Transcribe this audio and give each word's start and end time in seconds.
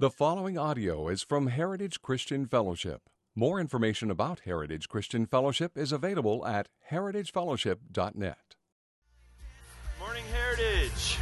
The 0.00 0.10
following 0.10 0.56
audio 0.56 1.08
is 1.08 1.24
from 1.24 1.48
Heritage 1.48 2.02
Christian 2.02 2.46
Fellowship. 2.46 3.10
More 3.34 3.58
information 3.58 4.12
about 4.12 4.42
Heritage 4.44 4.88
Christian 4.88 5.26
Fellowship 5.26 5.76
is 5.76 5.90
available 5.90 6.46
at 6.46 6.68
heritagefellowship.net. 6.92 8.54
Morning, 9.98 10.22
Heritage. 10.32 11.18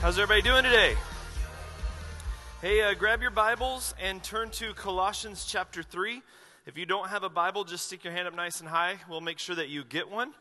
How's 0.00 0.18
everybody 0.18 0.42
doing 0.42 0.64
today? 0.64 0.96
Hey, 2.62 2.82
uh, 2.82 2.94
grab 2.94 3.22
your 3.22 3.30
Bibles 3.30 3.94
and 4.02 4.24
turn 4.24 4.50
to 4.50 4.74
Colossians 4.74 5.44
chapter 5.48 5.84
3. 5.84 6.22
If 6.66 6.76
you 6.76 6.84
don't 6.84 7.10
have 7.10 7.22
a 7.22 7.28
Bible, 7.28 7.62
just 7.62 7.86
stick 7.86 8.02
your 8.02 8.12
hand 8.12 8.26
up 8.26 8.34
nice 8.34 8.58
and 8.58 8.68
high. 8.68 8.96
We'll 9.08 9.20
make 9.20 9.38
sure 9.38 9.54
that 9.54 9.68
you 9.68 9.84
get 9.84 10.10
one. 10.10 10.34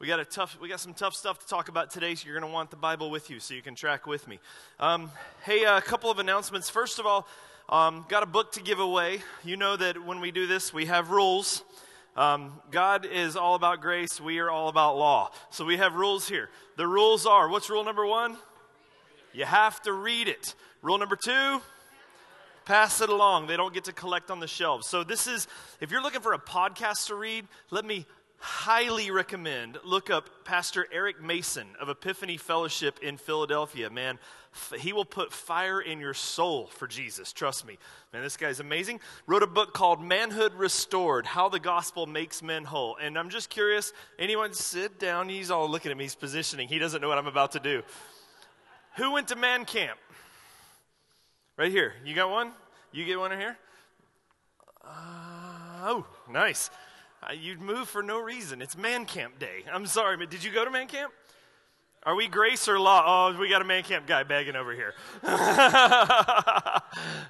We 0.00 0.08
got 0.08 0.18
a 0.18 0.24
tough, 0.24 0.58
we 0.60 0.68
got 0.68 0.80
some 0.80 0.92
tough 0.92 1.14
stuff 1.14 1.38
to 1.38 1.46
talk 1.46 1.68
about 1.68 1.88
today, 1.88 2.16
so 2.16 2.26
you're 2.26 2.38
going 2.38 2.50
to 2.50 2.52
want 2.52 2.70
the 2.70 2.76
Bible 2.76 3.12
with 3.12 3.30
you 3.30 3.38
so 3.38 3.54
you 3.54 3.62
can 3.62 3.76
track 3.76 4.08
with 4.08 4.26
me. 4.26 4.40
Um, 4.80 5.12
hey, 5.44 5.62
a 5.62 5.80
couple 5.80 6.10
of 6.10 6.18
announcements. 6.18 6.68
First 6.68 6.98
of 6.98 7.06
all, 7.06 7.28
um, 7.68 8.04
got 8.08 8.24
a 8.24 8.26
book 8.26 8.50
to 8.52 8.62
give 8.62 8.80
away. 8.80 9.20
You 9.44 9.56
know 9.56 9.76
that 9.76 10.04
when 10.04 10.18
we 10.18 10.32
do 10.32 10.48
this, 10.48 10.74
we 10.74 10.86
have 10.86 11.10
rules. 11.10 11.62
Um, 12.16 12.60
God 12.72 13.06
is 13.06 13.36
all 13.36 13.54
about 13.54 13.80
grace. 13.80 14.20
We 14.20 14.40
are 14.40 14.50
all 14.50 14.68
about 14.68 14.98
law. 14.98 15.30
So 15.50 15.64
we 15.64 15.76
have 15.76 15.94
rules 15.94 16.28
here. 16.28 16.50
The 16.76 16.88
rules 16.88 17.24
are 17.24 17.48
what's 17.48 17.70
rule 17.70 17.84
number 17.84 18.04
one? 18.04 18.36
You 19.32 19.44
have 19.44 19.80
to 19.82 19.92
read 19.92 20.26
it. 20.26 20.56
Rule 20.82 20.98
number 20.98 21.16
two? 21.16 21.62
Pass 22.64 23.00
it 23.00 23.10
along. 23.10 23.46
They 23.46 23.56
don't 23.56 23.72
get 23.72 23.84
to 23.84 23.92
collect 23.92 24.32
on 24.32 24.40
the 24.40 24.48
shelves. 24.48 24.88
So, 24.88 25.04
this 25.04 25.26
is, 25.26 25.46
if 25.80 25.90
you're 25.90 26.02
looking 26.02 26.22
for 26.22 26.32
a 26.32 26.38
podcast 26.38 27.08
to 27.08 27.14
read, 27.14 27.46
let 27.70 27.84
me 27.84 28.06
highly 28.44 29.10
recommend 29.10 29.78
look 29.84 30.10
up 30.10 30.44
Pastor 30.44 30.86
Eric 30.92 31.22
Mason 31.22 31.66
of 31.80 31.88
Epiphany 31.88 32.36
Fellowship 32.36 32.98
in 33.00 33.16
Philadelphia. 33.16 33.88
Man, 33.88 34.18
he 34.78 34.92
will 34.92 35.06
put 35.06 35.32
fire 35.32 35.80
in 35.80 35.98
your 35.98 36.12
soul 36.12 36.66
for 36.66 36.86
Jesus. 36.86 37.32
Trust 37.32 37.66
me. 37.66 37.78
Man, 38.12 38.22
this 38.22 38.36
guy's 38.36 38.60
amazing. 38.60 39.00
Wrote 39.26 39.42
a 39.42 39.46
book 39.46 39.72
called 39.72 40.02
Manhood 40.02 40.52
Restored 40.52 41.24
How 41.24 41.48
the 41.48 41.58
Gospel 41.58 42.04
Makes 42.04 42.42
Men 42.42 42.64
Whole. 42.64 42.98
And 43.00 43.18
I'm 43.18 43.30
just 43.30 43.48
curious 43.48 43.94
anyone 44.18 44.52
sit 44.52 44.98
down? 44.98 45.30
He's 45.30 45.50
all 45.50 45.66
looking 45.66 45.90
at 45.90 45.96
me. 45.96 46.04
He's 46.04 46.14
positioning. 46.14 46.68
He 46.68 46.78
doesn't 46.78 47.00
know 47.00 47.08
what 47.08 47.16
I'm 47.16 47.26
about 47.26 47.52
to 47.52 47.60
do. 47.60 47.82
Who 48.96 49.12
went 49.12 49.28
to 49.28 49.36
man 49.36 49.64
camp? 49.64 49.98
Right 51.56 51.72
here. 51.72 51.94
You 52.04 52.14
got 52.14 52.30
one? 52.30 52.52
You 52.92 53.06
get 53.06 53.18
one 53.18 53.32
in 53.32 53.40
here? 53.40 53.56
Uh, 54.84 54.90
oh, 55.86 56.06
nice. 56.30 56.68
You'd 57.32 57.60
move 57.60 57.88
for 57.88 58.02
no 58.02 58.20
reason. 58.20 58.60
It's 58.60 58.76
man 58.76 59.06
camp 59.06 59.38
day. 59.38 59.64
I'm 59.72 59.86
sorry, 59.86 60.16
but 60.16 60.30
did 60.30 60.44
you 60.44 60.52
go 60.52 60.64
to 60.64 60.70
man 60.70 60.86
camp? 60.86 61.12
Are 62.06 62.14
we 62.14 62.28
grace 62.28 62.68
or 62.68 62.78
law? 62.78 63.02
Oh, 63.06 63.38
we 63.38 63.48
got 63.48 63.62
a 63.62 63.64
man 63.64 63.82
camp 63.82 64.06
guy 64.06 64.24
begging 64.24 64.56
over 64.56 64.74
here. 64.74 64.92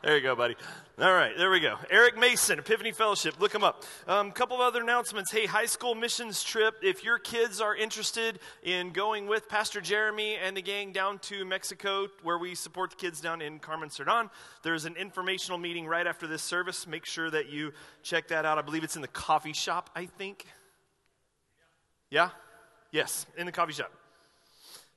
there 0.03 0.17
you 0.17 0.21
go, 0.21 0.35
buddy. 0.35 0.57
All 0.99 1.13
right, 1.13 1.33
there 1.39 1.49
we 1.49 1.61
go. 1.61 1.77
Eric 1.91 2.19
Mason, 2.19 2.59
Epiphany 2.59 2.91
Fellowship. 2.91 3.41
Look 3.41 3.55
him 3.55 3.63
up. 3.63 3.85
A 4.09 4.15
um, 4.15 4.33
couple 4.33 4.57
of 4.57 4.63
other 4.63 4.83
announcements. 4.83 5.31
Hey, 5.31 5.47
high 5.47 5.67
school 5.67 5.95
missions 5.95 6.43
trip. 6.43 6.75
If 6.83 7.05
your 7.05 7.21
kids 7.21 7.61
are 7.61 7.77
interested 7.77 8.41
in 8.65 8.91
going 8.91 9.29
with 9.29 9.49
Pastor 9.49 9.81
Jeremy 9.81 10.35
and 10.45 10.57
the 10.57 10.63
gang 10.63 10.91
down 10.91 11.21
to 11.21 11.45
Mexico, 11.45 12.09
where 12.25 12.39
we 12.39 12.57
support 12.57 12.91
the 12.91 12.97
kids 12.97 13.21
down 13.21 13.43
in 13.43 13.61
Carmen 13.61 13.91
Serdán, 13.91 14.29
there's 14.65 14.87
an 14.87 14.97
informational 14.97 15.57
meeting 15.57 15.87
right 15.87 16.07
after 16.07 16.27
this 16.27 16.43
service. 16.43 16.85
Make 16.85 17.05
sure 17.05 17.31
that 17.31 17.49
you 17.49 17.73
check 18.03 18.27
that 18.29 18.45
out. 18.45 18.59
I 18.59 18.63
believe 18.63 18.83
it's 18.83 18.97
in 18.97 19.03
the 19.03 19.09
coffee 19.09 19.53
shop, 19.53 19.91
I 19.95 20.07
think. 20.07 20.47
Yeah? 22.11 22.31
Yes, 22.91 23.27
in 23.37 23.47
the 23.47 23.53
coffee 23.53 23.73
shop. 23.73 23.93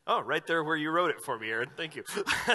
Oh, 0.09 0.21
right 0.21 0.45
there 0.47 0.63
where 0.63 0.77
you 0.77 0.89
wrote 0.89 1.11
it 1.11 1.21
for 1.21 1.37
me, 1.37 1.49
Aaron. 1.49 1.69
Thank 1.75 1.97
you. 1.97 2.05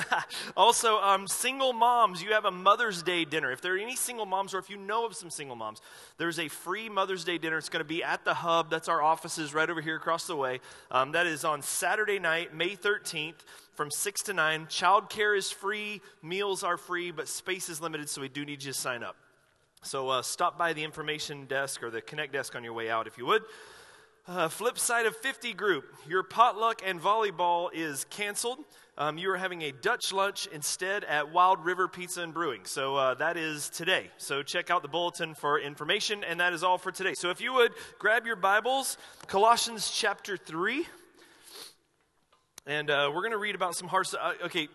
also, 0.56 0.96
um, 1.00 1.28
single 1.28 1.74
moms, 1.74 2.22
you 2.22 2.32
have 2.32 2.46
a 2.46 2.50
Mother's 2.50 3.02
Day 3.02 3.26
dinner. 3.26 3.52
If 3.52 3.60
there 3.60 3.74
are 3.74 3.78
any 3.78 3.94
single 3.94 4.24
moms, 4.24 4.54
or 4.54 4.58
if 4.58 4.70
you 4.70 4.78
know 4.78 5.04
of 5.04 5.14
some 5.14 5.28
single 5.28 5.54
moms, 5.54 5.82
there's 6.16 6.38
a 6.38 6.48
free 6.48 6.88
Mother's 6.88 7.24
Day 7.24 7.36
dinner. 7.36 7.58
It's 7.58 7.68
going 7.68 7.84
to 7.84 7.88
be 7.88 8.02
at 8.02 8.24
the 8.24 8.32
Hub. 8.32 8.70
That's 8.70 8.88
our 8.88 9.02
offices 9.02 9.52
right 9.52 9.68
over 9.68 9.82
here 9.82 9.96
across 9.96 10.26
the 10.26 10.34
way. 10.34 10.60
Um, 10.90 11.12
that 11.12 11.26
is 11.26 11.44
on 11.44 11.60
Saturday 11.60 12.18
night, 12.18 12.54
May 12.54 12.74
13th, 12.74 13.40
from 13.74 13.90
6 13.90 14.22
to 14.22 14.32
9. 14.32 14.66
Childcare 14.68 15.36
is 15.36 15.50
free, 15.50 16.00
meals 16.22 16.64
are 16.64 16.78
free, 16.78 17.10
but 17.10 17.28
space 17.28 17.68
is 17.68 17.82
limited, 17.82 18.08
so 18.08 18.22
we 18.22 18.30
do 18.30 18.46
need 18.46 18.62
you 18.62 18.72
to 18.72 18.78
sign 18.78 19.02
up. 19.02 19.16
So 19.82 20.08
uh, 20.08 20.22
stop 20.22 20.56
by 20.56 20.72
the 20.72 20.84
information 20.84 21.44
desk 21.46 21.82
or 21.82 21.90
the 21.90 22.00
Connect 22.00 22.32
desk 22.32 22.54
on 22.54 22.64
your 22.64 22.72
way 22.72 22.88
out 22.88 23.06
if 23.06 23.18
you 23.18 23.26
would. 23.26 23.42
Uh, 24.24 24.48
flip 24.48 24.78
side 24.78 25.04
of 25.04 25.16
50 25.16 25.52
group, 25.52 25.84
your 26.08 26.22
potluck 26.22 26.80
and 26.86 27.00
volleyball 27.00 27.70
is 27.74 28.04
canceled. 28.08 28.60
Um, 28.96 29.18
you 29.18 29.28
are 29.32 29.36
having 29.36 29.62
a 29.62 29.72
Dutch 29.72 30.12
lunch 30.12 30.46
instead 30.52 31.02
at 31.02 31.32
Wild 31.32 31.64
River 31.64 31.88
Pizza 31.88 32.22
and 32.22 32.32
Brewing. 32.32 32.60
So 32.62 32.94
uh, 32.94 33.14
that 33.14 33.36
is 33.36 33.68
today. 33.68 34.10
So 34.18 34.44
check 34.44 34.70
out 34.70 34.82
the 34.82 34.88
bulletin 34.88 35.34
for 35.34 35.58
information, 35.58 36.22
and 36.22 36.38
that 36.38 36.52
is 36.52 36.62
all 36.62 36.78
for 36.78 36.92
today. 36.92 37.14
So 37.14 37.30
if 37.30 37.40
you 37.40 37.52
would 37.54 37.72
grab 37.98 38.24
your 38.24 38.36
Bibles, 38.36 38.96
Colossians 39.26 39.90
chapter 39.90 40.36
3, 40.36 40.86
and 42.64 42.90
uh, 42.90 43.10
we're 43.12 43.22
going 43.22 43.32
to 43.32 43.38
read 43.38 43.56
about 43.56 43.74
some 43.74 43.88
hard 43.88 44.06
stuff. 44.06 44.20
Uh, 44.22 44.46
okay, 44.46 44.68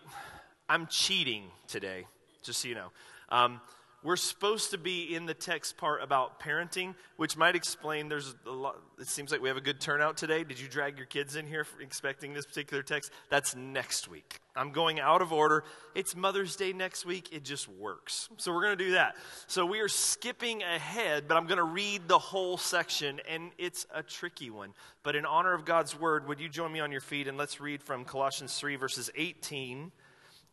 I'm 0.68 0.86
cheating 0.88 1.44
today, 1.68 2.04
just 2.42 2.60
so 2.60 2.68
you 2.68 2.74
know. 2.74 2.90
Um, 3.30 3.62
we're 4.04 4.16
supposed 4.16 4.70
to 4.70 4.78
be 4.78 5.14
in 5.14 5.26
the 5.26 5.34
text 5.34 5.76
part 5.76 6.02
about 6.02 6.38
parenting, 6.40 6.94
which 7.16 7.36
might 7.36 7.56
explain 7.56 8.08
there's 8.08 8.34
a 8.46 8.50
lot. 8.50 8.80
It 9.00 9.08
seems 9.08 9.32
like 9.32 9.42
we 9.42 9.48
have 9.48 9.56
a 9.56 9.62
good 9.62 9.80
turnout 9.80 10.16
today. 10.16 10.44
Did 10.44 10.60
you 10.60 10.68
drag 10.68 10.96
your 10.96 11.06
kids 11.06 11.34
in 11.34 11.46
here 11.46 11.66
expecting 11.80 12.32
this 12.32 12.46
particular 12.46 12.84
text? 12.84 13.10
That's 13.28 13.56
next 13.56 14.08
week. 14.08 14.40
I'm 14.54 14.70
going 14.70 15.00
out 15.00 15.20
of 15.20 15.32
order. 15.32 15.64
It's 15.96 16.14
Mother's 16.14 16.54
Day 16.54 16.72
next 16.72 17.06
week. 17.06 17.32
It 17.32 17.44
just 17.44 17.68
works. 17.68 18.28
So 18.36 18.52
we're 18.52 18.62
going 18.62 18.78
to 18.78 18.84
do 18.84 18.92
that. 18.92 19.16
So 19.48 19.66
we 19.66 19.80
are 19.80 19.88
skipping 19.88 20.62
ahead, 20.62 21.24
but 21.26 21.36
I'm 21.36 21.46
going 21.46 21.58
to 21.58 21.64
read 21.64 22.06
the 22.06 22.18
whole 22.18 22.56
section, 22.56 23.20
and 23.28 23.50
it's 23.58 23.84
a 23.92 24.04
tricky 24.04 24.50
one. 24.50 24.74
But 25.02 25.16
in 25.16 25.26
honor 25.26 25.54
of 25.54 25.64
God's 25.64 25.98
word, 25.98 26.28
would 26.28 26.38
you 26.38 26.48
join 26.48 26.72
me 26.72 26.78
on 26.78 26.92
your 26.92 27.00
feet 27.00 27.26
and 27.26 27.36
let's 27.36 27.60
read 27.60 27.82
from 27.82 28.04
Colossians 28.04 28.56
3, 28.58 28.76
verses 28.76 29.10
18 29.16 29.90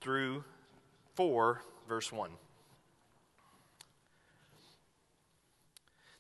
through 0.02 0.44
4, 1.16 1.62
verse 1.88 2.12
1. 2.12 2.32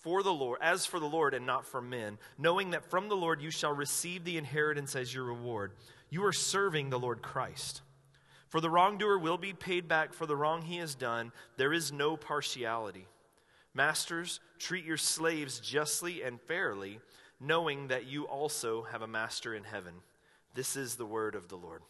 for 0.00 0.22
the 0.22 0.32
Lord, 0.32 0.58
as 0.62 0.86
for 0.86 0.98
the 0.98 1.06
Lord 1.06 1.34
and 1.34 1.46
not 1.46 1.66
for 1.66 1.80
men, 1.80 2.18
knowing 2.38 2.70
that 2.70 2.88
from 2.88 3.08
the 3.08 3.16
Lord 3.16 3.42
you 3.42 3.50
shall 3.50 3.72
receive 3.72 4.24
the 4.24 4.38
inheritance 4.38 4.96
as 4.96 5.14
your 5.14 5.24
reward. 5.24 5.72
You 6.08 6.24
are 6.24 6.32
serving 6.32 6.90
the 6.90 6.98
Lord 6.98 7.22
Christ. 7.22 7.82
For 8.48 8.60
the 8.60 8.70
wrongdoer 8.70 9.18
will 9.18 9.38
be 9.38 9.52
paid 9.52 9.86
back 9.86 10.12
for 10.12 10.26
the 10.26 10.36
wrong 10.36 10.62
he 10.62 10.78
has 10.78 10.94
done. 10.94 11.32
There 11.56 11.72
is 11.72 11.92
no 11.92 12.16
partiality. 12.16 13.06
Masters, 13.74 14.40
treat 14.58 14.84
your 14.84 14.96
slaves 14.96 15.60
justly 15.60 16.22
and 16.22 16.40
fairly, 16.40 16.98
knowing 17.38 17.88
that 17.88 18.06
you 18.06 18.24
also 18.24 18.82
have 18.82 19.02
a 19.02 19.06
master 19.06 19.54
in 19.54 19.64
heaven. 19.64 19.94
This 20.54 20.76
is 20.76 20.96
the 20.96 21.06
word 21.06 21.36
of 21.36 21.48
the 21.48 21.56
Lord. 21.56 21.82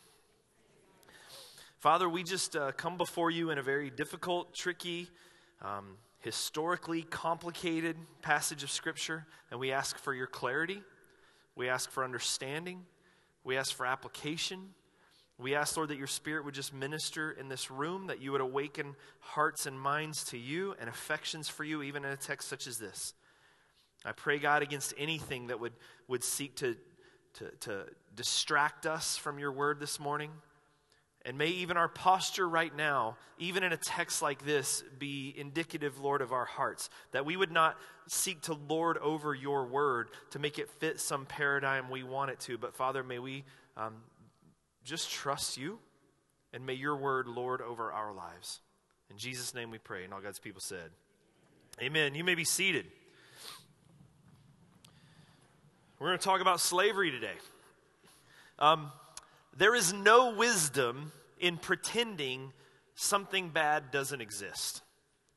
Father, 1.78 2.10
we 2.10 2.22
just 2.22 2.56
uh, 2.56 2.72
come 2.72 2.98
before 2.98 3.30
you 3.30 3.48
in 3.48 3.56
a 3.56 3.62
very 3.62 3.88
difficult, 3.88 4.52
tricky, 4.52 5.08
um, 5.62 5.96
historically 6.20 7.02
complicated 7.02 7.96
passage 8.22 8.62
of 8.62 8.70
Scripture, 8.70 9.26
and 9.50 9.58
we 9.58 9.72
ask 9.72 9.98
for 9.98 10.14
your 10.14 10.26
clarity. 10.26 10.82
We 11.56 11.68
ask 11.68 11.90
for 11.90 12.04
understanding. 12.04 12.84
We 13.44 13.56
ask 13.56 13.74
for 13.74 13.86
application. 13.86 14.70
We 15.38 15.54
ask, 15.54 15.76
Lord, 15.76 15.88
that 15.88 15.96
your 15.96 16.06
Spirit 16.06 16.44
would 16.44 16.54
just 16.54 16.74
minister 16.74 17.30
in 17.30 17.48
this 17.48 17.70
room, 17.70 18.08
that 18.08 18.20
you 18.20 18.32
would 18.32 18.42
awaken 18.42 18.94
hearts 19.20 19.64
and 19.64 19.80
minds 19.80 20.24
to 20.24 20.38
you 20.38 20.74
and 20.78 20.88
affections 20.88 21.48
for 21.48 21.64
you, 21.64 21.82
even 21.82 22.04
in 22.04 22.10
a 22.10 22.16
text 22.16 22.48
such 22.48 22.66
as 22.66 22.78
this. 22.78 23.14
I 24.04 24.12
pray, 24.12 24.38
God, 24.38 24.62
against 24.62 24.92
anything 24.98 25.46
that 25.46 25.58
would, 25.58 25.72
would 26.08 26.22
seek 26.22 26.56
to, 26.56 26.76
to, 27.34 27.50
to 27.60 27.86
distract 28.14 28.84
us 28.84 29.16
from 29.16 29.38
your 29.38 29.52
word 29.52 29.80
this 29.80 29.98
morning. 29.98 30.30
And 31.26 31.36
may 31.36 31.48
even 31.48 31.76
our 31.76 31.88
posture 31.88 32.48
right 32.48 32.74
now, 32.74 33.16
even 33.38 33.62
in 33.62 33.72
a 33.72 33.76
text 33.76 34.22
like 34.22 34.44
this, 34.44 34.82
be 34.98 35.34
indicative, 35.36 36.00
Lord, 36.00 36.22
of 36.22 36.32
our 36.32 36.46
hearts. 36.46 36.88
That 37.12 37.26
we 37.26 37.36
would 37.36 37.52
not 37.52 37.76
seek 38.06 38.40
to 38.42 38.54
lord 38.54 38.96
over 38.98 39.34
your 39.34 39.66
word 39.66 40.08
to 40.30 40.38
make 40.38 40.58
it 40.58 40.70
fit 40.78 40.98
some 40.98 41.26
paradigm 41.26 41.90
we 41.90 42.02
want 42.02 42.30
it 42.30 42.40
to. 42.40 42.56
But 42.56 42.74
Father, 42.74 43.02
may 43.02 43.18
we 43.18 43.44
um, 43.76 43.96
just 44.82 45.10
trust 45.10 45.58
you. 45.58 45.78
And 46.52 46.66
may 46.66 46.74
your 46.74 46.96
word 46.96 47.28
lord 47.28 47.60
over 47.60 47.92
our 47.92 48.12
lives. 48.12 48.60
In 49.10 49.18
Jesus' 49.18 49.54
name 49.54 49.70
we 49.70 49.78
pray. 49.78 50.04
And 50.04 50.12
all 50.12 50.20
God's 50.20 50.38
people 50.38 50.60
said, 50.60 50.90
Amen. 51.80 52.14
You 52.14 52.24
may 52.24 52.34
be 52.34 52.44
seated. 52.44 52.86
We're 55.98 56.08
going 56.08 56.18
to 56.18 56.24
talk 56.24 56.40
about 56.40 56.60
slavery 56.60 57.10
today. 57.10 57.34
Um, 58.58 58.90
there 59.60 59.74
is 59.74 59.92
no 59.92 60.30
wisdom 60.30 61.12
in 61.38 61.58
pretending 61.58 62.50
something 62.94 63.50
bad 63.50 63.90
doesn't 63.90 64.22
exist. 64.22 64.80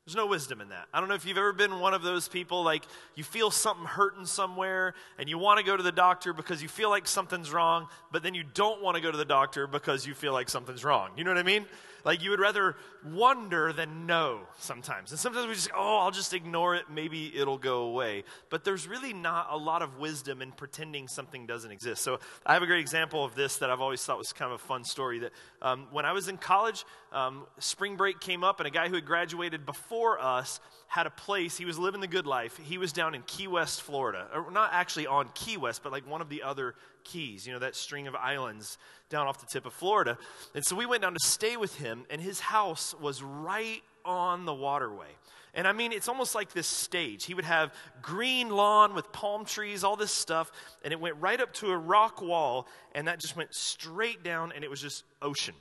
There's 0.06 0.16
no 0.16 0.26
wisdom 0.26 0.62
in 0.62 0.70
that. 0.70 0.86
I 0.94 1.00
don't 1.00 1.10
know 1.10 1.14
if 1.14 1.26
you've 1.26 1.36
ever 1.36 1.52
been 1.52 1.78
one 1.78 1.92
of 1.92 2.02
those 2.02 2.26
people 2.26 2.64
like 2.64 2.84
you 3.16 3.22
feel 3.22 3.50
something 3.50 3.84
hurting 3.84 4.24
somewhere 4.24 4.94
and 5.18 5.28
you 5.28 5.36
want 5.36 5.58
to 5.60 5.64
go 5.64 5.76
to 5.76 5.82
the 5.82 5.92
doctor 5.92 6.32
because 6.32 6.62
you 6.62 6.68
feel 6.68 6.88
like 6.88 7.06
something's 7.06 7.52
wrong, 7.52 7.88
but 8.12 8.22
then 8.22 8.32
you 8.32 8.44
don't 8.54 8.82
want 8.82 8.96
to 8.96 9.02
go 9.02 9.10
to 9.10 9.18
the 9.18 9.26
doctor 9.26 9.66
because 9.66 10.06
you 10.06 10.14
feel 10.14 10.32
like 10.32 10.48
something's 10.48 10.84
wrong. 10.84 11.10
You 11.18 11.24
know 11.24 11.30
what 11.30 11.38
I 11.38 11.42
mean? 11.42 11.66
Like 12.04 12.22
you 12.22 12.30
would 12.30 12.40
rather 12.40 12.76
wonder 13.04 13.72
than 13.72 14.06
know 14.06 14.40
sometimes. 14.58 15.10
And 15.10 15.18
sometimes 15.18 15.46
we 15.46 15.54
just, 15.54 15.70
oh, 15.74 15.98
I'll 15.98 16.10
just 16.10 16.34
ignore 16.34 16.74
it. 16.74 16.84
Maybe 16.90 17.32
it'll 17.34 17.58
go 17.58 17.82
away. 17.82 18.24
But 18.50 18.64
there's 18.64 18.86
really 18.86 19.12
not 19.12 19.48
a 19.50 19.56
lot 19.56 19.82
of 19.82 19.98
wisdom 19.98 20.42
in 20.42 20.52
pretending 20.52 21.08
something 21.08 21.46
doesn't 21.46 21.70
exist. 21.70 22.02
So 22.02 22.20
I 22.44 22.54
have 22.54 22.62
a 22.62 22.66
great 22.66 22.80
example 22.80 23.24
of 23.24 23.34
this 23.34 23.56
that 23.58 23.70
I've 23.70 23.80
always 23.80 24.04
thought 24.04 24.18
was 24.18 24.32
kind 24.32 24.52
of 24.52 24.60
a 24.60 24.64
fun 24.64 24.84
story. 24.84 25.20
That 25.20 25.32
um, 25.62 25.86
when 25.90 26.04
I 26.04 26.12
was 26.12 26.28
in 26.28 26.36
college, 26.36 26.84
um, 27.12 27.46
spring 27.58 27.96
break 27.96 28.20
came 28.20 28.44
up, 28.44 28.60
and 28.60 28.66
a 28.66 28.70
guy 28.70 28.88
who 28.88 28.96
had 28.96 29.06
graduated 29.06 29.64
before 29.64 30.20
us 30.20 30.60
had 30.88 31.06
a 31.06 31.10
place. 31.10 31.56
He 31.56 31.64
was 31.64 31.78
living 31.78 32.00
the 32.00 32.06
good 32.06 32.26
life. 32.26 32.56
He 32.58 32.78
was 32.78 32.92
down 32.92 33.14
in 33.14 33.22
Key 33.22 33.48
West, 33.48 33.82
Florida. 33.82 34.28
Or 34.34 34.50
not 34.50 34.70
actually 34.72 35.06
on 35.06 35.28
Key 35.34 35.56
West, 35.56 35.82
but 35.82 35.90
like 35.90 36.08
one 36.08 36.20
of 36.20 36.28
the 36.28 36.42
other 36.42 36.74
keys, 37.04 37.46
you 37.46 37.52
know, 37.52 37.58
that 37.58 37.76
string 37.76 38.06
of 38.06 38.14
islands 38.14 38.78
down 39.08 39.26
off 39.26 39.40
the 39.40 39.46
tip 39.46 39.66
of 39.66 39.72
Florida. 39.72 40.18
And 40.54 40.64
so 40.64 40.74
we 40.74 40.86
went 40.86 41.02
down 41.02 41.12
to 41.12 41.20
stay 41.20 41.56
with 41.56 41.76
him, 41.76 42.04
and 42.10 42.20
his 42.20 42.40
house 42.40 42.94
was 43.00 43.22
right 43.22 43.82
on 44.04 44.44
the 44.44 44.54
waterway. 44.54 45.08
And 45.54 45.68
I 45.68 45.72
mean, 45.72 45.92
it's 45.92 46.08
almost 46.08 46.34
like 46.34 46.52
this 46.52 46.66
stage. 46.66 47.24
He 47.24 47.34
would 47.34 47.44
have 47.44 47.72
green 48.02 48.48
lawn 48.48 48.94
with 48.94 49.12
palm 49.12 49.44
trees, 49.44 49.84
all 49.84 49.94
this 49.94 50.10
stuff, 50.10 50.50
and 50.82 50.92
it 50.92 50.98
went 50.98 51.16
right 51.20 51.40
up 51.40 51.52
to 51.54 51.70
a 51.70 51.76
rock 51.76 52.20
wall, 52.20 52.66
and 52.94 53.06
that 53.06 53.20
just 53.20 53.36
went 53.36 53.54
straight 53.54 54.24
down, 54.24 54.52
and 54.52 54.64
it 54.64 54.70
was 54.70 54.80
just 54.80 55.04
ocean. 55.22 55.54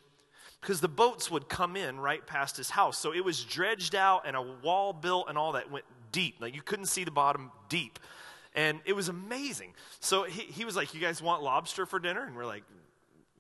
Because 0.62 0.82
the 0.82 0.88
boats 0.88 1.30
would 1.30 1.50
come 1.50 1.76
in 1.76 2.00
right 2.00 2.26
past 2.26 2.58
his 2.58 2.70
house. 2.70 2.98
So 2.98 3.14
it 3.14 3.24
was 3.24 3.44
dredged 3.44 3.96
out, 3.96 4.24
and 4.26 4.36
a 4.36 4.42
wall 4.42 4.94
built, 4.94 5.30
and 5.30 5.38
all 5.38 5.52
that 5.52 5.70
went 5.70 5.86
deep. 6.12 6.38
Like 6.40 6.56
you 6.56 6.62
couldn't 6.62 6.86
see 6.86 7.04
the 7.04 7.12
bottom 7.12 7.52
deep. 7.70 8.00
And 8.56 8.80
it 8.86 8.94
was 8.94 9.10
amazing. 9.10 9.74
So 10.00 10.24
he, 10.24 10.42
he 10.42 10.66
was 10.66 10.76
like, 10.76 10.94
You 10.94 11.02
guys 11.02 11.22
want 11.22 11.44
lobster 11.44 11.86
for 11.86 12.00
dinner? 12.00 12.26
And 12.26 12.36
we're 12.36 12.46
like, 12.46 12.64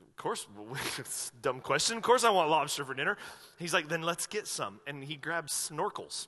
Of 0.09 0.15
course, 0.17 0.47
dumb 1.41 1.59
question. 1.59 1.97
Of 1.97 2.03
course, 2.03 2.23
I 2.23 2.31
want 2.31 2.49
lobster 2.49 2.83
for 2.83 2.93
dinner. 2.93 3.17
He's 3.59 3.73
like, 3.73 3.89
Then 3.89 4.01
let's 4.01 4.25
get 4.25 4.47
some. 4.47 4.79
And 4.87 5.03
he 5.03 5.15
grabbed 5.15 5.49
snorkels. 5.49 6.27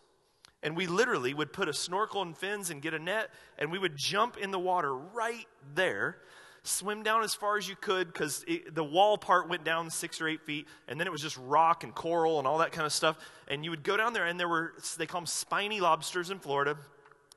And 0.65 0.75
we 0.75 0.87
literally 0.87 1.33
would 1.33 1.53
put 1.53 1.69
a 1.69 1.73
snorkel 1.73 2.23
and 2.23 2.35
fins 2.35 2.71
and 2.71 2.81
get 2.81 2.95
a 2.95 2.99
net, 2.99 3.29
and 3.59 3.71
we 3.71 3.77
would 3.77 3.95
jump 3.95 4.35
in 4.35 4.49
the 4.49 4.57
water 4.57 4.95
right 4.95 5.45
there, 5.75 6.17
swim 6.63 7.03
down 7.03 7.23
as 7.23 7.35
far 7.35 7.55
as 7.55 7.69
you 7.69 7.75
could 7.75 8.11
because 8.11 8.43
the 8.71 8.83
wall 8.83 9.15
part 9.15 9.47
went 9.47 9.63
down 9.63 9.91
six 9.91 10.19
or 10.19 10.27
eight 10.27 10.41
feet, 10.41 10.67
and 10.87 10.99
then 10.99 11.05
it 11.05 11.11
was 11.11 11.21
just 11.21 11.37
rock 11.37 11.83
and 11.83 11.93
coral 11.93 12.39
and 12.39 12.47
all 12.47 12.57
that 12.57 12.71
kind 12.71 12.85
of 12.85 12.91
stuff. 12.91 13.15
And 13.47 13.63
you 13.63 13.69
would 13.69 13.83
go 13.83 13.95
down 13.95 14.13
there, 14.13 14.25
and 14.25 14.39
there 14.39 14.49
were, 14.49 14.73
they 14.97 15.05
call 15.05 15.21
them 15.21 15.27
spiny 15.27 15.81
lobsters 15.81 16.31
in 16.31 16.39
Florida. 16.39 16.77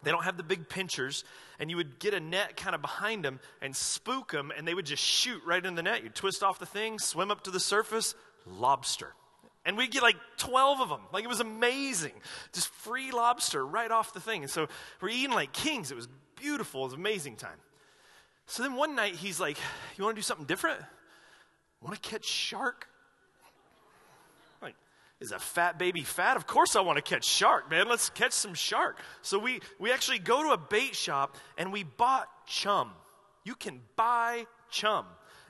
They 0.03 0.11
don't 0.11 0.25
have 0.25 0.37
the 0.37 0.45
big 0.45 0.69
pinchers, 0.69 1.25
and 1.59 1.71
you 1.71 1.77
would 1.77 1.99
get 1.99 2.15
a 2.15 2.21
net 2.21 2.57
kind 2.57 2.75
of 2.75 2.83
behind 2.83 3.25
them 3.25 3.41
and 3.61 3.75
spook 3.75 4.31
them, 4.31 4.53
and 4.57 4.67
they 4.67 4.75
would 4.75 4.87
just 4.87 5.03
shoot 5.03 5.43
right 5.45 5.65
in 5.65 5.75
the 5.75 5.83
net. 5.83 6.05
You'd 6.05 6.15
twist 6.15 6.43
off 6.43 6.59
the 6.59 6.67
thing, 6.67 6.99
swim 6.99 7.31
up 7.31 7.45
to 7.45 7.51
the 7.51 7.61
surface, 7.61 8.15
lobster. 8.47 9.15
And 9.65 9.77
we'd 9.77 9.91
get 9.91 10.03
like 10.03 10.17
12 10.39 10.81
of 10.81 10.89
them. 10.89 11.01
Like 11.13 11.25
it 11.25 11.29
was 11.29 11.41
amazing. 11.41 12.13
Just 12.53 12.69
free 12.69 13.11
lobster 13.11 13.67
right 13.67 13.91
off 13.91 14.15
the 14.15 14.21
thing. 14.21 14.43
And 14.43 14.51
so 14.51 14.69
we're 15.01 15.11
eating 15.11 15.33
like 15.33 15.53
kings. 15.53 15.91
It 15.91 15.97
was 15.97 16.09
beautiful. 16.37 16.83
It 16.83 16.85
was 16.85 16.95
amazing 16.95 17.37
time. 17.37 17.59
So 18.47 18.63
then 18.63 18.77
one 18.77 18.95
night 18.95 19.17
he's 19.17 19.39
like, 19.39 19.59
You 19.97 20.05
want 20.05 20.17
to 20.17 20.21
do 20.21 20.25
something 20.25 20.47
different? 20.47 20.81
Want 21.83 22.01
to 22.01 22.09
catch 22.09 22.25
shark? 22.25 22.89
Is 25.21 25.33
a 25.33 25.39
fat 25.39 25.79
baby 25.79 26.03
fat? 26.03 26.37
Of 26.37 26.47
course 26.47 26.77
I 26.77 26.81
want 26.81 26.97
to 26.97 27.03
catch 27.03 27.25
shark, 27.25 27.71
man. 27.71 27.89
Let's 27.89 28.11
catch 28.11 28.33
some 28.33 28.55
shark. 28.55 28.99
So 29.23 29.39
we, 29.39 29.61
we 29.79 29.93
actually 29.93 30.21
go 30.21 30.43
to 30.45 30.51
a 30.51 30.59
bait 30.59 30.95
shop 30.95 31.37
and 31.57 31.73
we 31.73 31.83
bought 31.83 32.29
chum. 32.47 32.93
You 33.45 33.55
can 33.55 33.81
buy 33.97 34.47
chum. 34.71 35.07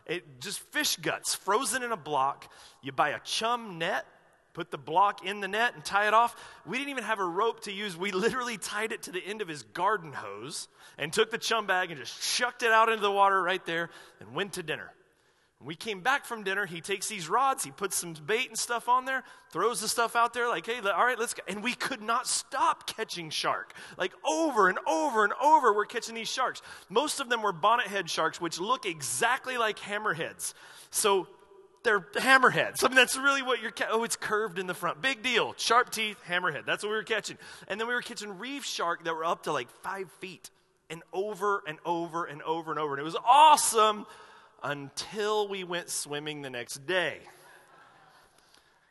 It 0.07 0.41
just 0.41 0.61
fish 0.61 0.97
guts 0.97 1.35
frozen 1.35 1.83
in 1.83 1.93
a 1.93 1.97
block. 1.97 2.51
You 2.83 2.93
buy 2.93 3.11
a 3.11 3.21
chum 3.21 3.79
net, 3.79 4.07
put 4.55 4.71
the 4.71 4.79
block 4.79 5.27
in 5.27 5.41
the 5.41 5.49
net 5.49 5.75
and 5.75 5.85
tie 5.85 6.09
it 6.09 6.15
off. 6.15 6.35
We 6.67 6.79
didn't 6.79 6.91
even 6.91 7.05
have 7.05 7.19
a 7.19 7.25
rope 7.25 7.61
to 7.65 7.73
use. 7.73 7.95
We 7.95 8.11
literally 8.11 8.57
tied 8.57 8.93
it 8.93 9.03
to 9.03 9.13
the 9.13 9.21
end 9.25 9.43
of 9.43 9.49
his 9.49 9.65
garden 9.65 10.15
hose 10.15 10.69
and 10.97 11.13
took 11.13 11.31
the 11.31 11.37
chum 11.37 11.67
bag 11.67 11.91
and 11.91 12.01
just 12.01 12.19
chucked 12.23 12.63
it 12.63 12.73
out 12.73 12.89
into 12.89 13.03
the 13.03 13.13
water 13.13 13.43
right 13.43 13.65
there 13.67 13.91
and 14.21 14.35
went 14.35 14.55
to 14.55 14.63
dinner. 14.63 14.93
When 15.59 15.67
we 15.67 15.75
came 15.75 16.01
back 16.01 16.25
from 16.25 16.45
dinner, 16.45 16.67
he 16.67 16.81
takes 16.81 17.09
these 17.09 17.29
rods, 17.29 17.65
he 17.65 17.73
puts 17.73 17.97
some 17.97 18.15
bait 18.15 18.49
and 18.49 18.57
stuff 18.57 18.89
on 18.89 19.07
there, 19.07 19.25
throws 19.51 19.81
the 19.81 19.89
stuff 19.89 20.15
out 20.15 20.33
there, 20.33 20.49
like, 20.49 20.65
hey, 20.65 20.79
all 20.79 21.05
right, 21.05 21.19
let's 21.19 21.35
go. 21.35 21.43
And 21.49 21.65
we 21.65 21.75
could 21.75 22.01
not 22.01 22.29
stop 22.29 22.87
catching 22.87 23.29
shark. 23.31 23.73
Like 23.97 24.13
over 24.25 24.69
and 24.69 24.79
over 24.87 25.25
and 25.25 25.33
over, 25.43 25.75
we're 25.75 25.87
catching 25.87 26.15
these 26.15 26.29
sharks. 26.29 26.63
Most 26.89 27.19
of 27.19 27.29
them 27.29 27.43
were 27.43 27.53
bonnet 27.53 27.89
head 27.89 28.09
sharks, 28.09 28.41
which 28.41 28.61
look 28.61 28.87
exactly 28.87 29.59
like 29.59 29.81
hammerheads. 29.81 30.55
So 30.91 31.27
they're 31.83 32.01
hammerheads. 32.01 32.85
I 32.85 32.89
mean, 32.89 32.97
that's 32.97 33.17
really 33.17 33.43
what 33.43 33.61
you're. 33.61 33.73
Oh, 33.91 34.05
it's 34.05 34.17
curved 34.17 34.61
in 34.61 34.69
the 34.69 34.75
front. 34.75 35.03
Big 35.03 35.25
deal. 35.25 35.55
Sharp 35.57 35.91
teeth, 35.91 36.19
hammerhead. 36.29 36.67
That's 36.67 36.85
what 36.85 36.91
we 36.91 36.97
were 36.97 37.03
catching. 37.03 37.37
And 37.67 37.81
then 37.81 37.89
we 37.89 37.95
were 37.95 38.03
catching 38.03 38.39
reef 38.39 38.65
shark 38.65 39.03
that 39.05 39.15
were 39.15 39.25
up 39.25 39.43
to 39.45 39.53
like 39.53 39.71
five 39.83 40.09
feet 40.21 40.51
and 40.89 41.03
over 41.13 41.63
and 41.67 41.79
over 41.85 42.27
and 42.27 42.43
over 42.43 42.71
and 42.71 42.79
over. 42.79 42.95
And 42.95 43.01
it 43.01 43.05
was 43.05 43.17
awesome 43.27 44.07
until 44.63 45.49
we 45.49 45.65
went 45.65 45.89
swimming 45.89 46.43
the 46.43 46.51
next 46.51 46.87
day. 46.87 47.19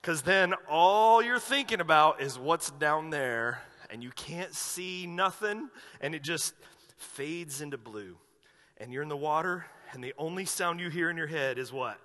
Because 0.01 0.21
then 0.21 0.53
all 0.69 1.21
you're 1.21 1.39
thinking 1.39 1.81
about 1.81 2.21
is 2.21 2.39
what's 2.39 2.71
down 2.71 3.09
there, 3.09 3.61
and 3.89 4.01
you 4.01 4.11
can't 4.11 4.53
see 4.53 5.05
nothing, 5.05 5.69
and 5.99 6.15
it 6.15 6.23
just 6.23 6.53
fades 6.97 7.61
into 7.61 7.77
blue. 7.77 8.17
And 8.77 8.93
you're 8.93 9.03
in 9.03 9.09
the 9.09 9.17
water, 9.17 9.65
and 9.91 10.03
the 10.03 10.13
only 10.17 10.45
sound 10.45 10.79
you 10.79 10.89
hear 10.89 11.09
in 11.09 11.17
your 11.17 11.27
head 11.27 11.57
is 11.57 11.73
what? 11.73 11.99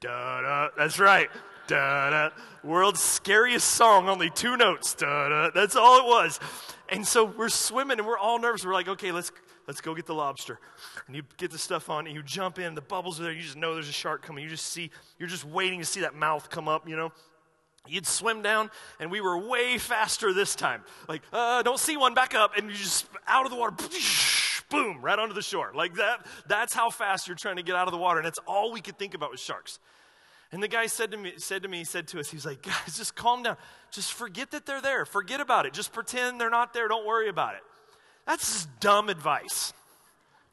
Da 0.00 0.40
da. 0.40 0.68
That's 0.76 0.98
right. 0.98 1.30
Da 1.68 2.10
da. 2.10 2.30
World's 2.64 3.00
scariest 3.00 3.68
song, 3.68 4.08
only 4.08 4.30
two 4.30 4.56
notes. 4.56 4.94
Da 4.94 5.28
da. 5.28 5.50
That's 5.54 5.76
all 5.76 6.00
it 6.00 6.06
was. 6.06 6.40
And 6.88 7.06
so 7.06 7.24
we're 7.24 7.48
swimming, 7.48 7.98
and 7.98 8.06
we're 8.06 8.18
all 8.18 8.40
nervous. 8.40 8.66
We're 8.66 8.72
like, 8.72 8.88
okay, 8.88 9.12
let's 9.12 9.30
let's 9.66 9.80
go 9.80 9.94
get 9.94 10.06
the 10.06 10.14
lobster. 10.14 10.58
And 11.06 11.16
you 11.16 11.22
get 11.36 11.50
the 11.50 11.58
stuff 11.58 11.90
on, 11.90 12.06
and 12.06 12.14
you 12.14 12.22
jump 12.22 12.58
in, 12.58 12.74
the 12.74 12.80
bubbles 12.80 13.20
are 13.20 13.24
there, 13.24 13.32
you 13.32 13.42
just 13.42 13.56
know 13.56 13.74
there's 13.74 13.88
a 13.88 13.92
shark 13.92 14.22
coming. 14.22 14.44
You 14.44 14.50
just 14.50 14.66
see, 14.66 14.90
you're 15.18 15.28
just 15.28 15.44
waiting 15.44 15.78
to 15.80 15.86
see 15.86 16.00
that 16.00 16.14
mouth 16.14 16.50
come 16.50 16.68
up, 16.68 16.88
you 16.88 16.96
know. 16.96 17.12
You'd 17.88 18.06
swim 18.06 18.42
down, 18.42 18.70
and 19.00 19.10
we 19.10 19.20
were 19.20 19.36
way 19.36 19.76
faster 19.76 20.32
this 20.32 20.54
time. 20.54 20.84
Like, 21.08 21.22
uh, 21.32 21.62
don't 21.62 21.80
see 21.80 21.96
one, 21.96 22.14
back 22.14 22.34
up, 22.34 22.56
and 22.56 22.70
you 22.70 22.76
just 22.76 23.06
out 23.26 23.44
of 23.44 23.50
the 23.50 23.56
water, 23.56 23.74
boom, 24.70 25.00
right 25.02 25.18
onto 25.18 25.34
the 25.34 25.42
shore. 25.42 25.72
Like 25.74 25.94
that, 25.94 26.24
that's 26.46 26.72
how 26.72 26.90
fast 26.90 27.26
you're 27.26 27.36
trying 27.36 27.56
to 27.56 27.62
get 27.62 27.74
out 27.74 27.88
of 27.88 27.92
the 27.92 27.98
water. 27.98 28.20
And 28.20 28.26
that's 28.26 28.38
all 28.46 28.72
we 28.72 28.80
could 28.80 28.98
think 28.98 29.14
about 29.14 29.32
was 29.32 29.40
sharks. 29.40 29.80
And 30.52 30.62
the 30.62 30.68
guy 30.68 30.86
said 30.86 31.10
to 31.12 31.16
me, 31.16 31.32
said 31.38 31.62
to 31.62 31.68
me, 31.68 31.78
he 31.78 31.84
said 31.84 32.06
to 32.08 32.20
us, 32.20 32.30
he's 32.30 32.44
like, 32.44 32.62
guys, 32.62 32.96
just 32.96 33.14
calm 33.16 33.42
down. 33.42 33.56
Just 33.90 34.12
forget 34.12 34.50
that 34.50 34.66
they're 34.66 34.82
there. 34.82 35.04
Forget 35.04 35.40
about 35.40 35.66
it. 35.66 35.72
Just 35.72 35.92
pretend 35.92 36.40
they're 36.40 36.50
not 36.50 36.74
there. 36.74 36.88
Don't 36.88 37.06
worry 37.06 37.28
about 37.28 37.54
it. 37.54 37.62
That's 38.26 38.52
just 38.52 38.80
dumb 38.80 39.08
advice. 39.08 39.72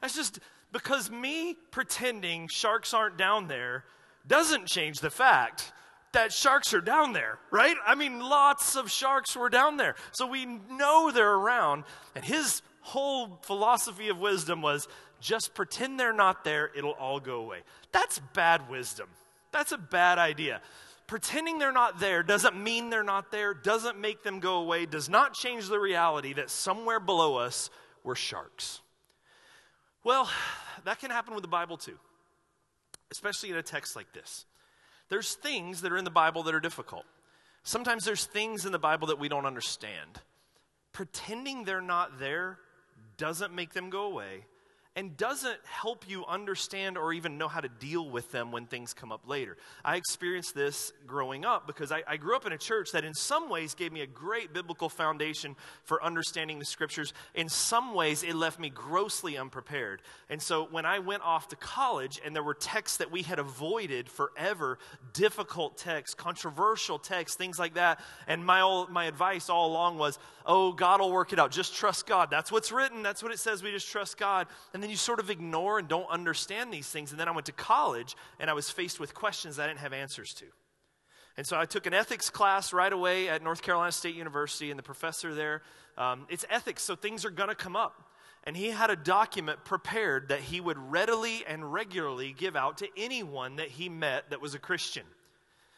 That's 0.01 0.15
just 0.15 0.39
because 0.71 1.09
me 1.09 1.55
pretending 1.71 2.47
sharks 2.51 2.93
aren't 2.93 3.17
down 3.17 3.47
there 3.47 3.85
doesn't 4.27 4.67
change 4.67 4.99
the 4.99 5.09
fact 5.09 5.71
that 6.11 6.33
sharks 6.33 6.73
are 6.73 6.81
down 6.81 7.13
there, 7.13 7.37
right? 7.51 7.75
I 7.85 7.95
mean, 7.95 8.19
lots 8.19 8.75
of 8.75 8.91
sharks 8.91 9.35
were 9.35 9.49
down 9.49 9.77
there. 9.77 9.95
So 10.11 10.25
we 10.25 10.45
know 10.45 11.11
they're 11.11 11.33
around. 11.33 11.83
And 12.15 12.25
his 12.25 12.61
whole 12.81 13.39
philosophy 13.43 14.09
of 14.09 14.17
wisdom 14.17 14.61
was 14.61 14.87
just 15.19 15.53
pretend 15.53 15.99
they're 15.99 16.13
not 16.13 16.43
there, 16.43 16.71
it'll 16.75 16.91
all 16.91 17.19
go 17.19 17.41
away. 17.41 17.59
That's 17.91 18.19
bad 18.33 18.69
wisdom. 18.69 19.07
That's 19.51 19.71
a 19.71 19.77
bad 19.77 20.17
idea. 20.17 20.61
Pretending 21.09 21.57
they're 21.57 21.71
not 21.71 21.99
there 21.99 22.21
doesn't 22.21 22.55
mean 22.55 22.91
they're 22.91 23.01
not 23.01 23.31
there, 23.31 23.55
doesn't 23.55 23.99
make 23.99 24.21
them 24.21 24.39
go 24.39 24.59
away, 24.59 24.85
does 24.85 25.09
not 25.09 25.33
change 25.33 25.67
the 25.67 25.79
reality 25.79 26.33
that 26.33 26.51
somewhere 26.51 26.99
below 26.99 27.35
us 27.35 27.71
were 28.03 28.13
sharks. 28.13 28.81
Well, 30.03 30.29
that 30.85 30.99
can 30.99 31.09
happen 31.09 31.33
with 31.33 31.41
the 31.41 31.47
Bible 31.47 31.77
too, 31.77 31.97
especially 33.09 33.49
in 33.49 33.55
a 33.55 33.63
text 33.63 33.95
like 33.95 34.13
this. 34.13 34.45
There's 35.09 35.33
things 35.33 35.81
that 35.81 35.91
are 35.91 35.97
in 35.97 36.05
the 36.05 36.11
Bible 36.11 36.43
that 36.43 36.53
are 36.53 36.59
difficult. 36.59 37.05
Sometimes 37.63 38.05
there's 38.05 38.25
things 38.25 38.67
in 38.67 38.71
the 38.71 38.77
Bible 38.77 39.07
that 39.07 39.17
we 39.17 39.29
don't 39.29 39.47
understand. 39.47 40.21
Pretending 40.93 41.63
they're 41.63 41.81
not 41.81 42.19
there 42.19 42.59
doesn't 43.17 43.51
make 43.51 43.73
them 43.73 43.89
go 43.89 44.03
away, 44.03 44.45
and 44.95 45.15
doesn't 45.15 45.59
help 45.65 46.09
you 46.09 46.25
understand 46.25 46.97
or 46.97 47.13
even 47.13 47.37
know 47.37 47.47
how 47.47 47.61
to 47.61 47.69
deal 47.69 48.09
with 48.09 48.31
them 48.31 48.51
when 48.51 48.65
things 48.65 48.93
come 48.93 49.11
up 49.11 49.27
later. 49.27 49.55
I 49.85 49.95
experienced 49.97 50.55
this 50.55 50.91
growing 51.05 51.45
up 51.45 51.67
because 51.67 51.91
I, 51.91 52.03
I, 52.07 52.17
grew 52.17 52.35
up 52.35 52.45
in 52.45 52.53
a 52.53 52.57
church 52.57 52.91
that, 52.91 53.05
in 53.05 53.13
some 53.13 53.49
ways, 53.49 53.75
gave 53.75 53.93
me 53.93 54.01
a 54.01 54.07
great 54.07 54.51
biblical 54.51 54.89
foundation 54.89 55.55
for 55.83 56.03
understanding 56.03 56.57
the 56.57 56.65
scriptures. 56.65 57.13
In 57.35 57.49
some 57.49 57.93
ways, 57.93 58.23
it 58.23 58.35
left 58.35 58.59
me 58.59 58.69
grossly 58.69 59.37
unprepared. 59.37 60.01
And 60.27 60.41
so, 60.41 60.67
when 60.71 60.85
I 60.85 60.99
went 60.99 61.23
off 61.23 61.49
to 61.49 61.55
college 61.55 62.19
and 62.25 62.35
there 62.35 62.43
were 62.43 62.55
texts 62.55 62.97
that 62.97 63.11
we 63.11 63.21
had 63.21 63.37
avoided 63.37 64.09
forever, 64.09 64.79
difficult 65.13 65.77
texts, 65.77 66.15
controversial 66.15 66.97
texts, 66.97 67.37
things 67.37 67.59
like 67.59 67.75
that, 67.75 67.99
and 68.27 68.43
my, 68.43 68.61
all, 68.61 68.87
my 68.87 69.05
advice 69.05 69.49
all 69.49 69.71
along 69.71 69.99
was, 69.99 70.17
oh, 70.45 70.73
God 70.73 70.99
will 70.99 71.11
work 71.11 71.31
it 71.31 71.39
out. 71.39 71.51
Just 71.51 71.75
trust 71.75 72.07
God. 72.07 72.29
That's 72.31 72.51
what's 72.51 72.71
written. 72.71 73.03
That's 73.03 73.21
what 73.21 73.31
it 73.31 73.39
says. 73.39 73.61
We 73.61 73.71
just 73.71 73.87
trust 73.87 74.17
God. 74.17 74.47
And 74.73 74.78
then 74.83 74.89
you 74.89 74.95
sort 74.95 75.19
of 75.19 75.29
ignore 75.29 75.79
and 75.79 75.87
don't 75.87 76.09
understand 76.09 76.71
these 76.73 76.87
things. 76.87 77.11
And 77.11 77.19
then 77.19 77.27
I 77.27 77.31
went 77.31 77.45
to 77.47 77.51
college 77.51 78.15
and 78.39 78.49
I 78.49 78.53
was 78.53 78.69
faced 78.69 78.99
with 78.99 79.13
questions 79.13 79.59
I 79.59 79.67
didn't 79.67 79.79
have 79.79 79.93
answers 79.93 80.33
to. 80.35 80.45
And 81.37 81.47
so 81.47 81.57
I 81.57 81.65
took 81.65 81.85
an 81.85 81.93
ethics 81.93 82.29
class 82.29 82.73
right 82.73 82.91
away 82.91 83.29
at 83.29 83.41
North 83.41 83.61
Carolina 83.61 83.93
State 83.93 84.15
University, 84.15 84.71
and 84.71 84.77
the 84.77 84.83
professor 84.83 85.33
there, 85.33 85.61
um, 85.97 86.27
it's 86.29 86.43
ethics, 86.49 86.83
so 86.83 86.97
things 86.97 87.23
are 87.23 87.29
going 87.29 87.47
to 87.47 87.55
come 87.55 87.77
up. 87.77 88.09
And 88.43 88.57
he 88.57 88.71
had 88.71 88.89
a 88.89 88.95
document 88.97 89.63
prepared 89.63 90.29
that 90.29 90.41
he 90.41 90.59
would 90.59 90.77
readily 90.77 91.45
and 91.47 91.71
regularly 91.71 92.35
give 92.37 92.57
out 92.57 92.79
to 92.79 92.87
anyone 92.97 93.55
that 93.55 93.69
he 93.69 93.87
met 93.87 94.31
that 94.31 94.41
was 94.41 94.53
a 94.53 94.59
Christian. 94.59 95.05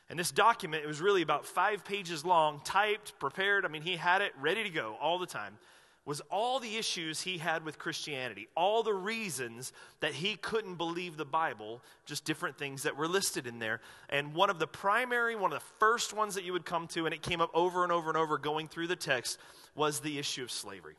And 0.09 0.17
this 0.17 0.31
document, 0.31 0.83
it 0.83 0.87
was 0.87 0.99
really 0.99 1.21
about 1.21 1.45
five 1.45 1.85
pages 1.85 2.25
long, 2.25 2.61
typed, 2.63 3.19
prepared. 3.19 3.63
I 3.63 3.67
mean, 3.67 3.81
he 3.81 3.95
had 3.95 4.21
it 4.21 4.33
ready 4.41 4.63
to 4.63 4.69
go 4.69 4.97
all 4.99 5.19
the 5.19 5.27
time. 5.27 5.57
Was 6.03 6.19
all 6.31 6.59
the 6.59 6.77
issues 6.77 7.21
he 7.21 7.37
had 7.37 7.63
with 7.63 7.77
Christianity, 7.77 8.47
all 8.55 8.81
the 8.81 8.93
reasons 8.93 9.71
that 9.99 10.13
he 10.13 10.35
couldn't 10.35 10.75
believe 10.75 11.15
the 11.15 11.25
Bible, 11.25 11.83
just 12.05 12.25
different 12.25 12.57
things 12.57 12.83
that 12.83 12.97
were 12.97 13.07
listed 13.07 13.45
in 13.45 13.59
there. 13.59 13.81
And 14.09 14.33
one 14.33 14.49
of 14.49 14.57
the 14.57 14.65
primary, 14.65 15.35
one 15.35 15.53
of 15.53 15.59
the 15.59 15.65
first 15.77 16.11
ones 16.11 16.33
that 16.33 16.43
you 16.43 16.53
would 16.53 16.65
come 16.65 16.87
to, 16.87 17.05
and 17.05 17.13
it 17.13 17.21
came 17.21 17.39
up 17.39 17.51
over 17.53 17.83
and 17.83 17.91
over 17.91 18.09
and 18.09 18.17
over 18.17 18.39
going 18.39 18.67
through 18.67 18.87
the 18.87 18.95
text, 18.95 19.37
was 19.75 19.99
the 19.99 20.17
issue 20.17 20.41
of 20.41 20.51
slavery. 20.51 20.95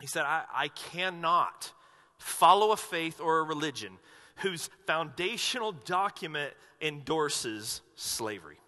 He 0.00 0.06
said, 0.06 0.22
I, 0.22 0.44
I 0.54 0.68
cannot 0.68 1.72
follow 2.18 2.70
a 2.70 2.76
faith 2.76 3.20
or 3.20 3.40
a 3.40 3.42
religion 3.42 3.98
whose 4.36 4.70
foundational 4.86 5.72
document 5.72 6.52
endorses 6.80 7.80
slavery. 7.96 8.58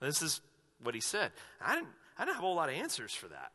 This 0.00 0.22
is 0.22 0.40
what 0.80 0.94
he 0.94 1.00
said. 1.00 1.32
I 1.60 1.74
didn't, 1.74 1.88
I 2.16 2.24
didn't 2.24 2.36
have 2.36 2.44
a 2.44 2.46
whole 2.46 2.54
lot 2.54 2.68
of 2.68 2.76
answers 2.76 3.12
for 3.12 3.26
that. 3.28 3.50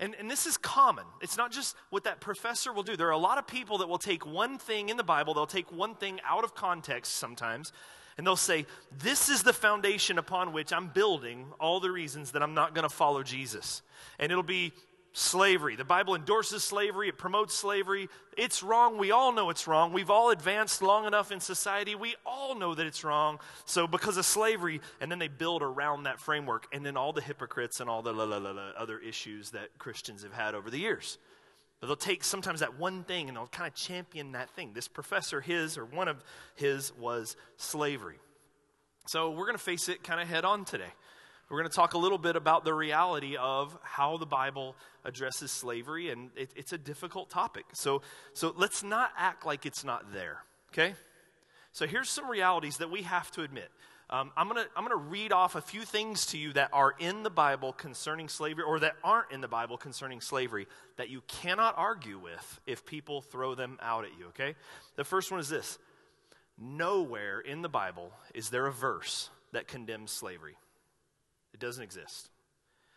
And, 0.00 0.14
and 0.18 0.30
this 0.30 0.46
is 0.46 0.56
common. 0.56 1.04
It's 1.20 1.36
not 1.36 1.52
just 1.52 1.76
what 1.90 2.04
that 2.04 2.20
professor 2.20 2.72
will 2.72 2.82
do. 2.82 2.96
There 2.96 3.08
are 3.08 3.12
a 3.12 3.18
lot 3.18 3.38
of 3.38 3.46
people 3.46 3.78
that 3.78 3.88
will 3.88 3.98
take 3.98 4.26
one 4.26 4.58
thing 4.58 4.88
in 4.88 4.96
the 4.96 5.04
Bible, 5.04 5.34
they'll 5.34 5.46
take 5.46 5.70
one 5.70 5.94
thing 5.94 6.20
out 6.26 6.44
of 6.44 6.54
context 6.54 7.16
sometimes, 7.16 7.72
and 8.16 8.26
they'll 8.26 8.36
say, 8.36 8.66
This 8.98 9.28
is 9.28 9.42
the 9.42 9.52
foundation 9.52 10.18
upon 10.18 10.52
which 10.52 10.72
I'm 10.72 10.88
building 10.88 11.46
all 11.60 11.80
the 11.80 11.90
reasons 11.90 12.32
that 12.32 12.42
I'm 12.42 12.54
not 12.54 12.74
going 12.74 12.88
to 12.88 12.94
follow 12.94 13.22
Jesus. 13.22 13.82
And 14.18 14.30
it'll 14.32 14.42
be 14.42 14.72
slavery. 15.14 15.76
The 15.76 15.84
Bible 15.84 16.16
endorses 16.16 16.64
slavery, 16.64 17.08
it 17.08 17.16
promotes 17.16 17.54
slavery. 17.54 18.08
It's 18.36 18.64
wrong. 18.64 18.98
We 18.98 19.12
all 19.12 19.32
know 19.32 19.48
it's 19.48 19.68
wrong. 19.68 19.92
We've 19.92 20.10
all 20.10 20.30
advanced 20.30 20.82
long 20.82 21.06
enough 21.06 21.30
in 21.30 21.38
society. 21.38 21.94
We 21.94 22.16
all 22.26 22.56
know 22.56 22.74
that 22.74 22.84
it's 22.84 23.04
wrong. 23.04 23.38
So, 23.64 23.86
because 23.86 24.16
of 24.16 24.26
slavery, 24.26 24.80
and 25.00 25.10
then 25.10 25.20
they 25.20 25.28
build 25.28 25.62
around 25.62 26.02
that 26.02 26.18
framework, 26.18 26.66
and 26.72 26.84
then 26.84 26.96
all 26.96 27.12
the 27.12 27.20
hypocrites 27.20 27.78
and 27.78 27.88
all 27.88 28.02
the 28.02 28.12
la, 28.12 28.24
la, 28.24 28.38
la, 28.38 28.50
other 28.76 28.98
issues 28.98 29.50
that 29.50 29.78
Christians 29.78 30.24
have 30.24 30.32
had 30.32 30.56
over 30.56 30.68
the 30.68 30.78
years. 30.78 31.16
But 31.80 31.86
they'll 31.86 31.96
take 31.96 32.24
sometimes 32.24 32.60
that 32.60 32.78
one 32.78 33.04
thing 33.04 33.28
and 33.28 33.36
they'll 33.36 33.46
kind 33.46 33.68
of 33.68 33.74
champion 33.74 34.32
that 34.32 34.50
thing. 34.50 34.72
This 34.74 34.88
professor, 34.88 35.40
his 35.40 35.78
or 35.78 35.84
one 35.84 36.08
of 36.08 36.24
his, 36.56 36.92
was 36.96 37.36
slavery. 37.56 38.18
So, 39.06 39.30
we're 39.30 39.46
going 39.46 39.56
to 39.56 39.62
face 39.62 39.88
it 39.88 40.02
kind 40.02 40.20
of 40.20 40.26
head 40.26 40.44
on 40.44 40.64
today. 40.64 40.92
We're 41.50 41.58
going 41.58 41.68
to 41.68 41.76
talk 41.76 41.94
a 41.94 41.98
little 41.98 42.18
bit 42.18 42.36
about 42.36 42.64
the 42.64 42.72
reality 42.72 43.36
of 43.36 43.76
how 43.82 44.16
the 44.16 44.26
Bible 44.26 44.76
addresses 45.04 45.50
slavery, 45.50 46.10
and 46.10 46.30
it, 46.36 46.50
it's 46.56 46.72
a 46.72 46.78
difficult 46.78 47.30
topic. 47.30 47.66
So, 47.74 48.02
so 48.32 48.54
let's 48.56 48.82
not 48.82 49.10
act 49.16 49.44
like 49.44 49.66
it's 49.66 49.84
not 49.84 50.12
there, 50.12 50.38
okay? 50.72 50.94
So 51.72 51.86
here's 51.86 52.08
some 52.08 52.30
realities 52.30 52.78
that 52.78 52.90
we 52.90 53.02
have 53.02 53.30
to 53.32 53.42
admit. 53.42 53.68
Um, 54.10 54.32
I'm 54.36 54.48
going 54.48 54.62
to 54.62 54.70
I'm 54.76 54.86
going 54.86 54.96
to 54.96 55.08
read 55.08 55.32
off 55.32 55.54
a 55.54 55.62
few 55.62 55.82
things 55.82 56.26
to 56.26 56.38
you 56.38 56.52
that 56.52 56.68
are 56.72 56.94
in 56.98 57.22
the 57.22 57.30
Bible 57.30 57.72
concerning 57.72 58.28
slavery, 58.28 58.62
or 58.62 58.78
that 58.80 58.96
aren't 59.02 59.32
in 59.32 59.40
the 59.40 59.48
Bible 59.48 59.78
concerning 59.78 60.20
slavery, 60.20 60.66
that 60.96 61.08
you 61.08 61.22
cannot 61.26 61.74
argue 61.76 62.18
with 62.18 62.60
if 62.66 62.84
people 62.84 63.22
throw 63.22 63.54
them 63.54 63.78
out 63.82 64.04
at 64.04 64.10
you, 64.18 64.26
okay? 64.28 64.56
The 64.96 65.04
first 65.04 65.30
one 65.30 65.40
is 65.40 65.48
this 65.48 65.78
Nowhere 66.58 67.40
in 67.40 67.62
the 67.62 67.68
Bible 67.68 68.12
is 68.34 68.50
there 68.50 68.66
a 68.66 68.72
verse 68.72 69.30
that 69.52 69.66
condemns 69.66 70.12
slavery. 70.12 70.56
It 71.54 71.60
doesn't 71.60 71.82
exist. 71.82 72.28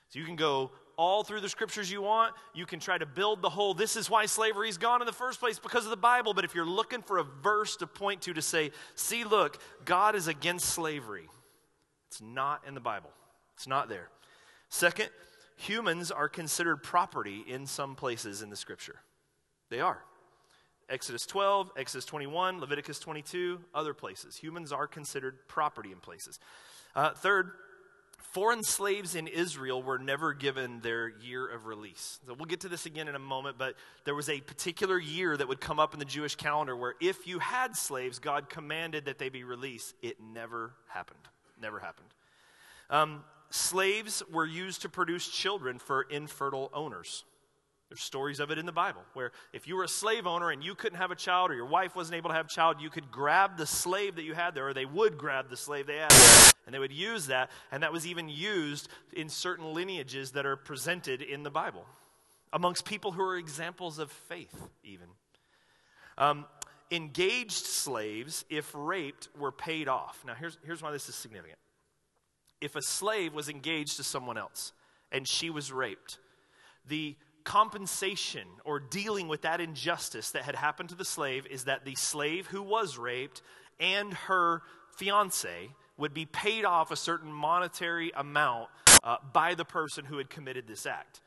So 0.10 0.20
you 0.20 0.26
can 0.26 0.36
go 0.36 0.72
all 0.98 1.24
through 1.24 1.42
the 1.42 1.50
scriptures 1.50 1.92
you 1.92 2.02
want. 2.02 2.34
You 2.56 2.66
can 2.66 2.80
try 2.80 2.98
to 2.98 3.06
build 3.06 3.42
the 3.42 3.50
whole, 3.50 3.74
this 3.74 3.96
is 3.96 4.10
why 4.10 4.26
slavery's 4.26 4.78
gone 4.78 5.02
in 5.02 5.06
the 5.06 5.14
first 5.14 5.40
place 5.40 5.60
because 5.60 5.86
of 5.86 5.92
the 5.92 5.98
Bible. 5.98 6.34
But 6.34 6.44
if 6.44 6.56
you're 6.56 6.66
looking 6.66 7.04
for 7.04 7.20
a 7.20 7.24
verse 7.24 7.78
to 7.78 7.88
point 7.88 8.24
to 8.24 8.34
to 8.34 8.42
say, 8.42 8.72
see, 8.96 9.24
look, 9.24 9.62
God 9.86 10.16
is 10.16 10.28
against 10.28 10.66
slavery, 10.66 11.30
it's 12.10 12.22
not 12.22 12.64
in 12.68 12.74
the 12.74 12.80
Bible. 12.80 13.12
It's 13.56 13.68
not 13.68 13.90
there. 13.90 14.10
Second, 14.70 15.10
humans 15.56 16.12
are 16.12 16.30
considered 16.30 16.78
property 16.78 17.44
in 17.48 17.68
some 17.68 17.96
places 17.96 18.42
in 18.42 18.50
the 18.50 18.56
scripture. 18.56 18.96
They 19.70 19.82
are. 19.82 20.04
Exodus 20.90 21.26
12, 21.26 21.72
Exodus 21.78 22.06
21, 22.06 22.62
Leviticus 22.62 23.00
22, 23.00 23.60
other 23.74 23.94
places. 23.94 24.38
Humans 24.38 24.72
are 24.72 24.88
considered 24.88 25.48
property 25.48 25.92
in 25.92 26.00
places. 26.00 26.40
Uh, 26.96 27.12
third, 27.12 27.52
foreign 28.18 28.64
slaves 28.64 29.16
in 29.16 29.28
Israel 29.28 29.82
were 29.82 29.98
never 29.98 30.34
given 30.34 30.80
their 30.82 31.08
year 31.08 31.48
of 31.48 31.66
release. 31.66 32.20
So 32.28 32.34
we'll 32.34 32.46
get 32.46 32.62
to 32.62 32.70
this 32.70 32.86
again 32.86 33.08
in 33.08 33.16
a 33.16 33.20
moment, 33.20 33.58
but 33.58 33.76
there 34.06 34.16
was 34.16 34.30
a 34.30 34.42
particular 34.42 35.00
year 35.00 35.38
that 35.38 35.48
would 35.48 35.62
come 35.62 35.80
up 35.80 35.94
in 35.94 36.00
the 36.00 36.06
Jewish 36.06 36.36
calendar 36.36 36.76
where 36.76 36.96
if 37.00 37.28
you 37.28 37.40
had 37.40 37.76
slaves, 37.76 38.20
God 38.20 38.50
commanded 38.50 39.06
that 39.06 39.18
they 39.18 39.30
be 39.30 39.44
released. 39.44 39.96
It 40.02 40.18
never 40.22 40.74
happened. 40.88 41.20
Never 41.62 41.80
happened. 41.80 42.10
Um, 42.90 43.24
slaves 43.50 44.24
were 44.32 44.46
used 44.46 44.82
to 44.84 44.90
produce 44.90 45.28
children 45.28 45.80
for 45.80 46.04
infertile 46.04 46.70
owners. 46.74 47.24
There's 47.90 48.02
stories 48.02 48.42
of 48.42 48.52
it 48.52 48.58
in 48.58 48.66
the 48.66 48.74
Bible 48.74 49.02
where 49.14 49.32
if 49.54 49.66
you 49.66 49.76
were 49.76 49.86
a 49.86 49.88
slave 49.88 50.28
owner 50.28 50.50
and 50.52 50.62
you 50.62 50.76
couldn't 50.76 50.98
have 50.98 51.12
a 51.12 51.16
child 51.16 51.52
or 51.52 51.56
your 51.56 51.66
wife 51.66 51.96
wasn't 51.96 52.18
able 52.18 52.30
to 52.30 52.36
have 52.36 52.48
a 52.48 52.50
child, 52.50 52.82
you 52.82 52.90
could 52.90 53.10
grab 53.12 53.58
the 53.58 53.66
slave 53.66 54.16
that 54.16 54.24
you 54.24 54.34
had 54.34 54.56
there, 54.56 54.68
or 54.68 54.74
they 54.74 54.86
would 54.86 55.18
grab 55.18 55.50
the 55.50 55.56
slave 55.56 55.88
they 55.88 55.98
had 55.98 56.12
there, 56.12 56.52
and 56.66 56.76
they 56.76 56.80
would 56.80 56.92
use 56.92 57.28
that. 57.28 57.50
And 57.72 57.84
that 57.84 57.94
was 57.94 58.06
even 58.06 58.28
used 58.28 58.90
in 59.14 59.30
certain 59.30 59.74
lineages 59.74 60.32
that 60.32 60.46
are 60.46 60.58
presented 60.58 61.22
in 61.22 61.44
the 61.44 61.50
Bible 61.50 61.86
amongst 62.52 62.84
people 62.84 63.14
who 63.14 63.22
are 63.22 63.38
examples 63.38 64.00
of 64.00 64.12
faith, 64.12 64.68
even. 64.84 65.08
Um, 66.18 66.46
engaged 66.92 67.66
slaves, 67.66 68.44
if 68.50 68.70
raped, 68.74 69.30
were 69.38 69.52
paid 69.52 69.88
off. 69.88 70.24
Now, 70.26 70.34
here's, 70.34 70.58
here's 70.66 70.82
why 70.82 70.92
this 70.92 71.08
is 71.08 71.16
significant. 71.16 71.60
If 72.60 72.76
a 72.76 72.82
slave 72.82 73.34
was 73.34 73.48
engaged 73.48 73.98
to 73.98 74.04
someone 74.04 74.38
else 74.38 74.74
and 75.12 75.28
she 75.28 75.50
was 75.50 75.72
raped, 75.72 76.18
the 76.88 77.16
compensation 77.48 78.46
or 78.66 78.78
dealing 78.78 79.30
with 79.30 79.44
that 79.44 79.62
injustice 79.62 80.32
that 80.32 80.44
had 80.44 80.54
happened 80.54 80.90
to 80.90 80.96
the 80.96 81.06
slave 81.06 81.48
is 81.48 81.64
that 81.64 81.86
the 81.86 81.96
slave 81.96 82.46
who 82.48 82.62
was 82.62 82.98
raped 82.98 83.42
and 83.80 84.14
her 84.14 84.62
fiance 84.98 85.70
would 85.98 86.14
be 86.14 86.26
paid 86.26 86.66
off 86.66 86.92
a 86.92 86.96
certain 86.98 87.32
monetary 87.32 88.12
amount 88.18 88.68
uh, 89.02 89.16
by 89.32 89.56
the 89.56 89.64
person 89.64 90.04
who 90.04 90.18
had 90.18 90.30
committed 90.30 90.68
this 90.68 90.86
act. 90.86 91.22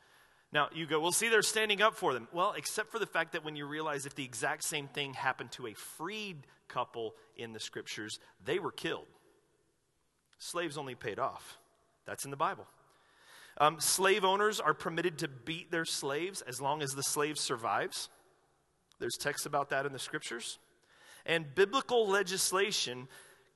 Now, 0.53 0.67
you 0.71 0.85
go, 0.85 0.99
well, 0.99 1.11
see, 1.11 1.27
they're 1.27 1.41
standing 1.41 1.81
up 1.81 1.95
for 1.95 2.13
them. 2.13 2.27
Well, 2.31 2.53
except 2.55 2.91
for 2.91 2.99
the 2.99 3.07
fact 3.07 3.31
that 3.31 3.43
when 3.43 3.55
you 3.55 3.65
realize 3.65 4.05
if 4.05 4.13
the 4.13 4.23
exact 4.23 4.63
same 4.63 4.87
thing 4.87 5.15
happened 5.15 5.51
to 5.53 5.65
a 5.65 5.73
freed 5.73 6.45
couple 6.67 7.15
in 7.35 7.51
the 7.51 7.59
scriptures, 7.59 8.19
they 8.45 8.59
were 8.59 8.71
killed. 8.71 9.07
Slaves 10.37 10.77
only 10.77 10.93
paid 10.93 11.17
off. 11.17 11.57
That's 12.05 12.25
in 12.25 12.31
the 12.31 12.37
Bible. 12.37 12.67
Um, 13.57 13.79
slave 13.79 14.23
owners 14.25 14.59
are 14.59 14.73
permitted 14.73 15.17
to 15.19 15.27
beat 15.27 15.71
their 15.71 15.85
slaves 15.85 16.41
as 16.41 16.61
long 16.61 16.81
as 16.81 16.91
the 16.91 17.03
slave 17.03 17.37
survives. 17.37 18.09
There's 18.99 19.17
text 19.19 19.45
about 19.45 19.69
that 19.69 19.85
in 19.85 19.93
the 19.93 19.99
scriptures. 19.99 20.59
And 21.25 21.53
biblical 21.53 22.07
legislation 22.07 23.07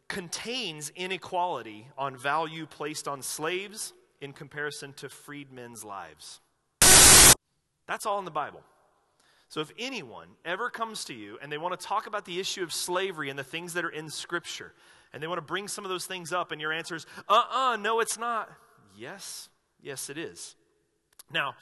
contains 0.07 0.91
inequality 0.95 1.87
on 1.97 2.17
value 2.17 2.65
placed 2.65 3.07
on 3.07 3.21
slaves 3.21 3.93
in 4.21 4.33
comparison 4.33 4.93
to 4.93 5.09
freedmen's 5.09 5.83
lives. 5.83 6.39
That's 7.87 8.05
all 8.05 8.19
in 8.19 8.25
the 8.25 8.31
Bible. 8.31 8.61
So 9.47 9.61
if 9.61 9.71
anyone 9.77 10.27
ever 10.43 10.69
comes 10.69 11.05
to 11.05 11.13
you 11.13 11.37
and 11.41 11.51
they 11.51 11.57
want 11.57 11.79
to 11.79 11.85
talk 11.85 12.07
about 12.07 12.25
the 12.25 12.39
issue 12.39 12.63
of 12.63 12.73
slavery 12.73 13.29
and 13.29 13.37
the 13.37 13.43
things 13.43 13.73
that 13.73 13.85
are 13.85 13.89
in 13.89 14.09
Scripture, 14.09 14.73
and 15.13 15.21
they 15.21 15.27
want 15.27 15.37
to 15.37 15.43
bring 15.43 15.67
some 15.67 15.85
of 15.85 15.89
those 15.89 16.05
things 16.05 16.33
up, 16.33 16.51
and 16.51 16.59
your 16.59 16.73
answer 16.73 16.95
is, 16.95 17.05
uh 17.29 17.43
uh, 17.51 17.77
no, 17.79 17.99
it's 17.99 18.17
not. 18.17 18.49
Yes, 18.97 19.49
Yes, 19.85 20.09
it 20.09 20.17
is. 20.17 20.55
Now, 21.31 21.53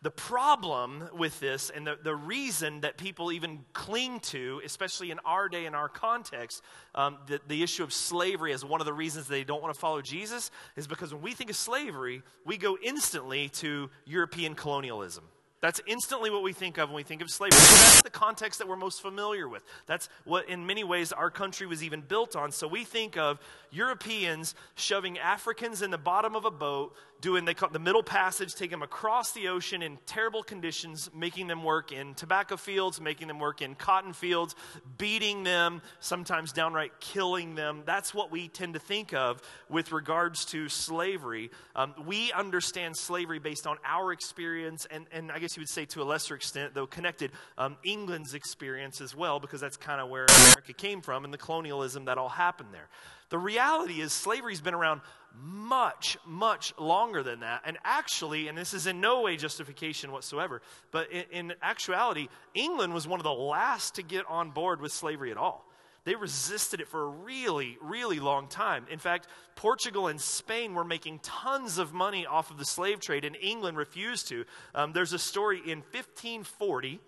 The 0.00 0.10
problem 0.12 1.08
with 1.12 1.40
this, 1.40 1.70
and 1.70 1.84
the, 1.84 1.96
the 2.00 2.14
reason 2.14 2.82
that 2.82 2.98
people 2.98 3.32
even 3.32 3.64
cling 3.72 4.20
to, 4.20 4.60
especially 4.64 5.10
in 5.10 5.18
our 5.24 5.48
day, 5.48 5.66
in 5.66 5.74
our 5.74 5.88
context, 5.88 6.62
um, 6.94 7.18
the, 7.26 7.40
the 7.48 7.64
issue 7.64 7.82
of 7.82 7.92
slavery 7.92 8.52
as 8.52 8.64
one 8.64 8.80
of 8.80 8.86
the 8.86 8.92
reasons 8.92 9.26
they 9.26 9.42
don't 9.42 9.60
want 9.60 9.74
to 9.74 9.80
follow 9.80 10.00
Jesus, 10.00 10.52
is 10.76 10.86
because 10.86 11.12
when 11.12 11.22
we 11.22 11.32
think 11.32 11.50
of 11.50 11.56
slavery, 11.56 12.22
we 12.46 12.56
go 12.58 12.78
instantly 12.80 13.48
to 13.48 13.90
European 14.04 14.54
colonialism. 14.54 15.24
That's 15.60 15.80
instantly 15.88 16.30
what 16.30 16.44
we 16.44 16.52
think 16.52 16.78
of 16.78 16.90
when 16.90 16.94
we 16.94 17.02
think 17.02 17.20
of 17.20 17.28
slavery. 17.28 17.58
So 17.58 17.74
That's 17.74 18.02
the 18.02 18.10
context 18.10 18.60
that 18.60 18.68
we're 18.68 18.76
most 18.76 19.02
familiar 19.02 19.48
with. 19.48 19.64
That's 19.86 20.08
what, 20.24 20.48
in 20.48 20.64
many 20.64 20.84
ways, 20.84 21.10
our 21.10 21.32
country 21.32 21.66
was 21.66 21.82
even 21.82 22.02
built 22.02 22.36
on. 22.36 22.52
So 22.52 22.68
we 22.68 22.84
think 22.84 23.16
of 23.16 23.40
Europeans 23.70 24.54
shoving 24.74 25.18
Africans 25.18 25.82
in 25.82 25.90
the 25.90 25.98
bottom 25.98 26.34
of 26.34 26.44
a 26.44 26.50
boat, 26.50 26.94
doing 27.20 27.44
they 27.44 27.54
call 27.54 27.68
the 27.70 27.78
middle 27.78 28.02
passage, 28.02 28.54
taking 28.54 28.78
them 28.78 28.82
across 28.82 29.32
the 29.32 29.48
ocean 29.48 29.82
in 29.82 29.98
terrible 30.06 30.42
conditions, 30.42 31.10
making 31.14 31.48
them 31.48 31.64
work 31.64 31.90
in 31.90 32.14
tobacco 32.14 32.56
fields, 32.56 33.00
making 33.00 33.26
them 33.26 33.38
work 33.38 33.60
in 33.60 33.74
cotton 33.74 34.12
fields, 34.12 34.54
beating 34.98 35.42
them, 35.42 35.82
sometimes 36.00 36.52
downright 36.52 36.92
killing 37.00 37.54
them. 37.54 37.82
That's 37.84 38.14
what 38.14 38.30
we 38.30 38.48
tend 38.48 38.74
to 38.74 38.80
think 38.80 39.12
of 39.12 39.42
with 39.68 39.90
regards 39.90 40.44
to 40.46 40.68
slavery. 40.68 41.50
Um, 41.74 41.94
we 42.06 42.32
understand 42.32 42.96
slavery 42.96 43.40
based 43.40 43.66
on 43.66 43.78
our 43.84 44.12
experience, 44.12 44.86
and, 44.90 45.06
and 45.10 45.32
I 45.32 45.40
guess 45.40 45.56
you 45.56 45.60
would 45.60 45.68
say 45.68 45.84
to 45.86 46.02
a 46.02 46.04
lesser 46.04 46.34
extent, 46.34 46.74
though 46.74 46.86
connected, 46.86 47.32
um, 47.56 47.76
England's 47.82 48.34
experience 48.34 49.00
as 49.00 49.16
well, 49.16 49.40
because 49.40 49.60
that's 49.60 49.76
kind 49.76 50.00
of 50.00 50.08
where 50.08 50.26
America 50.26 50.72
came 50.72 51.00
from 51.00 51.24
and 51.24 51.34
the 51.34 51.38
colonialism 51.38 52.04
that 52.04 52.16
all 52.16 52.28
happened 52.28 52.68
there. 52.72 52.88
The 53.30 53.38
reality 53.38 54.00
is, 54.00 54.12
slavery's 54.12 54.60
been 54.60 54.74
around 54.74 55.02
much, 55.40 56.16
much 56.26 56.72
longer 56.78 57.22
than 57.22 57.40
that. 57.40 57.62
And 57.64 57.78
actually, 57.84 58.48
and 58.48 58.56
this 58.56 58.74
is 58.74 58.86
in 58.86 59.00
no 59.00 59.22
way 59.22 59.36
justification 59.36 60.10
whatsoever, 60.10 60.62
but 60.90 61.10
in, 61.12 61.24
in, 61.30 61.54
actuality, 61.62 62.28
England 62.54 62.94
was 62.94 63.06
one 63.06 63.20
of 63.20 63.24
the 63.24 63.32
last 63.32 63.96
to 63.96 64.02
get 64.02 64.24
on 64.28 64.50
board 64.50 64.80
with 64.80 64.92
slavery 64.92 65.30
at 65.30 65.36
all. 65.36 65.66
They 66.04 66.14
resisted 66.14 66.80
it 66.80 66.88
for 66.88 67.02
a 67.02 67.08
really, 67.08 67.76
really 67.82 68.18
long 68.18 68.48
time. 68.48 68.86
In 68.90 68.98
fact, 68.98 69.26
Portugal 69.56 70.08
and 70.08 70.18
Spain 70.18 70.72
were 70.72 70.84
making 70.84 71.18
tons 71.18 71.76
of 71.76 71.92
money 71.92 72.24
off 72.24 72.50
of 72.50 72.56
the 72.56 72.64
slave 72.64 73.00
trade, 73.00 73.26
and 73.26 73.36
England 73.36 73.76
refused 73.76 74.28
to. 74.28 74.44
Um, 74.74 74.92
there's 74.92 75.12
a 75.12 75.18
story 75.18 75.58
in 75.58 75.80
1540. 75.80 77.00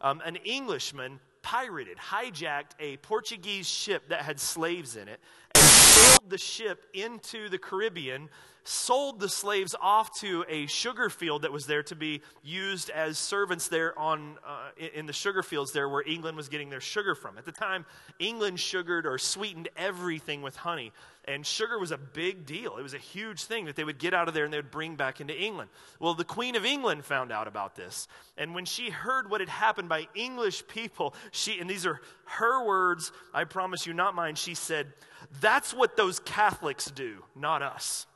Um, 0.00 0.22
an 0.24 0.36
Englishman 0.36 1.20
pirated, 1.48 1.96
hijacked 1.96 2.72
a 2.78 2.98
Portuguese 2.98 3.66
ship 3.66 4.06
that 4.10 4.20
had 4.20 4.38
slaves 4.38 4.96
in 4.96 5.08
it, 5.08 5.18
and 5.54 5.64
sailed 5.64 6.28
the 6.28 6.36
ship 6.36 6.84
into 6.92 7.48
the 7.48 7.56
Caribbean, 7.56 8.28
sold 8.68 9.18
the 9.18 9.28
slaves 9.28 9.74
off 9.80 10.20
to 10.20 10.44
a 10.48 10.66
sugar 10.66 11.08
field 11.08 11.42
that 11.42 11.52
was 11.52 11.66
there 11.66 11.82
to 11.82 11.96
be 11.96 12.20
used 12.42 12.90
as 12.90 13.18
servants 13.18 13.68
there 13.68 13.98
on 13.98 14.36
uh, 14.46 14.68
in 14.94 15.06
the 15.06 15.12
sugar 15.12 15.42
fields 15.42 15.72
there 15.72 15.88
where 15.88 16.02
England 16.06 16.36
was 16.36 16.48
getting 16.48 16.68
their 16.68 16.80
sugar 16.80 17.14
from. 17.14 17.38
At 17.38 17.46
the 17.46 17.52
time, 17.52 17.86
England 18.18 18.60
sugared 18.60 19.06
or 19.06 19.16
sweetened 19.16 19.68
everything 19.76 20.42
with 20.42 20.54
honey. 20.56 20.92
And 21.24 21.46
sugar 21.46 21.78
was 21.78 21.92
a 21.92 21.98
big 21.98 22.46
deal. 22.46 22.76
It 22.76 22.82
was 22.82 22.94
a 22.94 22.98
huge 22.98 23.44
thing 23.44 23.66
that 23.66 23.76
they 23.76 23.84
would 23.84 23.98
get 23.98 24.14
out 24.14 24.28
of 24.28 24.34
there 24.34 24.44
and 24.44 24.52
they 24.52 24.58
would 24.58 24.70
bring 24.70 24.96
back 24.96 25.20
into 25.20 25.38
England. 25.38 25.70
Well, 25.98 26.14
the 26.14 26.24
Queen 26.24 26.54
of 26.54 26.64
England 26.64 27.04
found 27.04 27.32
out 27.32 27.48
about 27.48 27.74
this. 27.74 28.06
And 28.36 28.54
when 28.54 28.64
she 28.64 28.90
heard 28.90 29.30
what 29.30 29.40
had 29.40 29.48
happened 29.48 29.88
by 29.88 30.08
English 30.14 30.66
people, 30.68 31.14
she, 31.30 31.58
and 31.58 31.68
these 31.68 31.86
are 31.86 32.00
her 32.24 32.64
words, 32.66 33.12
I 33.32 33.44
promise 33.44 33.86
you, 33.86 33.94
not 33.94 34.14
mine, 34.14 34.34
she 34.34 34.54
said, 34.54 34.92
That's 35.40 35.72
what 35.72 35.96
those 35.96 36.18
Catholics 36.20 36.86
do, 36.86 37.24
not 37.34 37.62
us. 37.62 38.06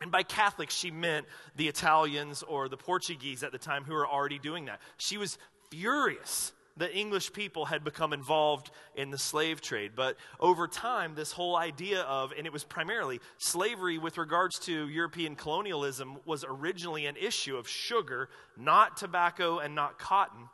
And 0.00 0.12
by 0.12 0.22
Catholics, 0.22 0.74
she 0.74 0.90
meant 0.90 1.26
the 1.56 1.68
Italians 1.68 2.42
or 2.42 2.68
the 2.68 2.76
Portuguese 2.76 3.42
at 3.42 3.52
the 3.52 3.58
time 3.58 3.84
who 3.84 3.94
were 3.94 4.06
already 4.06 4.38
doing 4.38 4.66
that. 4.66 4.80
She 4.96 5.18
was 5.18 5.38
furious 5.70 6.52
that 6.76 6.96
English 6.96 7.32
people 7.32 7.64
had 7.64 7.82
become 7.82 8.12
involved 8.12 8.70
in 8.94 9.10
the 9.10 9.18
slave 9.18 9.60
trade. 9.60 9.92
But 9.96 10.16
over 10.38 10.68
time, 10.68 11.16
this 11.16 11.32
whole 11.32 11.56
idea 11.56 12.02
of, 12.02 12.32
and 12.36 12.46
it 12.46 12.52
was 12.52 12.62
primarily 12.62 13.20
slavery 13.38 13.98
with 13.98 14.16
regards 14.16 14.60
to 14.60 14.88
European 14.88 15.34
colonialism, 15.34 16.18
was 16.24 16.44
originally 16.48 17.06
an 17.06 17.16
issue 17.16 17.56
of 17.56 17.68
sugar, 17.68 18.28
not 18.56 18.96
tobacco 18.96 19.58
and 19.58 19.74
not 19.74 19.98
cotton. 19.98 20.48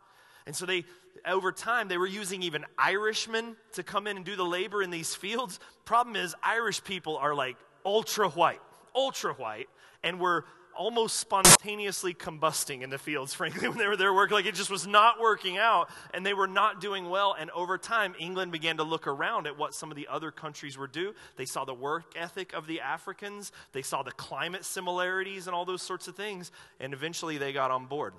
And 0.46 0.56
so 0.56 0.64
they, 0.64 0.84
over 1.26 1.52
time, 1.52 1.88
they 1.88 1.98
were 1.98 2.06
using 2.06 2.42
even 2.42 2.64
Irishmen 2.78 3.56
to 3.74 3.82
come 3.82 4.06
in 4.06 4.16
and 4.16 4.24
do 4.24 4.36
the 4.36 4.44
labor 4.44 4.82
in 4.82 4.90
these 4.90 5.14
fields. 5.14 5.60
Problem 5.84 6.16
is, 6.16 6.34
Irish 6.42 6.82
people 6.84 7.18
are 7.18 7.34
like 7.34 7.56
ultra 7.84 8.30
white, 8.30 8.60
ultra 8.94 9.34
white, 9.34 9.68
and 10.02 10.20
were 10.20 10.44
almost 10.76 11.18
spontaneously 11.18 12.14
combusting 12.14 12.82
in 12.82 12.90
the 12.90 12.98
fields, 12.98 13.32
frankly, 13.34 13.68
when 13.68 13.78
they 13.78 13.86
were 13.86 13.96
there 13.96 14.12
working. 14.12 14.34
Like 14.34 14.46
it 14.46 14.54
just 14.54 14.70
was 14.70 14.86
not 14.86 15.20
working 15.20 15.58
out, 15.58 15.88
and 16.12 16.24
they 16.24 16.34
were 16.34 16.46
not 16.46 16.80
doing 16.80 17.08
well. 17.08 17.34
And 17.38 17.50
over 17.50 17.78
time, 17.78 18.14
England 18.18 18.52
began 18.52 18.76
to 18.78 18.82
look 18.82 19.06
around 19.06 19.46
at 19.46 19.58
what 19.58 19.74
some 19.74 19.90
of 19.90 19.96
the 19.96 20.08
other 20.08 20.30
countries 20.30 20.76
were 20.76 20.86
doing. 20.86 21.14
They 21.36 21.46
saw 21.46 21.64
the 21.64 21.74
work 21.74 22.12
ethic 22.16 22.52
of 22.52 22.66
the 22.66 22.80
Africans, 22.80 23.52
they 23.72 23.82
saw 23.82 24.02
the 24.02 24.12
climate 24.12 24.64
similarities, 24.64 25.46
and 25.46 25.54
all 25.54 25.64
those 25.64 25.82
sorts 25.82 26.08
of 26.08 26.16
things. 26.16 26.50
And 26.80 26.92
eventually, 26.92 27.38
they 27.38 27.52
got 27.52 27.70
on 27.70 27.86
board. 27.86 28.14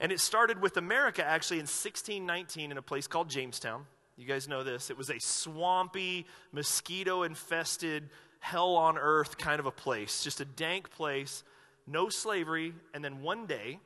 And 0.00 0.10
it 0.10 0.20
started 0.20 0.60
with 0.60 0.76
America 0.76 1.24
actually 1.24 1.58
in 1.58 1.64
1619 1.64 2.72
in 2.72 2.78
a 2.78 2.82
place 2.82 3.06
called 3.06 3.30
Jamestown. 3.30 3.86
You 4.16 4.26
guys 4.26 4.48
know 4.48 4.62
this. 4.62 4.90
It 4.90 4.98
was 4.98 5.10
a 5.10 5.18
swampy, 5.20 6.26
mosquito 6.52 7.22
infested, 7.22 8.10
hell 8.42 8.76
on 8.76 8.98
earth 8.98 9.38
kind 9.38 9.58
of 9.58 9.66
a 9.66 9.70
place, 9.70 10.22
just 10.22 10.40
a 10.40 10.44
dank 10.44 10.90
place 10.90 11.42
no 11.86 12.08
slavery, 12.08 12.74
and 12.94 13.04
then 13.04 13.22
one 13.22 13.46
day, 13.46 13.78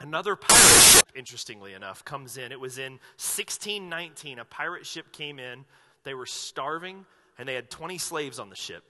another 0.00 0.36
pirate 0.36 0.82
ship, 0.82 1.08
interestingly 1.14 1.72
enough, 1.72 2.04
comes 2.04 2.36
in. 2.36 2.52
It 2.52 2.60
was 2.60 2.78
in 2.78 2.92
1619. 3.16 4.38
A 4.38 4.44
pirate 4.44 4.86
ship 4.86 5.12
came 5.12 5.38
in. 5.38 5.64
They 6.04 6.14
were 6.14 6.26
starving, 6.26 7.06
and 7.38 7.48
they 7.48 7.54
had 7.54 7.70
20 7.70 7.98
slaves 7.98 8.38
on 8.38 8.50
the 8.50 8.56
ship. 8.56 8.84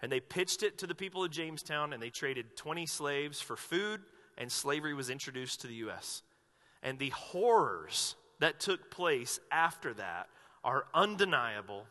And 0.00 0.12
they 0.12 0.20
pitched 0.20 0.62
it 0.62 0.78
to 0.78 0.86
the 0.86 0.94
people 0.94 1.24
of 1.24 1.30
Jamestown, 1.30 1.92
and 1.92 2.02
they 2.02 2.10
traded 2.10 2.56
20 2.56 2.86
slaves 2.86 3.40
for 3.40 3.56
food, 3.56 4.02
and 4.38 4.52
slavery 4.52 4.94
was 4.94 5.10
introduced 5.10 5.62
to 5.62 5.66
the 5.66 5.74
U.S. 5.74 6.22
And 6.82 6.98
the 6.98 7.10
horrors 7.10 8.14
that 8.38 8.60
took 8.60 8.90
place 8.90 9.40
after 9.50 9.94
that 9.94 10.28
are 10.62 10.86
undeniable, 10.94 11.86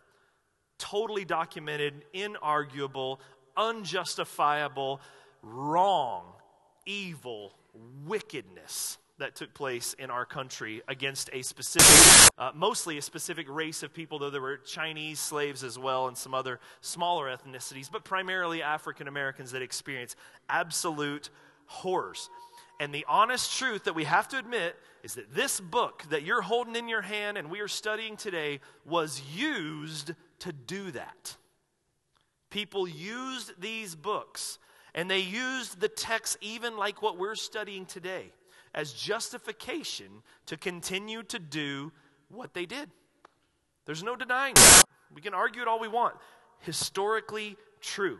totally 0.77 1.25
documented, 1.25 2.05
inarguable, 2.13 3.19
unjustifiable 3.57 5.01
wrong, 5.41 6.25
evil, 6.85 7.53
wickedness 8.05 8.97
that 9.17 9.35
took 9.35 9.53
place 9.53 9.93
in 9.93 10.09
our 10.09 10.25
country 10.25 10.81
against 10.87 11.29
a 11.31 11.41
specific, 11.41 12.29
uh, 12.37 12.51
mostly 12.53 12.97
a 12.97 13.01
specific 13.01 13.47
race 13.49 13.81
of 13.81 13.93
people, 13.93 14.19
though 14.19 14.29
there 14.29 14.41
were 14.41 14.57
Chinese 14.57 15.19
slaves 15.19 15.63
as 15.63 15.79
well 15.79 16.07
and 16.07 16.17
some 16.17 16.33
other 16.33 16.59
smaller 16.81 17.33
ethnicities, 17.33 17.89
but 17.89 18.03
primarily 18.03 18.61
African 18.61 19.07
Americans 19.07 19.51
that 19.51 19.61
experienced 19.61 20.17
absolute 20.49 21.29
horrors. 21.65 22.29
And 22.79 22.93
the 22.93 23.05
honest 23.07 23.57
truth 23.57 23.85
that 23.85 23.95
we 23.95 24.03
have 24.03 24.27
to 24.29 24.37
admit 24.37 24.75
is 25.03 25.15
that 25.15 25.33
this 25.33 25.59
book 25.59 26.03
that 26.09 26.23
you're 26.23 26.41
holding 26.41 26.75
in 26.75 26.89
your 26.89 27.01
hand 27.01 27.37
and 27.37 27.49
we 27.49 27.61
are 27.61 27.67
studying 27.67 28.17
today 28.17 28.59
was 28.85 29.21
used 29.33 30.13
to 30.39 30.51
do 30.51 30.91
that. 30.91 31.37
People 32.49 32.87
used 32.87 33.59
these 33.61 33.95
books 33.95 34.59
and 34.93 35.09
they 35.09 35.19
used 35.19 35.79
the 35.79 35.89
text, 35.89 36.37
even 36.41 36.77
like 36.77 37.01
what 37.01 37.17
we're 37.17 37.35
studying 37.35 37.85
today, 37.85 38.31
as 38.73 38.93
justification 38.93 40.07
to 40.45 40.57
continue 40.57 41.21
to 41.23 41.39
do 41.39 41.91
what 42.29 42.53
they 42.53 42.65
did. 42.65 42.89
There's 43.85 44.03
no 44.03 44.15
denying 44.15 44.55
that. 44.55 44.83
We 45.13 45.21
can 45.21 45.33
argue 45.33 45.61
it 45.61 45.67
all 45.67 45.79
we 45.79 45.87
want. 45.87 46.15
Historically 46.59 47.57
true. 47.81 48.19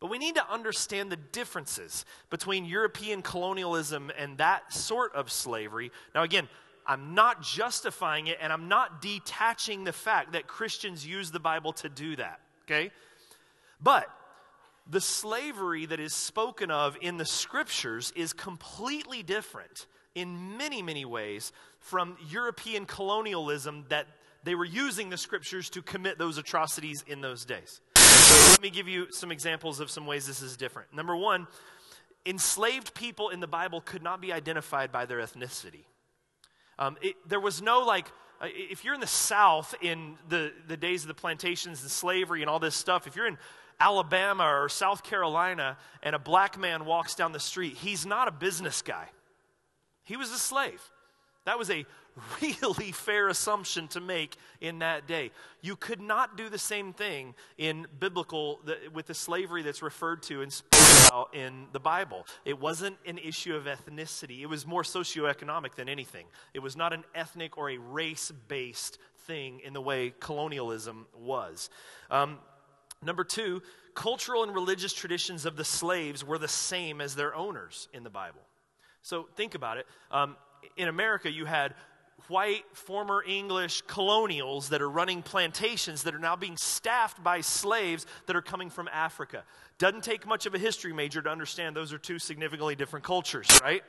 But 0.00 0.10
we 0.10 0.18
need 0.18 0.36
to 0.36 0.52
understand 0.52 1.10
the 1.10 1.16
differences 1.16 2.04
between 2.30 2.64
European 2.64 3.22
colonialism 3.22 4.12
and 4.16 4.38
that 4.38 4.72
sort 4.72 5.14
of 5.14 5.30
slavery. 5.30 5.90
Now, 6.14 6.22
again, 6.22 6.48
I'm 6.86 7.14
not 7.14 7.42
justifying 7.42 8.28
it 8.28 8.38
and 8.40 8.52
I'm 8.52 8.68
not 8.68 9.02
detaching 9.02 9.84
the 9.84 9.92
fact 9.92 10.32
that 10.32 10.46
Christians 10.46 11.06
use 11.06 11.30
the 11.30 11.40
Bible 11.40 11.72
to 11.74 11.88
do 11.88 12.16
that, 12.16 12.40
okay? 12.64 12.90
But 13.80 14.08
the 14.88 15.00
slavery 15.00 15.84
that 15.86 16.00
is 16.00 16.14
spoken 16.14 16.70
of 16.70 16.96
in 17.00 17.18
the 17.18 17.26
scriptures 17.26 18.12
is 18.16 18.32
completely 18.32 19.22
different 19.22 19.86
in 20.14 20.56
many, 20.56 20.80
many 20.80 21.04
ways 21.04 21.52
from 21.80 22.16
European 22.30 22.86
colonialism 22.86 23.84
that 23.88 24.06
they 24.44 24.54
were 24.54 24.64
using 24.64 25.10
the 25.10 25.18
scriptures 25.18 25.68
to 25.70 25.82
commit 25.82 26.16
those 26.16 26.38
atrocities 26.38 27.04
in 27.06 27.20
those 27.20 27.44
days. 27.44 27.80
So 28.28 28.50
let 28.50 28.60
me 28.60 28.68
give 28.68 28.88
you 28.88 29.10
some 29.10 29.32
examples 29.32 29.80
of 29.80 29.90
some 29.90 30.04
ways 30.04 30.26
this 30.26 30.42
is 30.42 30.58
different. 30.58 30.92
Number 30.92 31.16
one, 31.16 31.46
enslaved 32.26 32.92
people 32.92 33.30
in 33.30 33.40
the 33.40 33.46
Bible 33.46 33.80
could 33.80 34.02
not 34.02 34.20
be 34.20 34.34
identified 34.34 34.92
by 34.92 35.06
their 35.06 35.18
ethnicity. 35.18 35.84
Um, 36.78 36.98
it, 37.00 37.16
there 37.26 37.40
was 37.40 37.62
no 37.62 37.80
like, 37.80 38.06
uh, 38.42 38.48
if 38.50 38.84
you're 38.84 38.92
in 38.92 39.00
the 39.00 39.06
South 39.06 39.74
in 39.80 40.16
the, 40.28 40.52
the 40.66 40.76
days 40.76 41.04
of 41.04 41.08
the 41.08 41.14
plantations 41.14 41.80
and 41.80 41.90
slavery 41.90 42.42
and 42.42 42.50
all 42.50 42.58
this 42.58 42.74
stuff, 42.74 43.06
if 43.06 43.16
you're 43.16 43.26
in 43.26 43.38
Alabama 43.80 44.44
or 44.44 44.68
South 44.68 45.02
Carolina 45.02 45.78
and 46.02 46.14
a 46.14 46.18
black 46.18 46.58
man 46.58 46.84
walks 46.84 47.14
down 47.14 47.32
the 47.32 47.40
street, 47.40 47.76
he's 47.78 48.04
not 48.04 48.28
a 48.28 48.32
business 48.32 48.82
guy. 48.82 49.08
He 50.04 50.18
was 50.18 50.30
a 50.32 50.38
slave. 50.38 50.82
That 51.46 51.58
was 51.58 51.70
a 51.70 51.86
really 52.42 52.92
fair 52.92 53.28
assumption 53.28 53.88
to 53.88 54.00
make 54.00 54.36
in 54.60 54.80
that 54.80 55.06
day. 55.06 55.30
You 55.60 55.76
could 55.76 56.00
not 56.00 56.36
do 56.36 56.48
the 56.48 56.58
same 56.58 56.92
thing 56.92 57.34
in 57.56 57.86
biblical 57.98 58.60
with 58.92 59.06
the 59.06 59.14
slavery 59.14 59.62
that's 59.62 59.82
referred 59.82 60.22
to 60.24 60.42
and 60.42 60.52
spoken 60.52 61.06
about 61.06 61.34
in 61.34 61.66
the 61.72 61.80
Bible. 61.80 62.26
It 62.44 62.60
wasn't 62.60 62.96
an 63.06 63.18
issue 63.18 63.54
of 63.54 63.64
ethnicity. 63.64 64.40
It 64.40 64.46
was 64.46 64.66
more 64.66 64.82
socioeconomic 64.82 65.74
than 65.74 65.88
anything. 65.88 66.26
It 66.54 66.60
was 66.60 66.76
not 66.76 66.92
an 66.92 67.04
ethnic 67.14 67.58
or 67.58 67.70
a 67.70 67.78
race-based 67.78 68.98
thing 69.26 69.60
in 69.60 69.72
the 69.72 69.80
way 69.80 70.14
colonialism 70.20 71.06
was. 71.16 71.70
Um, 72.10 72.38
number 73.02 73.24
two, 73.24 73.62
cultural 73.94 74.42
and 74.42 74.54
religious 74.54 74.92
traditions 74.92 75.44
of 75.44 75.56
the 75.56 75.64
slaves 75.64 76.24
were 76.24 76.38
the 76.38 76.48
same 76.48 77.00
as 77.00 77.14
their 77.14 77.34
owners 77.34 77.88
in 77.92 78.04
the 78.04 78.10
Bible. 78.10 78.40
So 79.02 79.28
think 79.36 79.54
about 79.54 79.76
it. 79.78 79.86
Um, 80.10 80.36
in 80.76 80.88
America, 80.88 81.30
you 81.30 81.44
had 81.44 81.74
white 82.28 82.64
former 82.72 83.24
English 83.26 83.82
colonials 83.86 84.68
that 84.68 84.80
are 84.80 84.90
running 84.90 85.22
plantations 85.22 86.02
that 86.04 86.14
are 86.14 86.18
now 86.18 86.36
being 86.36 86.56
staffed 86.56 87.22
by 87.22 87.40
slaves 87.40 88.06
that 88.26 88.36
are 88.36 88.42
coming 88.42 88.70
from 88.70 88.88
Africa. 88.92 89.44
Doesn't 89.78 90.04
take 90.04 90.26
much 90.26 90.46
of 90.46 90.54
a 90.54 90.58
history 90.58 90.92
major 90.92 91.22
to 91.22 91.30
understand 91.30 91.74
those 91.74 91.92
are 91.92 91.98
two 91.98 92.18
significantly 92.18 92.74
different 92.74 93.04
cultures, 93.04 93.48
right? 93.62 93.82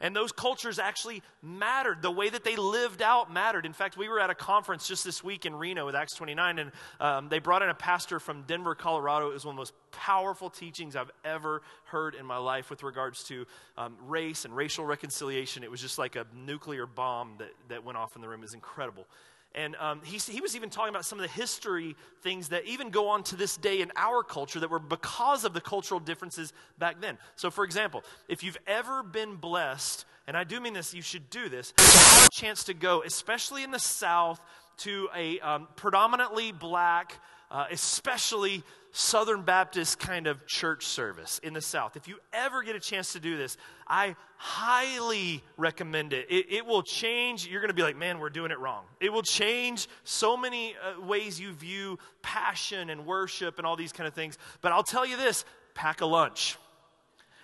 And 0.00 0.16
those 0.16 0.32
cultures 0.32 0.78
actually 0.78 1.22
mattered. 1.42 2.00
The 2.00 2.10
way 2.10 2.30
that 2.30 2.42
they 2.42 2.56
lived 2.56 3.02
out 3.02 3.32
mattered. 3.32 3.66
In 3.66 3.72
fact, 3.72 3.96
we 3.96 4.08
were 4.08 4.18
at 4.18 4.30
a 4.30 4.34
conference 4.34 4.88
just 4.88 5.04
this 5.04 5.22
week 5.22 5.44
in 5.44 5.54
Reno 5.54 5.84
with 5.84 5.94
Acts 5.94 6.14
29, 6.14 6.58
and 6.58 6.72
um, 7.00 7.28
they 7.28 7.38
brought 7.38 7.62
in 7.62 7.68
a 7.68 7.74
pastor 7.74 8.18
from 8.18 8.42
Denver, 8.42 8.74
Colorado. 8.74 9.30
It 9.30 9.34
was 9.34 9.44
one 9.44 9.54
of 9.54 9.56
the 9.56 9.60
most 9.60 9.74
powerful 9.92 10.48
teachings 10.48 10.96
I've 10.96 11.10
ever 11.24 11.62
heard 11.84 12.14
in 12.14 12.24
my 12.24 12.38
life 12.38 12.70
with 12.70 12.82
regards 12.82 13.24
to 13.24 13.46
um, 13.76 13.96
race 14.06 14.44
and 14.44 14.56
racial 14.56 14.84
reconciliation. 14.84 15.62
It 15.62 15.70
was 15.70 15.80
just 15.80 15.98
like 15.98 16.16
a 16.16 16.26
nuclear 16.34 16.86
bomb 16.86 17.34
that, 17.38 17.52
that 17.68 17.84
went 17.84 17.98
off 17.98 18.16
in 18.16 18.22
the 18.22 18.28
room. 18.28 18.40
It 18.40 18.44
was 18.44 18.54
incredible. 18.54 19.06
And 19.54 19.74
um, 19.76 20.00
he, 20.04 20.18
he 20.18 20.40
was 20.40 20.54
even 20.54 20.70
talking 20.70 20.90
about 20.90 21.04
some 21.04 21.18
of 21.18 21.24
the 21.24 21.32
history 21.32 21.96
things 22.22 22.50
that 22.50 22.66
even 22.66 22.90
go 22.90 23.08
on 23.08 23.24
to 23.24 23.36
this 23.36 23.56
day 23.56 23.80
in 23.80 23.90
our 23.96 24.22
culture 24.22 24.60
that 24.60 24.70
were 24.70 24.78
because 24.78 25.44
of 25.44 25.54
the 25.54 25.60
cultural 25.60 25.98
differences 25.98 26.52
back 26.78 27.00
then. 27.00 27.18
So, 27.34 27.50
for 27.50 27.64
example, 27.64 28.04
if 28.28 28.44
you've 28.44 28.58
ever 28.66 29.02
been 29.02 29.36
blessed, 29.36 30.04
and 30.28 30.36
I 30.36 30.44
do 30.44 30.60
mean 30.60 30.74
this, 30.74 30.94
you 30.94 31.02
should 31.02 31.28
do 31.30 31.48
this, 31.48 31.72
have 31.78 32.26
a 32.26 32.30
chance 32.32 32.64
to 32.64 32.74
go, 32.74 33.02
especially 33.02 33.64
in 33.64 33.72
the 33.72 33.80
South, 33.80 34.40
to 34.78 35.08
a 35.14 35.40
um, 35.40 35.68
predominantly 35.74 36.52
black, 36.52 37.20
uh, 37.50 37.66
especially 37.70 38.62
Southern 38.92 39.42
Baptist 39.42 39.98
kind 39.98 40.26
of 40.26 40.46
church 40.46 40.84
service 40.84 41.40
in 41.42 41.52
the 41.52 41.60
South. 41.60 41.96
If 41.96 42.08
you 42.08 42.18
ever 42.32 42.62
get 42.62 42.74
a 42.74 42.80
chance 42.80 43.12
to 43.12 43.20
do 43.20 43.36
this, 43.36 43.56
I 43.86 44.16
highly 44.36 45.42
recommend 45.56 46.12
it. 46.12 46.26
It, 46.28 46.46
it 46.50 46.66
will 46.66 46.82
change. 46.82 47.46
You're 47.46 47.60
going 47.60 47.68
to 47.68 47.74
be 47.74 47.82
like, 47.82 47.96
man, 47.96 48.18
we're 48.18 48.30
doing 48.30 48.50
it 48.50 48.58
wrong. 48.58 48.84
It 49.00 49.12
will 49.12 49.22
change 49.22 49.88
so 50.02 50.36
many 50.36 50.74
uh, 50.74 51.00
ways 51.00 51.38
you 51.38 51.52
view 51.52 51.98
passion 52.22 52.90
and 52.90 53.06
worship 53.06 53.58
and 53.58 53.66
all 53.66 53.76
these 53.76 53.92
kind 53.92 54.08
of 54.08 54.14
things. 54.14 54.38
But 54.60 54.72
I'll 54.72 54.82
tell 54.82 55.06
you 55.06 55.16
this 55.16 55.44
pack 55.74 56.00
a 56.00 56.06
lunch. 56.06 56.56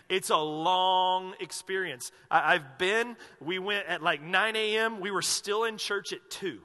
It's 0.09 0.31
a 0.31 0.37
long 0.37 1.35
experience. 1.40 2.12
I, 2.31 2.55
I've 2.55 2.79
been, 2.79 3.16
we 3.40 3.59
went 3.59 3.87
at 3.87 4.03
like 4.03 4.23
9 4.23 4.57
a.m., 4.57 5.01
we 5.01 5.11
were 5.11 5.23
still 5.23 5.64
in 5.64 5.79
church 5.79 6.12
at 6.12 6.29
2. 6.31 6.59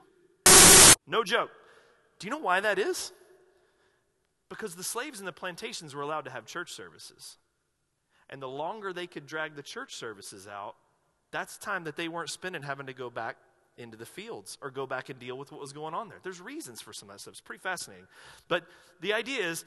No 1.07 1.23
joke. 1.23 1.49
Do 2.19 2.27
you 2.27 2.31
know 2.31 2.39
why 2.39 2.59
that 2.59 2.77
is? 2.77 3.11
Because 4.51 4.75
the 4.75 4.83
slaves 4.83 5.21
in 5.21 5.25
the 5.25 5.31
plantations 5.31 5.95
were 5.95 6.01
allowed 6.01 6.25
to 6.25 6.29
have 6.29 6.45
church 6.45 6.73
services. 6.73 7.37
And 8.29 8.41
the 8.41 8.49
longer 8.49 8.91
they 8.91 9.07
could 9.07 9.25
drag 9.25 9.55
the 9.55 9.63
church 9.63 9.95
services 9.95 10.45
out, 10.45 10.75
that's 11.31 11.57
time 11.57 11.85
that 11.85 11.95
they 11.95 12.09
weren't 12.09 12.29
spending 12.29 12.61
having 12.61 12.87
to 12.87 12.93
go 12.93 13.09
back 13.09 13.37
into 13.77 13.95
the 13.95 14.05
fields 14.05 14.57
or 14.61 14.69
go 14.69 14.85
back 14.85 15.07
and 15.07 15.17
deal 15.17 15.37
with 15.37 15.53
what 15.53 15.61
was 15.61 15.71
going 15.71 15.93
on 15.93 16.09
there. 16.09 16.17
There's 16.21 16.41
reasons 16.41 16.81
for 16.81 16.91
some 16.91 17.09
of 17.09 17.15
that 17.15 17.21
stuff. 17.21 17.31
It's 17.31 17.41
pretty 17.41 17.61
fascinating. 17.61 18.07
But 18.49 18.65
the 18.99 19.13
idea 19.13 19.47
is, 19.47 19.63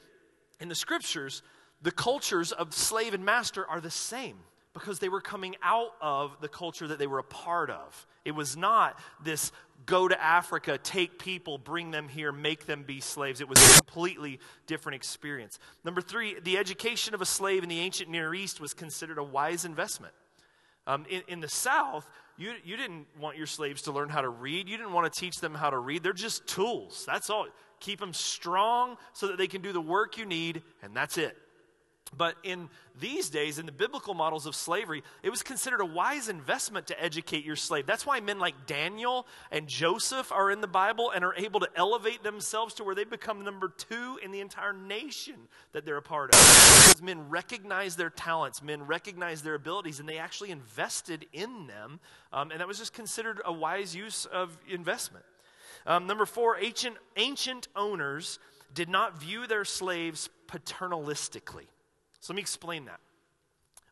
in 0.60 0.68
the 0.68 0.74
scriptures, 0.74 1.42
the 1.80 1.90
cultures 1.90 2.52
of 2.52 2.74
slave 2.74 3.14
and 3.14 3.24
master 3.24 3.66
are 3.66 3.80
the 3.80 3.90
same 3.90 4.36
because 4.74 4.98
they 4.98 5.08
were 5.08 5.20
coming 5.20 5.54
out 5.62 5.92
of 6.00 6.36
the 6.40 6.48
culture 6.48 6.88
that 6.88 6.98
they 6.98 7.06
were 7.06 7.20
a 7.20 7.24
part 7.24 7.70
of. 7.70 8.06
It 8.24 8.32
was 8.32 8.56
not 8.56 8.98
this 9.22 9.52
go 9.86 10.08
to 10.08 10.20
Africa, 10.22 10.78
take 10.78 11.18
people, 11.18 11.58
bring 11.58 11.90
them 11.90 12.08
here, 12.08 12.32
make 12.32 12.66
them 12.66 12.82
be 12.82 13.00
slaves. 13.00 13.40
It 13.40 13.48
was 13.48 13.58
a 13.58 13.78
completely 13.78 14.40
different 14.66 14.96
experience. 14.96 15.58
Number 15.84 16.00
three, 16.00 16.38
the 16.40 16.58
education 16.58 17.14
of 17.14 17.20
a 17.20 17.26
slave 17.26 17.62
in 17.62 17.68
the 17.68 17.80
ancient 17.80 18.10
Near 18.10 18.34
East 18.34 18.60
was 18.60 18.74
considered 18.74 19.18
a 19.18 19.22
wise 19.22 19.64
investment. 19.64 20.14
Um, 20.86 21.06
in, 21.08 21.22
in 21.28 21.40
the 21.40 21.48
South, 21.48 22.08
you, 22.36 22.52
you 22.64 22.76
didn't 22.76 23.06
want 23.18 23.36
your 23.36 23.46
slaves 23.46 23.82
to 23.82 23.92
learn 23.92 24.08
how 24.08 24.22
to 24.22 24.28
read. 24.28 24.68
You 24.68 24.76
didn't 24.76 24.92
want 24.92 25.12
to 25.12 25.20
teach 25.20 25.38
them 25.38 25.54
how 25.54 25.70
to 25.70 25.78
read. 25.78 26.02
They're 26.02 26.12
just 26.12 26.46
tools. 26.46 27.04
That's 27.06 27.30
all. 27.30 27.46
Keep 27.80 28.00
them 28.00 28.12
strong 28.12 28.96
so 29.12 29.28
that 29.28 29.38
they 29.38 29.46
can 29.46 29.62
do 29.62 29.72
the 29.72 29.80
work 29.80 30.18
you 30.18 30.26
need, 30.26 30.62
and 30.82 30.94
that's 30.94 31.16
it. 31.16 31.36
But 32.16 32.36
in 32.42 32.68
these 33.00 33.28
days, 33.28 33.58
in 33.58 33.66
the 33.66 33.72
biblical 33.72 34.14
models 34.14 34.46
of 34.46 34.54
slavery, 34.54 35.02
it 35.22 35.30
was 35.30 35.42
considered 35.42 35.80
a 35.80 35.84
wise 35.84 36.28
investment 36.28 36.86
to 36.88 37.02
educate 37.02 37.44
your 37.44 37.56
slave. 37.56 37.86
That's 37.86 38.06
why 38.06 38.20
men 38.20 38.38
like 38.38 38.66
Daniel 38.66 39.26
and 39.50 39.66
Joseph 39.66 40.30
are 40.30 40.50
in 40.50 40.60
the 40.60 40.68
Bible 40.68 41.10
and 41.10 41.24
are 41.24 41.34
able 41.34 41.60
to 41.60 41.68
elevate 41.74 42.22
themselves 42.22 42.74
to 42.74 42.84
where 42.84 42.94
they 42.94 43.04
become 43.04 43.44
number 43.44 43.68
two 43.68 44.18
in 44.22 44.30
the 44.30 44.40
entire 44.40 44.72
nation 44.72 45.34
that 45.72 45.84
they're 45.84 45.96
a 45.96 46.02
part 46.02 46.34
of. 46.34 46.40
Because 46.40 47.02
men 47.02 47.28
recognize 47.28 47.96
their 47.96 48.10
talents, 48.10 48.62
men 48.62 48.86
recognize 48.86 49.42
their 49.42 49.54
abilities, 49.54 50.00
and 50.00 50.08
they 50.08 50.18
actually 50.18 50.50
invested 50.50 51.26
in 51.32 51.66
them. 51.66 52.00
Um, 52.32 52.50
and 52.50 52.60
that 52.60 52.68
was 52.68 52.78
just 52.78 52.92
considered 52.92 53.40
a 53.44 53.52
wise 53.52 53.94
use 53.94 54.24
of 54.26 54.56
investment. 54.68 55.24
Um, 55.86 56.06
number 56.06 56.26
four, 56.26 56.58
ancient, 56.58 56.96
ancient 57.16 57.68
owners 57.76 58.38
did 58.72 58.88
not 58.88 59.20
view 59.20 59.46
their 59.46 59.64
slaves 59.64 60.28
paternalistically. 60.48 61.66
So 62.24 62.32
let 62.32 62.36
me 62.36 62.40
explain 62.40 62.86
that. 62.86 63.00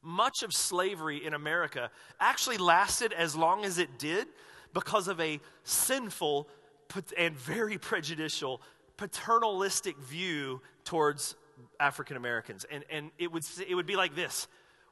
Much 0.00 0.42
of 0.42 0.54
slavery 0.54 1.22
in 1.22 1.34
America 1.34 1.90
actually 2.18 2.56
lasted 2.56 3.12
as 3.12 3.36
long 3.36 3.66
as 3.66 3.76
it 3.76 3.98
did 3.98 4.26
because 4.72 5.06
of 5.06 5.20
a 5.20 5.38
sinful 5.64 6.48
and 7.18 7.36
very 7.36 7.76
prejudicial 7.76 8.62
paternalistic 8.96 9.98
view 9.98 10.62
towards 10.82 11.36
African 11.78 12.16
Americans. 12.16 12.64
And, 12.70 12.84
and 12.88 13.10
it, 13.18 13.30
would, 13.30 13.44
it 13.68 13.74
would 13.74 13.84
be 13.84 13.96
like 13.96 14.14
this 14.14 14.48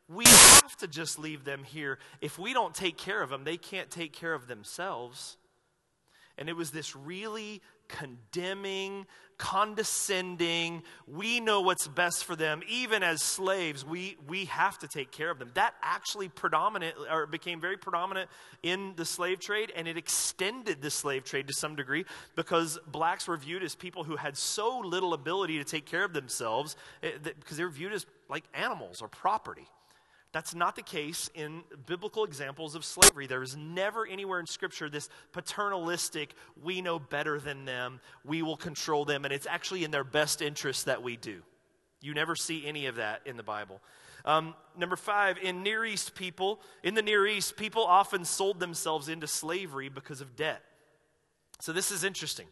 We 0.07 0.27
have 0.27 0.77
to 0.77 0.87
just 0.87 1.19
leave 1.19 1.43
them 1.43 1.65
here. 1.65 1.99
If 2.21 2.39
we 2.39 2.53
don't 2.53 2.75
take 2.75 2.99
care 2.99 3.23
of 3.23 3.31
them, 3.31 3.45
they 3.45 3.57
can't 3.57 3.89
take 3.89 4.13
care 4.13 4.35
of 4.35 4.49
themselves. 4.49 5.39
And 6.37 6.51
it 6.51 6.57
was 6.57 6.73
this 6.73 6.95
really 6.95 7.63
condemning, 7.99 9.07
condescending. 9.39 10.83
We 11.07 11.41
know 11.41 11.63
what's 11.63 11.89
best 11.89 12.25
for 12.25 12.37
them. 12.37 12.63
Even 12.69 13.03
as 13.03 13.23
slaves, 13.23 13.85
we, 13.85 14.17
we 14.29 14.45
have 14.47 14.79
to 14.81 14.89
take 14.89 15.11
care 15.11 15.31
of 15.31 15.39
them. 15.39 15.51
That 15.55 15.75
actually 15.83 16.29
predominant 16.29 16.97
or 17.11 17.27
became 17.27 17.61
very 17.61 17.77
predominant 17.77 18.29
in 18.63 18.93
the 18.97 19.05
slave 19.05 19.41
trade, 19.41 19.73
and 19.75 19.89
it 19.89 19.97
extended 19.97 20.83
the 20.83 20.91
slave 20.91 21.25
trade 21.25 21.49
to 21.49 21.55
some 21.55 21.75
degree 21.75 22.05
because 22.37 22.79
blacks 22.87 23.27
were 23.27 23.37
viewed 23.37 23.63
as 23.63 23.75
people 23.75 24.05
who 24.05 24.17
had 24.17 24.37
so 24.37 24.79
little 24.81 25.15
ability 25.15 25.59
to 25.59 25.65
take 25.65 25.87
care 25.87 26.05
of 26.05 26.13
themselves 26.13 26.77
eh, 27.03 27.11
because 27.23 27.57
they 27.57 27.65
were 27.65 27.71
viewed 27.71 27.93
as 27.93 28.07
like 28.29 28.45
animals 28.55 29.01
or 29.01 29.09
property. 29.09 29.67
That's 30.33 30.55
not 30.55 30.77
the 30.77 30.83
case 30.83 31.29
in 31.35 31.63
biblical 31.87 32.25
examples 32.25 32.77
of 32.77 32.85
slavery. 32.85 33.27
There 33.27 33.43
is 33.43 33.57
never 33.57 34.07
anywhere 34.07 34.39
in 34.39 34.47
Scripture 34.47 34.89
this 34.89 35.09
paternalistic, 35.33 36.35
we 36.63 36.81
know 36.81 37.01
better 37.01 37.41
than 37.41 37.65
them, 37.65 38.01
we 38.25 38.43
will 38.43 38.57
control 38.57 39.05
them, 39.05 39.25
and 39.25 39.35
it's 39.35 39.47
actually 39.47 39.83
in 39.83 39.91
their 39.91 40.05
best 40.05 40.41
interest 40.41 40.87
that 40.87 41.03
we 41.03 41.17
do. 41.17 41.43
You 42.01 42.15
never 42.15 42.37
see 42.37 42.65
any 42.65 42.87
of 42.87 42.97
that 42.97 43.23
in 43.27 43.37
the 43.37 43.43
Bible. 43.43 43.81
Um, 44.25 44.55
number 44.77 44.97
five, 44.97 45.39
in 45.39 45.63
Near 45.63 45.85
East 45.85 46.15
people, 46.15 46.61
in 46.85 46.95
the 46.95 47.03
Near 47.03 47.27
East, 47.27 47.57
people 47.57 47.85
often 47.85 48.25
sold 48.25 48.61
themselves 48.61 49.09
into 49.09 49.27
slavery 49.27 49.89
because 49.89 50.21
of 50.21 50.37
debt. 50.37 50.63
So 51.61 51.73
this 51.73 51.91
is 51.91 52.05
interesting. 52.05 52.47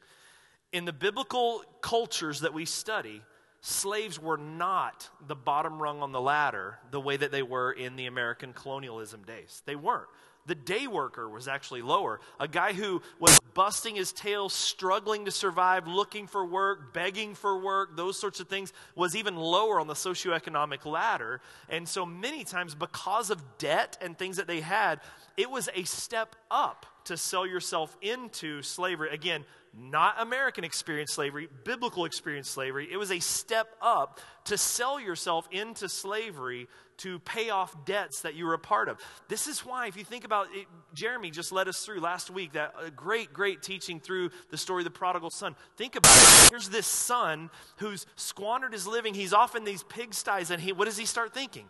In 0.73 0.85
the 0.85 0.93
biblical 0.93 1.63
cultures 1.81 2.41
that 2.41 2.53
we 2.53 2.65
study, 2.65 3.23
slaves 3.61 4.21
were 4.21 4.37
not 4.37 5.09
the 5.27 5.35
bottom 5.35 5.81
rung 5.81 6.03
on 6.03 6.13
the 6.13 6.21
ladder 6.21 6.79
the 6.91 7.01
way 7.01 7.17
that 7.17 7.33
they 7.33 7.43
were 7.43 7.73
in 7.73 7.97
the 7.97 8.07
American 8.07 8.53
colonialism 8.53 9.23
days. 9.23 9.63
They 9.67 9.77
weren't. 9.77 10.09
The 10.47 10.55
day 10.55 10.87
worker 10.87 11.29
was 11.29 11.47
actually 11.47 11.83
lower. 11.83 12.21
A 12.41 12.49
guy 12.49 12.73
who 12.73 13.03
was 13.21 13.39
busting 13.53 13.97
his 13.97 14.13
tail, 14.13 14.49
struggling 14.49 15.27
to 15.27 15.31
survive, 15.31 15.87
looking 15.87 16.27
for 16.27 16.47
work, 16.47 16.95
begging 16.95 17.35
for 17.35 17.59
work, 17.59 17.97
those 17.97 18.19
sorts 18.19 18.41
of 18.41 18.49
things, 18.49 18.73
was 18.95 19.15
even 19.15 19.37
lower 19.37 19.79
on 19.79 19.89
the 19.89 19.95
socioeconomic 19.95 20.87
ladder. 20.87 21.43
And 21.69 21.87
so 21.87 22.07
many 22.07 22.45
times, 22.45 22.75
because 22.75 23.29
of 23.29 23.59
debt 23.59 23.99
and 24.01 24.17
things 24.17 24.39
that 24.39 24.47
they 24.47 24.63
had, 24.63 25.01
it 25.37 25.51
was 25.51 25.69
a 25.75 25.85
step 25.85 26.35
up 26.51 26.87
to 27.09 27.17
sell 27.17 27.47
yourself 27.47 27.97
into 28.01 28.63
slavery. 28.63 29.11
Again, 29.11 29.45
not 29.77 30.21
American 30.21 30.65
experience 30.65 31.13
slavery, 31.13 31.49
biblical 31.65 32.05
experience 32.05 32.49
slavery. 32.49 32.89
It 32.91 32.97
was 32.97 33.13
a 33.13 33.21
step 33.21 33.69
up 33.83 34.21
to 34.45 34.57
sell 34.57 34.99
yourself 34.99 35.47
into 35.51 35.89
slavery 35.89 36.69
to 36.99 37.19
pay 37.21 37.51
off 37.51 37.85
debts 37.85 38.23
that 38.23 38.35
you 38.35 38.45
were 38.45 38.55
a 38.55 38.59
part 38.59 38.89
of. 38.89 38.99
This 39.29 39.47
is 39.47 39.61
why, 39.61 39.87
if 39.87 39.97
you 39.97 40.05
think 40.05 40.25
about 40.25 40.49
it, 40.53 40.67
Jeremy 40.95 41.31
just 41.31 41.53
led 41.53 41.69
us 41.69 41.85
through 41.85 42.01
last 42.01 42.31
week 42.31 42.55
that 42.55 42.75
uh, 42.77 42.91
great, 42.91 43.33
great 43.33 43.63
teaching 43.63 44.01
through 44.01 44.31
the 44.51 44.59
story 44.59 44.81
of 44.81 44.85
the 44.85 44.91
prodigal 44.91 45.31
son. 45.31 45.55
Think 45.77 45.97
about 45.97 46.17
it. 46.17 46.51
Here's 46.51 46.69
this 46.69 46.87
son 46.87 47.51
who's 47.77 48.07
squandered 48.17 48.73
his 48.73 48.87
living. 48.87 49.15
He's 49.15 49.33
off 49.33 49.55
in 49.55 49.65
these 49.65 49.85
pigsties, 49.85 50.51
and 50.51 50.61
he, 50.61 50.73
what 50.73 50.87
does 50.87 50.99
he 50.99 51.07
start 51.07 51.33
thinking? 51.33 51.69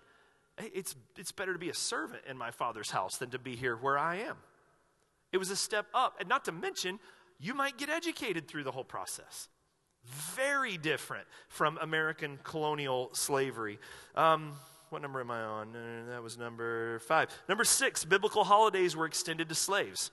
It's, 0.59 0.96
it's 1.16 1.31
better 1.31 1.53
to 1.53 1.59
be 1.59 1.68
a 1.68 1.74
servant 1.74 2.22
in 2.29 2.38
my 2.38 2.51
father's 2.51 2.90
house 2.90 3.18
than 3.18 3.31
to 3.31 3.38
be 3.38 3.55
here 3.55 3.77
where 3.77 3.98
I 3.98 4.16
am. 4.16 4.37
It 5.33 5.38
was 5.38 5.51
a 5.51 5.57
step 5.57 5.87
up. 5.95 6.17
And 6.21 6.29
not 6.29 6.45
to 6.47 6.53
mention, 6.53 6.99
you 7.38 7.55
might 7.55 7.79
get 7.79 7.88
educated 7.88 8.49
through 8.49 8.64
the 8.64 8.73
whole 8.73 8.85
process. 8.85 9.49
Very 10.35 10.79
different 10.79 11.27
from 11.49 11.79
American 11.81 12.38
colonial 12.43 13.11
slavery. 13.12 13.79
Um, 14.14 14.55
what 14.91 15.03
number 15.03 15.21
am 15.21 15.31
I 15.31 15.43
on? 15.43 15.77
Uh, 15.77 16.11
that 16.11 16.23
was 16.23 16.38
number 16.38 16.99
five. 17.01 17.29
Number 17.49 17.64
six, 17.64 18.05
biblical 18.05 18.45
holidays 18.45 18.97
were 18.97 19.05
extended 19.05 19.49
to 19.51 19.55
slaves. 19.55 20.11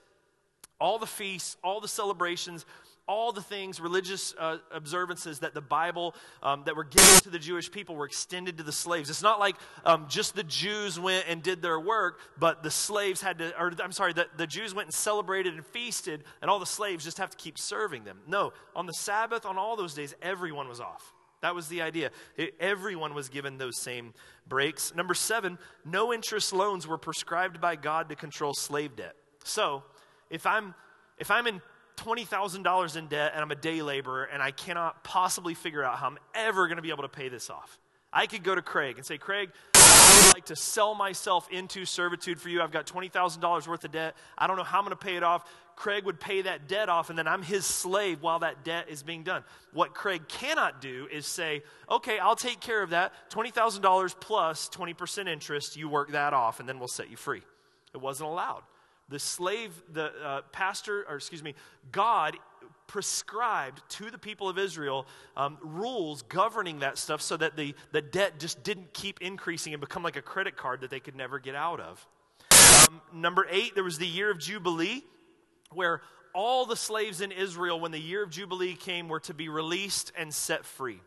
All 0.81 0.99
the 0.99 1.07
feasts, 1.07 1.55
all 1.63 1.79
the 1.79 1.87
celebrations, 1.87 2.65
all 3.07 3.31
the 3.31 3.41
things, 3.41 3.79
religious 3.79 4.33
uh, 4.39 4.57
observances 4.71 5.39
that 5.39 5.53
the 5.53 5.61
Bible, 5.61 6.15
um, 6.41 6.63
that 6.65 6.75
were 6.75 6.83
given 6.83 7.19
to 7.21 7.29
the 7.29 7.39
Jewish 7.39 7.71
people, 7.71 7.95
were 7.95 8.05
extended 8.05 8.57
to 8.57 8.63
the 8.63 8.71
slaves. 8.71 9.09
It's 9.09 9.21
not 9.21 9.39
like 9.39 9.55
um, 9.85 10.05
just 10.09 10.35
the 10.35 10.43
Jews 10.43 10.99
went 10.99 11.25
and 11.27 11.43
did 11.43 11.61
their 11.61 11.79
work, 11.79 12.19
but 12.39 12.63
the 12.63 12.71
slaves 12.71 13.21
had 13.21 13.39
to, 13.39 13.57
or 13.59 13.71
I'm 13.83 13.91
sorry, 13.91 14.13
the, 14.13 14.27
the 14.37 14.47
Jews 14.47 14.73
went 14.73 14.87
and 14.87 14.93
celebrated 14.93 15.53
and 15.53 15.65
feasted, 15.65 16.23
and 16.41 16.49
all 16.49 16.59
the 16.59 16.65
slaves 16.65 17.03
just 17.03 17.19
have 17.19 17.29
to 17.29 17.37
keep 17.37 17.57
serving 17.57 18.03
them. 18.03 18.19
No, 18.27 18.53
on 18.75 18.85
the 18.85 18.93
Sabbath, 18.93 19.45
on 19.45 19.57
all 19.57 19.75
those 19.75 19.93
days, 19.93 20.15
everyone 20.21 20.67
was 20.67 20.79
off. 20.79 21.13
That 21.41 21.53
was 21.53 21.67
the 21.67 21.83
idea. 21.83 22.09
It, 22.37 22.55
everyone 22.59 23.13
was 23.13 23.29
given 23.29 23.59
those 23.59 23.79
same 23.79 24.15
breaks. 24.47 24.95
Number 24.95 25.13
seven, 25.13 25.59
no 25.83 26.11
interest 26.11 26.53
loans 26.53 26.87
were 26.87 26.97
prescribed 26.97 27.61
by 27.61 27.75
God 27.75 28.09
to 28.09 28.15
control 28.15 28.55
slave 28.55 28.95
debt. 28.95 29.15
So, 29.43 29.83
if 30.31 30.47
I'm 30.47 30.73
if 31.19 31.29
I'm 31.29 31.45
in 31.47 31.61
$20,000 31.97 32.95
in 32.97 33.07
debt 33.07 33.31
and 33.33 33.41
I'm 33.41 33.51
a 33.51 33.55
day 33.55 33.81
laborer 33.81 34.25
and 34.25 34.41
I 34.41 34.51
cannot 34.51 35.03
possibly 35.03 35.53
figure 35.53 35.83
out 35.83 35.97
how 35.97 36.07
I'm 36.07 36.17
ever 36.33 36.67
going 36.67 36.77
to 36.77 36.81
be 36.81 36.89
able 36.91 37.03
to 37.03 37.09
pay 37.09 37.29
this 37.29 37.49
off. 37.49 37.79
I 38.15 38.27
could 38.27 38.43
go 38.43 38.55
to 38.55 38.61
Craig 38.61 38.95
and 38.95 39.05
say, 39.05 39.17
Craig, 39.17 39.49
I 39.73 40.23
would 40.25 40.35
like 40.35 40.45
to 40.45 40.55
sell 40.55 40.95
myself 40.95 41.49
into 41.51 41.83
servitude 41.83 42.39
for 42.39 42.47
you. 42.47 42.61
I've 42.61 42.71
got 42.71 42.87
$20,000 42.87 43.67
worth 43.67 43.83
of 43.83 43.91
debt. 43.91 44.15
I 44.37 44.47
don't 44.47 44.55
know 44.55 44.63
how 44.63 44.79
I'm 44.79 44.85
going 44.85 44.97
to 44.97 45.05
pay 45.05 45.17
it 45.17 45.23
off. 45.23 45.43
Craig 45.75 46.05
would 46.05 46.21
pay 46.21 46.41
that 46.43 46.69
debt 46.69 46.87
off, 46.87 47.09
and 47.09 47.19
then 47.19 47.27
I'm 47.27 47.41
his 47.41 47.65
slave 47.65 48.21
while 48.21 48.39
that 48.39 48.63
debt 48.63 48.85
is 48.87 49.03
being 49.03 49.23
done. 49.23 49.43
What 49.73 49.93
Craig 49.93 50.29
cannot 50.29 50.79
do 50.79 51.09
is 51.11 51.25
say, 51.25 51.63
okay, 51.91 52.17
I'll 52.17 52.37
take 52.37 52.61
care 52.61 52.81
of 52.81 52.91
that. 52.91 53.11
$20,000 53.31 54.15
plus 54.21 54.69
20% 54.69 55.27
interest, 55.27 55.75
you 55.75 55.89
work 55.89 56.11
that 56.11 56.33
off, 56.33 56.61
and 56.61 56.69
then 56.69 56.79
we'll 56.79 56.87
set 56.87 57.09
you 57.09 57.17
free. 57.17 57.41
It 57.93 57.99
wasn't 57.99 58.29
allowed 58.29 58.63
the 59.09 59.19
slave, 59.19 59.71
the 59.93 60.11
uh, 60.23 60.41
pastor, 60.51 61.05
or 61.07 61.15
excuse 61.15 61.43
me, 61.43 61.53
God 61.91 62.37
prescribed 62.87 63.81
to 63.89 64.11
the 64.11 64.17
people 64.17 64.47
of 64.47 64.57
Israel 64.57 65.07
um, 65.35 65.57
rules 65.61 66.21
governing 66.23 66.79
that 66.79 66.97
stuff 66.97 67.21
so 67.21 67.35
that 67.37 67.55
the, 67.55 67.75
the 67.91 68.01
debt 68.01 68.39
just 68.39 68.63
didn't 68.63 68.93
keep 68.93 69.21
increasing 69.21 69.73
and 69.73 69.81
become 69.81 70.03
like 70.03 70.15
a 70.15 70.21
credit 70.21 70.55
card 70.55 70.81
that 70.81 70.89
they 70.89 70.99
could 70.99 71.15
never 71.15 71.39
get 71.39 71.55
out 71.55 71.79
of. 71.79 72.05
Um, 72.87 73.01
number 73.13 73.47
eight, 73.49 73.75
there 73.75 73.83
was 73.83 73.97
the 73.97 74.07
year 74.07 74.29
of 74.29 74.39
Jubilee 74.39 75.03
where 75.71 76.01
all 76.33 76.65
the 76.65 76.75
slaves 76.75 77.21
in 77.21 77.31
Israel, 77.31 77.79
when 77.79 77.91
the 77.91 77.99
year 77.99 78.23
of 78.23 78.29
Jubilee 78.29 78.75
came, 78.75 79.07
were 79.07 79.21
to 79.21 79.33
be 79.33 79.49
released 79.49 80.11
and 80.17 80.33
set 80.33 80.65
free. 80.65 80.99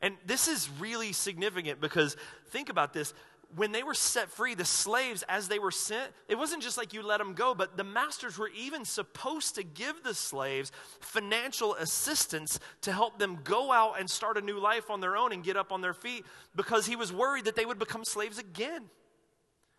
And 0.00 0.16
this 0.26 0.48
is 0.48 0.68
really 0.78 1.12
significant 1.12 1.80
because 1.80 2.16
think 2.50 2.68
about 2.68 2.92
this 2.92 3.14
when 3.56 3.72
they 3.72 3.82
were 3.82 3.94
set 3.94 4.30
free, 4.30 4.54
the 4.54 4.64
slaves, 4.64 5.22
as 5.28 5.48
they 5.48 5.58
were 5.58 5.70
sent, 5.70 6.12
it 6.28 6.36
wasn't 6.36 6.62
just 6.62 6.76
like 6.76 6.92
you 6.92 7.02
let 7.02 7.18
them 7.18 7.34
go, 7.34 7.54
but 7.54 7.76
the 7.76 7.84
masters 7.84 8.38
were 8.38 8.50
even 8.56 8.84
supposed 8.84 9.54
to 9.54 9.62
give 9.62 10.02
the 10.02 10.14
slaves 10.14 10.72
financial 11.00 11.74
assistance 11.76 12.58
to 12.82 12.92
help 12.92 13.18
them 13.18 13.38
go 13.44 13.72
out 13.72 14.00
and 14.00 14.10
start 14.10 14.36
a 14.36 14.40
new 14.40 14.58
life 14.58 14.90
on 14.90 15.00
their 15.00 15.16
own 15.16 15.32
and 15.32 15.44
get 15.44 15.56
up 15.56 15.72
on 15.72 15.80
their 15.80 15.94
feet 15.94 16.24
because 16.56 16.86
he 16.86 16.96
was 16.96 17.12
worried 17.12 17.44
that 17.44 17.54
they 17.54 17.64
would 17.64 17.78
become 17.78 18.04
slaves 18.04 18.38
again. 18.38 18.84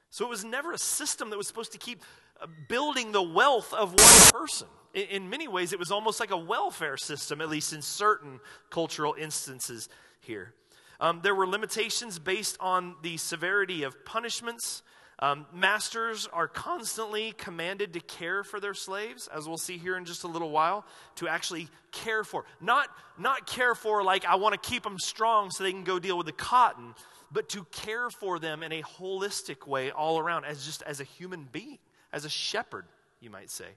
So 0.09 0.25
it 0.25 0.29
was 0.29 0.45
never 0.45 0.71
a 0.71 0.77
system 0.77 1.29
that 1.31 1.37
was 1.37 1.47
supposed 1.47 1.73
to 1.73 1.77
keep 1.77 2.01
uh, 2.41 2.47
building 2.69 3.11
the 3.11 3.23
wealth 3.23 3.73
of 3.73 3.89
one 3.89 4.41
person. 4.41 4.67
In 4.93 5.29
many 5.29 5.49
ways, 5.49 5.73
it 5.73 5.79
was 5.79 5.91
almost 5.91 6.21
like 6.21 6.31
a 6.31 6.37
welfare 6.37 6.95
system, 6.95 7.41
at 7.41 7.49
least 7.49 7.73
in 7.73 7.81
certain 7.81 8.39
cultural 8.69 9.15
instances 9.19 9.89
here. 10.21 10.53
Um, 10.99 11.19
there 11.23 11.35
were 11.35 11.47
limitations 11.47 12.19
based 12.19 12.57
on 12.59 12.95
the 13.01 13.17
severity 13.17 13.83
of 13.83 14.05
punishments. 14.05 14.83
Um, 15.19 15.45
masters 15.53 16.27
are 16.33 16.47
constantly 16.47 17.33
commanded 17.37 17.93
to 17.93 18.01
care 18.01 18.43
for 18.43 18.59
their 18.59 18.73
slaves, 18.73 19.29
as 19.33 19.47
we'll 19.47 19.57
see 19.57 19.77
here 19.77 19.97
in 19.97 20.03
just 20.05 20.23
a 20.23 20.27
little 20.27 20.51
while, 20.51 20.85
to 21.15 21.27
actually 21.27 21.69
care 21.91 22.23
for. 22.23 22.45
Not, 22.59 22.89
not 23.17 23.47
care 23.47 23.75
for 23.75 24.03
like, 24.03 24.25
I 24.25 24.35
want 24.35 24.61
to 24.61 24.69
keep 24.69 24.83
them 24.83 24.99
strong 24.99 25.51
so 25.51 25.63
they 25.63 25.71
can 25.71 25.85
go 25.85 25.99
deal 25.99 26.17
with 26.17 26.25
the 26.25 26.33
cotton, 26.33 26.95
but 27.31 27.47
to 27.49 27.63
care 27.71 28.09
for 28.09 28.39
them 28.39 28.61
in 28.61 28.73
a 28.73 28.81
holistic 28.81 29.67
way 29.67 29.91
all 29.91 30.19
around, 30.19 30.45
as 30.45 30.65
just 30.65 30.83
as 30.83 30.99
a 30.99 31.05
human 31.05 31.47
being, 31.49 31.79
as 32.11 32.25
a 32.25 32.29
shepherd, 32.29 32.85
you 33.21 33.29
might 33.29 33.49
say. 33.49 33.67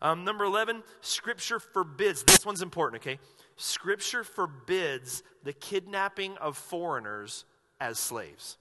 Um, 0.00 0.24
number 0.24 0.44
11, 0.44 0.82
Scripture 1.00 1.58
forbids. 1.58 2.22
This 2.22 2.44
one's 2.46 2.62
important, 2.62 3.02
okay? 3.02 3.18
Scripture 3.58 4.24
forbids 4.24 5.22
the 5.42 5.52
kidnapping 5.52 6.36
of 6.38 6.56
foreigners 6.56 7.44
as 7.80 7.98
slaves. 7.98 8.56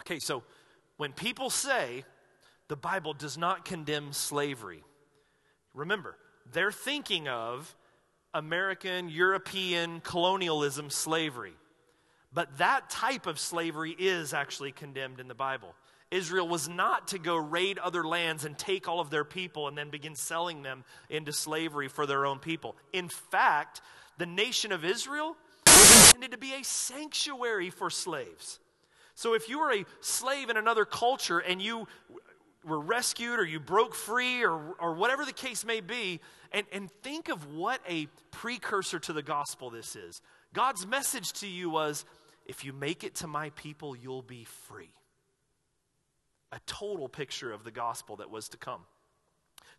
Okay, 0.00 0.18
so 0.18 0.42
when 0.98 1.12
people 1.12 1.50
say 1.50 2.04
the 2.68 2.76
Bible 2.76 3.14
does 3.14 3.38
not 3.38 3.64
condemn 3.64 4.12
slavery, 4.12 4.84
remember, 5.74 6.16
they're 6.52 6.70
thinking 6.70 7.28
of 7.28 7.74
American, 8.34 9.08
European 9.08 10.00
colonialism 10.00 10.90
slavery. 10.90 11.54
But 12.32 12.58
that 12.58 12.90
type 12.90 13.26
of 13.26 13.38
slavery 13.38 13.96
is 13.98 14.34
actually 14.34 14.72
condemned 14.72 15.18
in 15.18 15.28
the 15.28 15.34
Bible. 15.34 15.74
Israel 16.10 16.46
was 16.46 16.68
not 16.68 17.08
to 17.08 17.18
go 17.18 17.36
raid 17.36 17.78
other 17.78 18.04
lands 18.04 18.44
and 18.44 18.58
take 18.58 18.86
all 18.88 19.00
of 19.00 19.10
their 19.10 19.24
people 19.24 19.68
and 19.68 19.78
then 19.78 19.90
begin 19.90 20.14
selling 20.14 20.62
them 20.62 20.84
into 21.08 21.32
slavery 21.32 21.88
for 21.88 22.04
their 22.04 22.26
own 22.26 22.38
people. 22.38 22.76
In 22.92 23.08
fact, 23.08 23.80
the 24.20 24.26
nation 24.26 24.70
of 24.70 24.84
Israel 24.84 25.34
was 25.66 26.06
intended 26.06 26.32
to 26.32 26.36
be 26.36 26.52
a 26.52 26.62
sanctuary 26.62 27.70
for 27.70 27.88
slaves. 27.88 28.60
So 29.14 29.32
if 29.32 29.48
you 29.48 29.58
were 29.58 29.72
a 29.72 29.86
slave 30.00 30.50
in 30.50 30.58
another 30.58 30.84
culture 30.84 31.38
and 31.38 31.60
you 31.60 31.88
were 32.62 32.80
rescued 32.80 33.40
or 33.40 33.46
you 33.46 33.58
broke 33.58 33.94
free 33.94 34.44
or, 34.44 34.74
or 34.78 34.92
whatever 34.92 35.24
the 35.24 35.32
case 35.32 35.64
may 35.64 35.80
be, 35.80 36.20
and, 36.52 36.66
and 36.70 36.90
think 37.02 37.30
of 37.30 37.54
what 37.54 37.80
a 37.88 38.08
precursor 38.30 38.98
to 38.98 39.14
the 39.14 39.22
gospel 39.22 39.70
this 39.70 39.96
is. 39.96 40.20
God's 40.52 40.86
message 40.86 41.32
to 41.34 41.48
you 41.48 41.70
was 41.70 42.04
if 42.44 42.62
you 42.62 42.74
make 42.74 43.04
it 43.04 43.14
to 43.16 43.26
my 43.26 43.48
people, 43.50 43.96
you'll 43.96 44.20
be 44.20 44.44
free. 44.44 44.92
A 46.52 46.60
total 46.66 47.08
picture 47.08 47.52
of 47.52 47.64
the 47.64 47.70
gospel 47.70 48.16
that 48.16 48.30
was 48.30 48.50
to 48.50 48.58
come. 48.58 48.82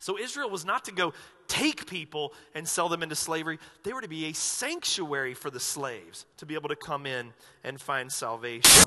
So 0.02 0.18
Israel 0.18 0.50
was 0.50 0.66
not 0.66 0.86
to 0.86 0.92
go 0.92 1.14
take 1.48 1.86
people 1.86 2.34
and 2.56 2.68
sell 2.68 2.90
them 2.90 3.04
into 3.04 3.16
slavery. 3.16 3.60
They 3.84 3.94
were 3.94 4.02
to 4.02 4.10
be 4.10 4.26
a 4.26 4.34
sanctuary 4.34 5.36
for 5.36 5.52
the 5.52 5.60
slaves 5.60 6.26
to 6.38 6.46
be 6.48 6.56
able 6.56 6.70
to 6.70 6.76
come 6.76 7.06
in 7.06 7.34
and 7.64 7.80
find 7.80 8.12
salvation. 8.12 8.84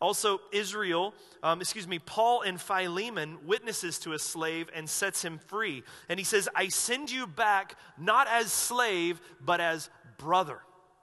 Also, 0.00 0.40
Israel, 0.52 1.14
um, 1.42 1.60
excuse 1.60 1.86
me, 1.86 1.98
Paul 1.98 2.40
and 2.42 2.58
Philemon 2.58 3.36
witnesses 3.44 3.98
to 4.00 4.14
a 4.14 4.18
slave 4.18 4.70
and 4.74 4.88
sets 4.88 5.22
him 5.22 5.38
free. 5.38 5.82
And 6.08 6.18
he 6.18 6.24
says, 6.24 6.48
I 6.54 6.68
send 6.68 7.10
you 7.10 7.26
back 7.26 7.76
not 7.98 8.26
as 8.26 8.50
slave, 8.50 9.20
but 9.44 9.60
as 9.60 9.90
brother. 10.16 10.60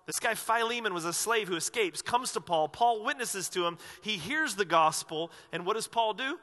This 0.08 0.20
guy 0.20 0.34
Philemon 0.34 0.94
was 0.94 1.06
a 1.06 1.14
slave 1.14 1.48
who 1.48 1.56
escapes, 1.56 2.02
comes 2.02 2.32
to 2.34 2.42
Paul. 2.42 2.68
Paul 2.68 3.06
witnesses 3.06 3.48
to 3.50 3.66
him. 3.68 3.78
He 4.02 4.18
hears 4.18 4.56
the 4.56 4.66
gospel. 4.66 5.32
And 5.52 5.68
what 5.68 5.76
does 5.76 5.88
Paul 5.88 6.16
do? 6.16 6.40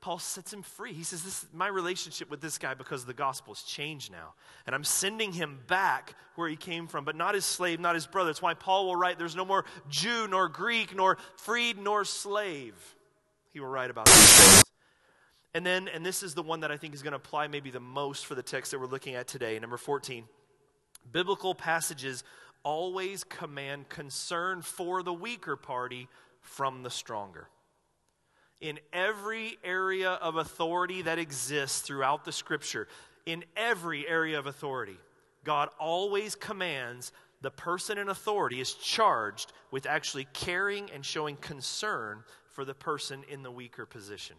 Paul 0.00 0.18
sets 0.18 0.52
him 0.52 0.62
free. 0.62 0.92
He 0.92 1.02
says, 1.02 1.22
This 1.22 1.42
is 1.42 1.48
my 1.52 1.68
relationship 1.68 2.30
with 2.30 2.40
this 2.40 2.58
guy 2.58 2.74
because 2.74 3.04
the 3.04 3.14
gospel 3.14 3.54
has 3.54 3.62
changed 3.62 4.12
now. 4.12 4.34
And 4.66 4.74
I'm 4.74 4.84
sending 4.84 5.32
him 5.32 5.58
back 5.66 6.14
where 6.34 6.48
he 6.48 6.56
came 6.56 6.86
from, 6.86 7.04
but 7.04 7.16
not 7.16 7.34
his 7.34 7.44
slave, 7.44 7.80
not 7.80 7.94
his 7.94 8.06
brother. 8.06 8.28
That's 8.28 8.42
why 8.42 8.54
Paul 8.54 8.86
will 8.86 8.96
write, 8.96 9.18
There's 9.18 9.36
no 9.36 9.44
more 9.44 9.64
Jew, 9.88 10.28
nor 10.28 10.48
Greek, 10.48 10.94
nor 10.94 11.18
freed, 11.36 11.78
nor 11.78 12.04
slave. 12.04 12.74
He 13.52 13.60
will 13.60 13.68
write 13.68 13.90
about 13.90 14.06
this. 14.06 14.62
And 15.54 15.64
then, 15.64 15.88
and 15.88 16.04
this 16.04 16.22
is 16.22 16.34
the 16.34 16.42
one 16.42 16.60
that 16.60 16.70
I 16.70 16.76
think 16.76 16.92
is 16.92 17.02
going 17.02 17.12
to 17.12 17.16
apply 17.16 17.48
maybe 17.48 17.70
the 17.70 17.80
most 17.80 18.26
for 18.26 18.34
the 18.34 18.42
text 18.42 18.72
that 18.72 18.78
we're 18.78 18.86
looking 18.86 19.14
at 19.14 19.26
today, 19.26 19.58
number 19.58 19.78
14. 19.78 20.24
Biblical 21.10 21.54
passages 21.54 22.24
always 22.62 23.24
command 23.24 23.88
concern 23.88 24.60
for 24.60 25.02
the 25.02 25.14
weaker 25.14 25.56
party 25.56 26.08
from 26.42 26.82
the 26.82 26.90
stronger. 26.90 27.48
In 28.60 28.78
every 28.92 29.58
area 29.62 30.12
of 30.12 30.36
authority 30.36 31.02
that 31.02 31.18
exists 31.18 31.80
throughout 31.80 32.24
the 32.24 32.32
scripture, 32.32 32.88
in 33.26 33.44
every 33.56 34.08
area 34.08 34.38
of 34.38 34.46
authority, 34.46 34.98
God 35.44 35.68
always 35.78 36.34
commands 36.34 37.12
the 37.42 37.50
person 37.50 37.98
in 37.98 38.08
authority 38.08 38.60
is 38.60 38.74
charged 38.74 39.52
with 39.70 39.86
actually 39.86 40.26
caring 40.32 40.90
and 40.90 41.04
showing 41.04 41.36
concern 41.36 42.24
for 42.50 42.64
the 42.64 42.74
person 42.74 43.24
in 43.30 43.42
the 43.42 43.50
weaker 43.50 43.84
position, 43.84 44.36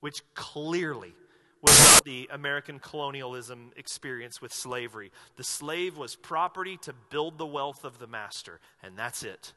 which 0.00 0.22
clearly 0.34 1.14
was 1.62 2.00
the 2.04 2.28
American 2.32 2.78
colonialism 2.78 3.72
experience 3.76 4.40
with 4.40 4.52
slavery. 4.52 5.10
The 5.36 5.44
slave 5.44 5.96
was 5.96 6.14
property 6.14 6.76
to 6.82 6.94
build 7.10 7.38
the 7.38 7.46
wealth 7.46 7.84
of 7.84 7.98
the 7.98 8.06
master, 8.06 8.60
and 8.82 8.96
that's 8.96 9.22
it. 9.22 9.52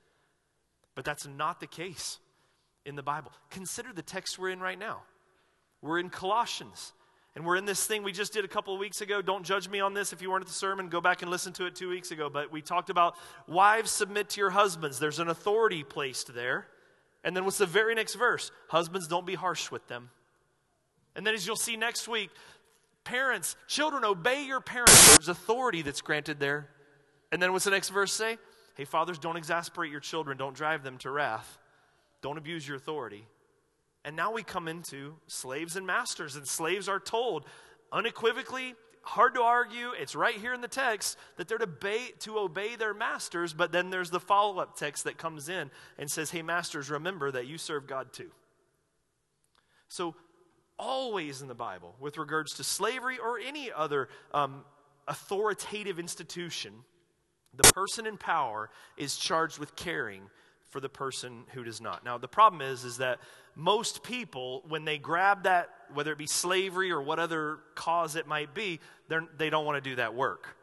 But 0.95 1.05
that's 1.05 1.27
not 1.27 1.59
the 1.59 1.67
case 1.67 2.19
in 2.85 2.95
the 2.95 3.03
Bible. 3.03 3.31
Consider 3.49 3.93
the 3.93 4.01
text 4.01 4.37
we're 4.37 4.49
in 4.49 4.59
right 4.59 4.77
now. 4.77 5.01
We're 5.81 5.99
in 5.99 6.09
Colossians. 6.09 6.93
And 7.35 7.45
we're 7.45 7.55
in 7.55 7.65
this 7.65 7.87
thing 7.87 8.03
we 8.03 8.11
just 8.11 8.31
did 8.31 8.45
a 8.45 8.47
couple 8.47 8.75
of 8.75 8.79
weeks 8.79 9.01
ago. 9.01 9.21
Don't 9.21 9.43
judge 9.43 9.67
me 9.67 9.79
on 9.79 9.95
this 9.95 10.13
if 10.13 10.21
you 10.21 10.29
weren't 10.29 10.43
at 10.43 10.47
the 10.47 10.53
sermon. 10.53 10.87
Go 10.87 11.01
back 11.01 11.23
and 11.23 11.31
listen 11.31 11.51
to 11.53 11.65
it 11.65 11.75
two 11.75 11.89
weeks 11.89 12.11
ago. 12.11 12.29
But 12.29 12.51
we 12.51 12.61
talked 12.61 12.91
about 12.91 13.15
wives 13.47 13.89
submit 13.89 14.29
to 14.29 14.41
your 14.41 14.51
husbands. 14.51 14.99
There's 14.99 15.19
an 15.19 15.29
authority 15.29 15.83
placed 15.83 16.33
there. 16.35 16.67
And 17.23 17.35
then 17.35 17.43
what's 17.45 17.57
the 17.57 17.65
very 17.65 17.95
next 17.95 18.15
verse? 18.15 18.51
Husbands, 18.67 19.07
don't 19.07 19.25
be 19.25 19.33
harsh 19.33 19.71
with 19.71 19.87
them. 19.87 20.11
And 21.15 21.25
then 21.25 21.33
as 21.33 21.47
you'll 21.47 21.55
see 21.55 21.75
next 21.75 22.07
week, 22.07 22.29
parents, 23.03 23.55
children, 23.67 24.03
obey 24.03 24.45
your 24.45 24.61
parents. 24.61 25.15
There's 25.15 25.29
authority 25.29 25.81
that's 25.81 26.01
granted 26.01 26.39
there. 26.39 26.69
And 27.31 27.41
then 27.41 27.51
what's 27.51 27.65
the 27.65 27.71
next 27.71 27.89
verse 27.89 28.13
say? 28.13 28.37
Hey, 28.75 28.85
fathers, 28.85 29.17
don't 29.17 29.37
exasperate 29.37 29.91
your 29.91 29.99
children. 29.99 30.37
Don't 30.37 30.55
drive 30.55 30.83
them 30.83 30.97
to 30.99 31.09
wrath. 31.09 31.57
Don't 32.23 32.37
abuse 32.37 32.67
your 32.67 32.77
authority. 32.77 33.27
And 34.05 34.15
now 34.15 34.31
we 34.31 34.41
come 34.41 34.67
into 34.67 35.15
slaves 35.27 35.75
and 35.75 35.85
masters, 35.85 36.35
and 36.35 36.47
slaves 36.47 36.89
are 36.89 36.99
told 36.99 37.45
unequivocally, 37.91 38.73
hard 39.03 39.35
to 39.35 39.41
argue, 39.41 39.91
it's 39.91 40.15
right 40.15 40.35
here 40.35 40.53
in 40.53 40.61
the 40.61 40.67
text 40.67 41.17
that 41.35 41.47
they're 41.47 41.57
to 41.57 41.65
obey, 41.65 42.13
to 42.19 42.39
obey 42.39 42.75
their 42.75 42.93
masters, 42.93 43.53
but 43.53 43.71
then 43.71 43.89
there's 43.89 44.09
the 44.09 44.19
follow 44.19 44.59
up 44.59 44.77
text 44.77 45.03
that 45.03 45.17
comes 45.17 45.49
in 45.49 45.69
and 45.99 46.09
says, 46.09 46.31
Hey, 46.31 46.41
masters, 46.41 46.89
remember 46.89 47.29
that 47.31 47.45
you 47.45 47.57
serve 47.57 47.85
God 47.85 48.13
too. 48.13 48.31
So, 49.89 50.15
always 50.79 51.41
in 51.41 51.47
the 51.49 51.53
Bible, 51.53 51.95
with 51.99 52.17
regards 52.17 52.55
to 52.55 52.63
slavery 52.63 53.19
or 53.19 53.37
any 53.37 53.71
other 53.71 54.07
um, 54.33 54.63
authoritative 55.07 55.99
institution, 55.99 56.73
the 57.53 57.71
person 57.73 58.07
in 58.07 58.17
power 58.17 58.69
is 58.97 59.17
charged 59.17 59.59
with 59.59 59.75
caring 59.75 60.23
for 60.73 60.79
the 60.79 60.89
person 60.89 61.43
who 61.53 61.63
does 61.63 61.79
not. 61.79 62.03
Now, 62.03 62.17
the 62.17 62.27
problem 62.27 62.59
is, 62.63 62.83
is 62.83 62.97
that 62.97 63.19
most 63.55 64.01
people, 64.01 64.63
when 64.67 64.85
they 64.85 64.97
grab 64.97 65.43
that, 65.43 65.69
whether 65.93 66.11
it 66.11 66.17
be 66.17 66.25
slavery 66.25 66.91
or 66.91 66.99
what 66.99 67.19
other 67.19 67.59
cause 67.75 68.15
it 68.15 68.25
might 68.25 68.55
be, 68.55 68.79
they 69.37 69.51
don't 69.51 69.65
want 69.65 69.81
to 69.81 69.87
do 69.87 69.97
that 69.97 70.15
work. 70.15 70.57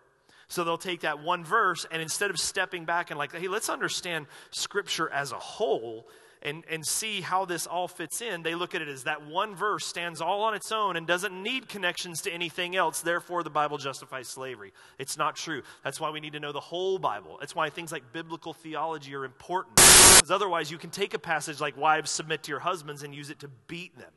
So 0.48 0.64
they'll 0.64 0.78
take 0.78 1.02
that 1.02 1.20
one 1.22 1.44
verse 1.44 1.86
and 1.92 2.02
instead 2.02 2.30
of 2.30 2.40
stepping 2.40 2.84
back 2.84 3.12
and 3.12 3.18
like, 3.18 3.32
hey, 3.32 3.46
let's 3.46 3.68
understand 3.68 4.26
Scripture 4.50 5.08
as 5.08 5.30
a 5.30 5.38
whole, 5.38 6.08
and, 6.42 6.64
and 6.70 6.86
see 6.86 7.20
how 7.20 7.44
this 7.44 7.66
all 7.66 7.86
fits 7.86 8.22
in, 8.22 8.42
they 8.42 8.54
look 8.54 8.74
at 8.74 8.80
it 8.80 8.88
as 8.88 9.04
that 9.04 9.26
one 9.26 9.54
verse 9.54 9.84
stands 9.84 10.20
all 10.20 10.42
on 10.42 10.54
its 10.54 10.72
own 10.72 10.96
and 10.96 11.06
doesn't 11.06 11.34
need 11.42 11.68
connections 11.68 12.22
to 12.22 12.32
anything 12.32 12.76
else. 12.76 13.02
Therefore, 13.02 13.42
the 13.42 13.50
Bible 13.50 13.76
justifies 13.76 14.26
slavery. 14.26 14.72
It's 14.98 15.18
not 15.18 15.36
true. 15.36 15.62
That's 15.84 16.00
why 16.00 16.10
we 16.10 16.20
need 16.20 16.32
to 16.32 16.40
know 16.40 16.52
the 16.52 16.60
whole 16.60 16.98
Bible. 16.98 17.36
That's 17.40 17.54
why 17.54 17.68
things 17.68 17.92
like 17.92 18.12
biblical 18.12 18.54
theology 18.54 19.14
are 19.14 19.24
important. 19.24 19.76
Because 19.76 20.30
otherwise, 20.30 20.70
you 20.70 20.78
can 20.78 20.90
take 20.90 21.12
a 21.12 21.18
passage 21.18 21.60
like, 21.60 21.76
Wives, 21.76 22.10
submit 22.10 22.42
to 22.44 22.50
your 22.50 22.60
husbands, 22.60 23.02
and 23.02 23.14
use 23.14 23.28
it 23.28 23.40
to 23.40 23.48
beat 23.66 23.96
them. 23.98 24.12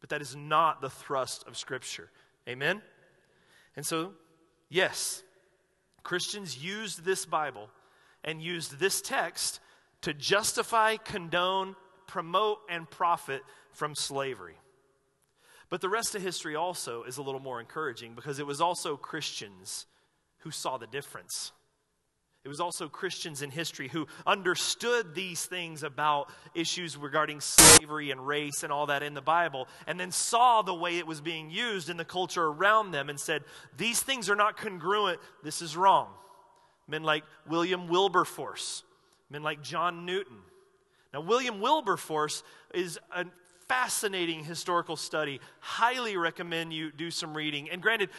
But 0.00 0.10
that 0.10 0.22
is 0.22 0.34
not 0.34 0.80
the 0.80 0.90
thrust 0.90 1.46
of 1.46 1.58
Scripture. 1.58 2.10
Amen? 2.48 2.80
And 3.76 3.84
so, 3.84 4.12
yes, 4.70 5.22
Christians 6.02 6.62
used 6.62 7.04
this 7.04 7.26
Bible 7.26 7.68
and 8.22 8.40
used 8.40 8.78
this 8.78 9.02
text 9.02 9.60
to 10.04 10.12
justify, 10.12 10.96
condone, 10.96 11.74
promote, 12.06 12.58
and 12.68 12.88
profit 12.90 13.42
from 13.72 13.94
slavery. 13.94 14.56
But 15.70 15.80
the 15.80 15.88
rest 15.88 16.14
of 16.14 16.20
history 16.20 16.54
also 16.54 17.04
is 17.04 17.16
a 17.16 17.22
little 17.22 17.40
more 17.40 17.58
encouraging 17.58 18.14
because 18.14 18.38
it 18.38 18.46
was 18.46 18.60
also 18.60 18.98
Christians 18.98 19.86
who 20.40 20.50
saw 20.50 20.76
the 20.76 20.86
difference. 20.86 21.52
It 22.44 22.48
was 22.48 22.60
also 22.60 22.86
Christians 22.86 23.40
in 23.40 23.50
history 23.50 23.88
who 23.88 24.06
understood 24.26 25.14
these 25.14 25.46
things 25.46 25.82
about 25.82 26.30
issues 26.54 26.98
regarding 26.98 27.40
slavery 27.40 28.10
and 28.10 28.26
race 28.26 28.62
and 28.62 28.70
all 28.70 28.84
that 28.86 29.02
in 29.02 29.14
the 29.14 29.22
Bible, 29.22 29.68
and 29.86 29.98
then 29.98 30.10
saw 30.10 30.60
the 30.60 30.74
way 30.74 30.98
it 30.98 31.06
was 31.06 31.22
being 31.22 31.48
used 31.48 31.88
in 31.88 31.96
the 31.96 32.04
culture 32.04 32.44
around 32.44 32.90
them 32.90 33.08
and 33.08 33.18
said, 33.18 33.42
These 33.78 34.02
things 34.02 34.28
are 34.28 34.36
not 34.36 34.58
congruent. 34.58 35.18
This 35.42 35.62
is 35.62 35.78
wrong. 35.78 36.08
Men 36.86 37.04
like 37.04 37.24
William 37.48 37.88
Wilberforce, 37.88 38.82
men 39.30 39.42
like 39.42 39.62
John 39.62 40.04
Newton. 40.04 40.38
Now, 41.12 41.20
William 41.20 41.60
Wilberforce 41.60 42.42
is 42.72 42.98
a 43.14 43.24
fascinating 43.68 44.44
historical 44.44 44.96
study. 44.96 45.40
Highly 45.60 46.16
recommend 46.16 46.72
you 46.72 46.90
do 46.90 47.10
some 47.10 47.34
reading. 47.34 47.70
And 47.70 47.80
granted, 47.80 48.10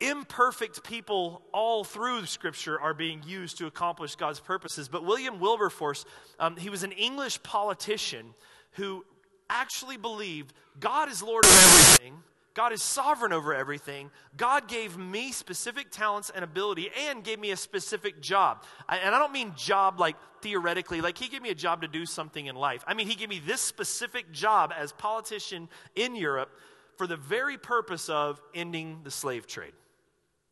imperfect 0.00 0.82
people 0.84 1.42
all 1.52 1.84
through 1.84 2.26
Scripture 2.26 2.80
are 2.80 2.94
being 2.94 3.22
used 3.26 3.58
to 3.58 3.66
accomplish 3.66 4.14
God's 4.14 4.40
purposes. 4.40 4.88
But 4.88 5.04
William 5.04 5.40
Wilberforce, 5.40 6.04
um, 6.38 6.56
he 6.56 6.70
was 6.70 6.82
an 6.82 6.92
English 6.92 7.42
politician 7.42 8.34
who 8.72 9.04
actually 9.50 9.96
believed 9.96 10.52
God 10.80 11.10
is 11.10 11.22
Lord 11.22 11.44
of 11.44 11.50
everything 11.50 12.22
God 12.54 12.72
is 12.72 12.82
sovereign 12.82 13.32
over 13.32 13.54
everything. 13.54 14.10
God 14.36 14.68
gave 14.68 14.98
me 14.98 15.32
specific 15.32 15.90
talents 15.90 16.30
and 16.34 16.44
ability 16.44 16.90
and 17.08 17.24
gave 17.24 17.38
me 17.38 17.50
a 17.50 17.56
specific 17.56 18.20
job. 18.20 18.64
And 18.88 19.14
I 19.14 19.18
don't 19.18 19.32
mean 19.32 19.52
job 19.56 19.98
like 19.98 20.16
theoretically, 20.42 21.00
like 21.00 21.16
he 21.16 21.28
gave 21.28 21.42
me 21.42 21.50
a 21.50 21.54
job 21.54 21.82
to 21.82 21.88
do 21.88 22.04
something 22.04 22.46
in 22.46 22.54
life. 22.54 22.84
I 22.86 22.94
mean, 22.94 23.06
he 23.06 23.14
gave 23.14 23.28
me 23.28 23.40
this 23.44 23.60
specific 23.60 24.32
job 24.32 24.72
as 24.76 24.92
politician 24.92 25.68
in 25.94 26.14
Europe 26.14 26.50
for 26.96 27.06
the 27.06 27.16
very 27.16 27.56
purpose 27.56 28.08
of 28.08 28.40
ending 28.54 29.00
the 29.04 29.10
slave 29.10 29.46
trade. 29.46 29.72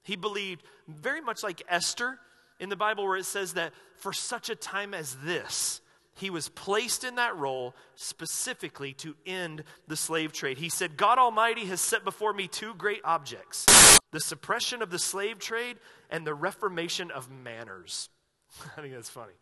He 0.02 0.16
believed 0.16 0.62
very 0.88 1.20
much 1.20 1.42
like 1.42 1.62
Esther 1.68 2.18
in 2.58 2.68
the 2.68 2.76
Bible, 2.76 3.04
where 3.04 3.16
it 3.16 3.24
says 3.24 3.54
that 3.54 3.72
for 3.96 4.12
such 4.12 4.48
a 4.48 4.54
time 4.54 4.94
as 4.94 5.16
this, 5.22 5.80
he 6.20 6.30
was 6.30 6.48
placed 6.48 7.02
in 7.02 7.16
that 7.16 7.36
role 7.36 7.74
specifically 7.96 8.92
to 8.94 9.16
end 9.26 9.64
the 9.88 9.96
slave 9.96 10.32
trade. 10.32 10.58
He 10.58 10.68
said, 10.68 10.96
God 10.96 11.18
Almighty 11.18 11.64
has 11.66 11.80
set 11.80 12.04
before 12.04 12.32
me 12.32 12.46
two 12.46 12.74
great 12.74 13.00
objects 13.04 13.66
the 14.12 14.20
suppression 14.20 14.82
of 14.82 14.90
the 14.90 14.98
slave 14.98 15.38
trade 15.38 15.76
and 16.10 16.26
the 16.26 16.34
reformation 16.34 17.10
of 17.10 17.30
manners. 17.30 18.08
I 18.76 18.80
think 18.80 18.94
that's 18.94 19.10
funny. 19.10 19.32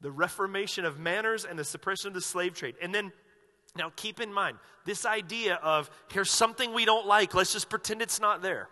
The 0.00 0.10
reformation 0.10 0.84
of 0.84 0.98
manners 0.98 1.44
and 1.44 1.58
the 1.58 1.64
suppression 1.64 2.08
of 2.08 2.14
the 2.14 2.20
slave 2.20 2.54
trade. 2.54 2.74
And 2.82 2.94
then 2.94 3.12
now, 3.74 3.90
keep 3.96 4.20
in 4.20 4.32
mind 4.32 4.58
this 4.84 5.06
idea 5.06 5.54
of 5.54 5.90
here's 6.12 6.30
something 6.30 6.74
we 6.74 6.84
don't 6.84 7.06
like, 7.06 7.34
let's 7.34 7.52
just 7.52 7.70
pretend 7.70 8.02
it's 8.02 8.20
not 8.20 8.42
there. 8.42 8.68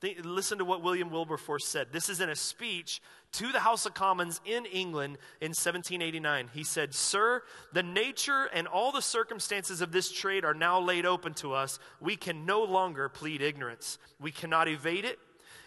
Think, 0.00 0.18
listen 0.22 0.58
to 0.58 0.64
what 0.64 0.82
William 0.82 1.10
Wilberforce 1.10 1.66
said. 1.66 1.88
This 1.90 2.08
is 2.08 2.20
in 2.20 2.28
a 2.28 2.36
speech 2.36 3.02
to 3.32 3.50
the 3.50 3.58
House 3.58 3.84
of 3.84 3.94
Commons 3.94 4.40
in 4.44 4.64
England 4.66 5.18
in 5.40 5.48
1789. 5.48 6.50
He 6.54 6.62
said, 6.62 6.94
Sir, 6.94 7.42
the 7.72 7.82
nature 7.82 8.48
and 8.54 8.68
all 8.68 8.92
the 8.92 9.02
circumstances 9.02 9.80
of 9.80 9.90
this 9.90 10.12
trade 10.12 10.44
are 10.44 10.54
now 10.54 10.78
laid 10.80 11.04
open 11.04 11.34
to 11.34 11.52
us. 11.52 11.80
We 12.00 12.14
can 12.14 12.46
no 12.46 12.62
longer 12.62 13.08
plead 13.08 13.42
ignorance. 13.42 13.98
We 14.20 14.30
cannot 14.30 14.68
evade 14.68 15.04
it. 15.04 15.18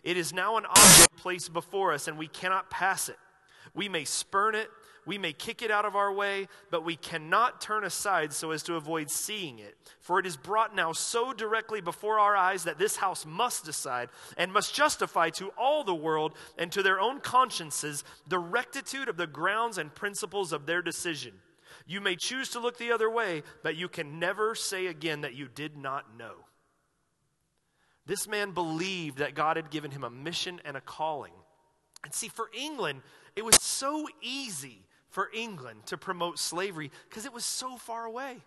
It 0.03 0.15
is 0.15 0.33
now 0.33 0.55
an 0.57 0.65
object 0.65 1.17
placed 1.17 1.51
before 1.51 1.91
us, 1.91 2.07
and 2.07 2.17
we 2.17 2.27
cannot 2.27 2.69
pass 2.69 3.09
it. 3.09 3.17
We 3.73 3.89
may 3.89 4.05
spurn 4.05 4.55
it, 4.55 4.69
we 5.05 5.17
may 5.17 5.33
kick 5.33 5.61
it 5.61 5.71
out 5.71 5.85
of 5.85 5.95
our 5.95 6.13
way, 6.13 6.47
but 6.69 6.85
we 6.85 6.95
cannot 6.95 7.59
turn 7.59 7.83
aside 7.83 8.33
so 8.33 8.51
as 8.51 8.61
to 8.63 8.75
avoid 8.75 9.09
seeing 9.09 9.57
it. 9.57 9.75
For 9.99 10.19
it 10.19 10.25
is 10.25 10.37
brought 10.37 10.75
now 10.75 10.91
so 10.91 11.33
directly 11.33 11.81
before 11.81 12.19
our 12.19 12.35
eyes 12.35 12.65
that 12.65 12.77
this 12.77 12.97
house 12.97 13.25
must 13.25 13.65
decide 13.65 14.09
and 14.37 14.53
must 14.53 14.75
justify 14.75 15.29
to 15.31 15.49
all 15.57 15.83
the 15.83 15.95
world 15.95 16.35
and 16.57 16.71
to 16.71 16.83
their 16.83 16.99
own 16.99 17.19
consciences 17.19 18.03
the 18.27 18.39
rectitude 18.39 19.09
of 19.09 19.17
the 19.17 19.27
grounds 19.27 19.79
and 19.79 19.95
principles 19.95 20.53
of 20.53 20.67
their 20.67 20.83
decision. 20.83 21.33
You 21.87 21.99
may 21.99 22.15
choose 22.15 22.49
to 22.49 22.59
look 22.59 22.77
the 22.77 22.91
other 22.91 23.09
way, 23.09 23.41
but 23.63 23.75
you 23.75 23.89
can 23.89 24.19
never 24.19 24.53
say 24.53 24.85
again 24.85 25.21
that 25.21 25.33
you 25.33 25.47
did 25.47 25.75
not 25.75 26.15
know. 26.15 26.33
This 28.05 28.27
man 28.27 28.51
believed 28.51 29.17
that 29.17 29.35
God 29.35 29.57
had 29.57 29.71
given 29.71 29.91
him 29.91 30.03
a 30.03 30.09
mission 30.09 30.61
and 30.63 30.77
a 30.77 30.81
calling. 30.81 31.33
And 32.03 32.13
see, 32.13 32.27
for 32.27 32.49
England, 32.57 33.01
it 33.35 33.45
was 33.45 33.55
so 33.61 34.07
easy 34.21 34.85
for 35.11 35.29
England 35.33 35.85
to 35.87 35.97
promote 35.97 36.39
slavery 36.39 36.89
because 37.09 37.25
it 37.25 37.33
was 37.33 37.45
so 37.45 37.77
far 37.77 38.05
away. 38.05 38.37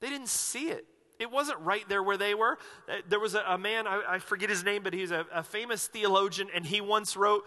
They 0.00 0.08
didn't 0.08 0.28
see 0.28 0.68
it. 0.68 0.84
It 1.18 1.30
wasn't 1.30 1.58
right 1.60 1.88
there 1.88 2.02
where 2.02 2.18
they 2.18 2.34
were. 2.34 2.58
Uh, 2.88 2.96
there 3.08 3.18
was 3.18 3.34
a, 3.34 3.42
a 3.48 3.58
man, 3.58 3.86
I, 3.86 4.02
I, 4.06 4.18
forget 4.18 4.50
his 4.50 4.62
name, 4.62 4.82
but 4.82 4.92
he's 4.92 5.10
a, 5.10 5.24
a 5.32 5.42
famous 5.42 5.86
theologian, 5.86 6.48
and 6.54 6.64
he 6.66 6.82
once 6.82 7.16
wrote, 7.16 7.44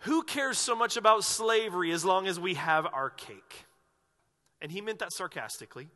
Who 0.00 0.24
cares 0.24 0.58
so 0.58 0.74
much 0.74 0.96
about 0.96 1.22
slavery 1.22 1.92
as 1.92 2.04
long 2.04 2.26
as 2.26 2.40
we 2.40 2.54
have 2.54 2.86
our 2.92 3.10
cake? 3.10 3.66
And 4.60 4.72
he 4.72 4.80
meant 4.80 4.98
that 4.98 5.12
sarcastically. 5.12 5.88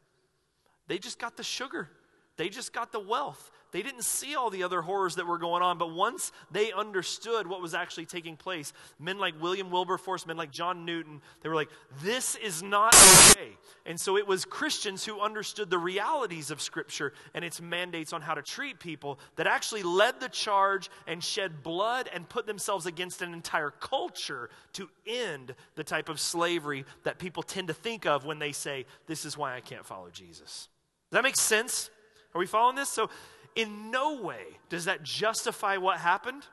They 0.86 0.98
just 0.98 1.18
got 1.18 1.36
the 1.36 1.42
sugar, 1.42 1.90
they 2.36 2.48
just 2.48 2.72
got 2.72 2.92
the 2.92 3.00
wealth. 3.00 3.50
They 3.74 3.82
didn't 3.82 4.04
see 4.04 4.36
all 4.36 4.50
the 4.50 4.62
other 4.62 4.82
horrors 4.82 5.16
that 5.16 5.26
were 5.26 5.36
going 5.36 5.60
on, 5.60 5.78
but 5.78 5.90
once 5.92 6.30
they 6.52 6.70
understood 6.70 7.48
what 7.48 7.60
was 7.60 7.74
actually 7.74 8.06
taking 8.06 8.36
place, 8.36 8.72
men 9.00 9.18
like 9.18 9.34
William 9.42 9.68
Wilberforce, 9.68 10.28
men 10.28 10.36
like 10.36 10.52
John 10.52 10.84
Newton, 10.84 11.20
they 11.42 11.48
were 11.48 11.56
like, 11.56 11.70
this 12.00 12.36
is 12.36 12.62
not 12.62 12.94
okay. 12.94 13.50
And 13.84 13.98
so 13.98 14.16
it 14.16 14.28
was 14.28 14.44
Christians 14.44 15.04
who 15.04 15.20
understood 15.20 15.70
the 15.70 15.78
realities 15.78 16.52
of 16.52 16.62
Scripture 16.62 17.14
and 17.34 17.44
its 17.44 17.60
mandates 17.60 18.12
on 18.12 18.22
how 18.22 18.34
to 18.34 18.42
treat 18.42 18.78
people 18.78 19.18
that 19.34 19.48
actually 19.48 19.82
led 19.82 20.20
the 20.20 20.28
charge 20.28 20.88
and 21.08 21.20
shed 21.20 21.64
blood 21.64 22.08
and 22.14 22.28
put 22.28 22.46
themselves 22.46 22.86
against 22.86 23.22
an 23.22 23.34
entire 23.34 23.70
culture 23.70 24.50
to 24.74 24.88
end 25.04 25.52
the 25.74 25.82
type 25.82 26.08
of 26.08 26.20
slavery 26.20 26.84
that 27.02 27.18
people 27.18 27.42
tend 27.42 27.66
to 27.66 27.74
think 27.74 28.06
of 28.06 28.24
when 28.24 28.38
they 28.38 28.52
say, 28.52 28.86
This 29.08 29.24
is 29.24 29.36
why 29.36 29.56
I 29.56 29.60
can't 29.60 29.84
follow 29.84 30.10
Jesus. 30.10 30.68
Does 31.10 31.16
that 31.16 31.24
make 31.24 31.34
sense? 31.34 31.90
Are 32.34 32.38
we 32.38 32.46
following 32.46 32.76
this? 32.76 32.88
So 32.88 33.10
in 33.56 33.90
no 33.90 34.20
way 34.20 34.44
does 34.68 34.86
that 34.86 35.02
justify 35.02 35.76
what 35.76 35.98
happened. 35.98 36.46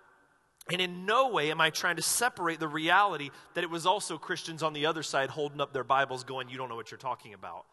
And 0.72 0.80
in 0.80 1.06
no 1.06 1.30
way 1.30 1.50
am 1.50 1.60
I 1.60 1.72
trying 1.72 1.96
to 1.96 2.02
separate 2.02 2.60
the 2.60 2.68
reality 2.68 3.32
that 3.56 3.64
it 3.64 3.70
was 3.70 3.86
also 3.86 4.18
Christians 4.18 4.62
on 4.62 4.74
the 4.74 4.86
other 4.86 5.02
side 5.02 5.30
holding 5.30 5.60
up 5.60 5.74
their 5.74 5.84
Bibles 5.84 6.24
going, 6.24 6.50
You 6.50 6.58
don't 6.58 6.70
know 6.70 6.76
what 6.76 6.92
you're 6.92 6.98
talking 6.98 7.34
about. 7.34 7.66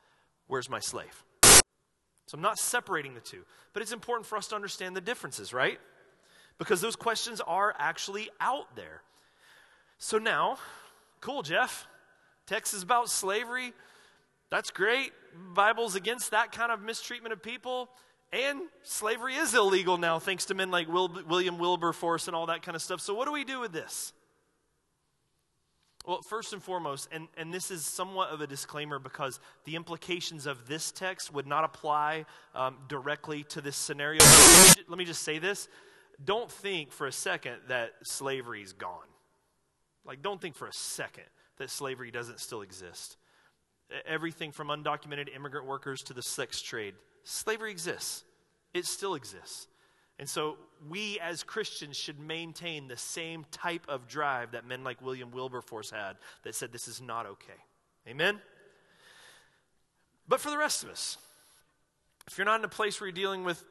Where's 0.47 0.71
my 0.71 0.81
slave? 0.81 1.25
So 1.43 2.35
I'm 2.35 2.43
not 2.43 2.59
separating 2.59 3.15
the 3.15 3.21
two. 3.21 3.45
But 3.73 3.83
it's 3.83 3.93
important 3.93 4.27
for 4.27 4.37
us 4.37 4.49
to 4.49 4.55
understand 4.55 4.97
the 4.97 5.01
differences, 5.01 5.53
right? 5.53 5.79
Because 6.59 6.81
those 6.81 6.97
questions 6.97 7.41
are 7.47 7.75
actually 7.79 8.31
out 8.41 8.75
there. 8.75 9.03
So 9.99 10.19
now, 10.19 10.59
cool, 11.21 11.43
Jeff. 11.43 11.87
Text 12.47 12.75
is 12.75 12.83
about 12.83 13.11
slavery. 13.11 13.73
That's 14.51 14.71
great. 14.71 15.13
Bible's 15.55 15.95
against 15.95 16.31
that 16.31 16.53
kind 16.53 16.73
of 16.73 16.81
mistreatment 16.83 17.33
of 17.33 17.43
people. 17.43 17.91
And 18.33 18.61
slavery 18.83 19.35
is 19.37 19.55
illegal 19.55 19.97
now, 19.97 20.19
thanks 20.19 20.45
to 20.47 20.55
men 20.55 20.71
like 20.71 20.87
Will, 20.87 21.11
William 21.27 21.59
Wilberforce 21.59 22.27
and 22.27 22.37
all 22.37 22.47
that 22.47 22.63
kind 22.63 22.77
of 22.77 22.83
stuff. 22.83 23.01
So, 23.01 23.15
what 23.15 23.27
do 23.27 23.33
we 23.33 23.45
do 23.45 23.61
with 23.61 23.73
this? 23.73 24.13
Well, 26.07 26.23
first 26.23 26.53
and 26.53 26.63
foremost, 26.63 27.09
and, 27.13 27.29
and 27.37 27.53
this 27.53 27.71
is 27.71 27.85
somewhat 27.85 28.31
of 28.31 28.41
a 28.41 28.47
disclaimer 28.47 28.99
because 28.99 29.41
the 29.65 29.77
implications 29.77 30.47
of 30.47 30.67
this 30.67 30.91
text 30.91 31.33
would 31.35 31.47
not 31.47 31.65
apply 31.65 32.25
um, 32.55 32.79
directly 32.89 33.45
to 33.45 33.61
this 33.61 33.77
scenario. 33.77 34.21
Let 34.89 34.99
me 34.99 35.05
just 35.05 35.23
say 35.23 35.39
this. 35.39 35.69
Don't 36.25 36.51
think 36.51 36.93
for 36.93 37.07
a 37.07 37.13
second 37.13 37.57
that 37.69 37.93
slavery 38.05 38.63
is 38.63 38.73
gone. 38.73 39.07
Like, 40.05 40.23
don't 40.23 40.41
think 40.41 40.55
for 40.55 40.67
a 40.67 40.73
second 40.73 41.25
that 41.59 41.69
slavery 41.69 42.11
doesn't 42.11 42.41
still 42.41 42.63
exist. 42.63 43.19
Everything 44.07 44.51
from 44.51 44.69
undocumented 44.69 45.35
immigrant 45.35 45.67
workers 45.67 46.03
to 46.05 46.15
the 46.15 46.23
sex 46.23 46.63
trade 46.63 46.95
Slavery 47.31 47.71
exists, 47.71 48.25
it 48.73 48.87
still 48.87 49.15
exists. 49.15 49.69
And 50.19 50.27
so 50.27 50.57
we 50.89 51.21
as 51.21 51.43
Christians 51.43 51.95
should 51.95 52.19
maintain 52.19 52.89
the 52.89 52.97
same 52.97 53.45
type 53.53 53.85
of 53.87 54.09
drive 54.09 54.53
that 54.53 54.67
men 54.67 54.83
like 54.83 55.03
William 55.03 55.31
Wilberforce 55.31 55.91
had 55.91 56.17
that 56.45 56.55
said 56.55 56.73
this 56.73 56.89
is 56.89 57.03
not 57.03 57.27
okay. 57.27 57.53
Amen? 58.09 58.41
But 60.27 60.41
for 60.41 60.49
the 60.49 60.57
rest 60.57 60.83
of 60.83 60.89
us, 60.89 61.19
if 62.27 62.39
you're 62.39 62.47
not 62.47 62.61
in 62.61 62.65
a 62.65 62.69
place 62.69 62.99
where 62.99 63.09
you're 63.09 63.15
dealing 63.15 63.45
with 63.45 63.63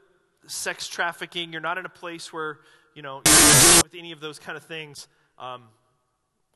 sex 0.45 0.87
trafficking, 0.87 1.51
you're 1.51 1.59
not 1.59 1.79
in 1.79 1.85
a 1.87 1.89
place 1.89 2.31
where, 2.31 2.59
you 2.93 3.01
know, 3.01 3.23
with 3.81 3.95
any 3.97 4.11
of 4.11 4.19
those 4.19 4.37
kind 4.37 4.55
of 4.55 4.63
things, 4.63 5.07
um, 5.39 5.63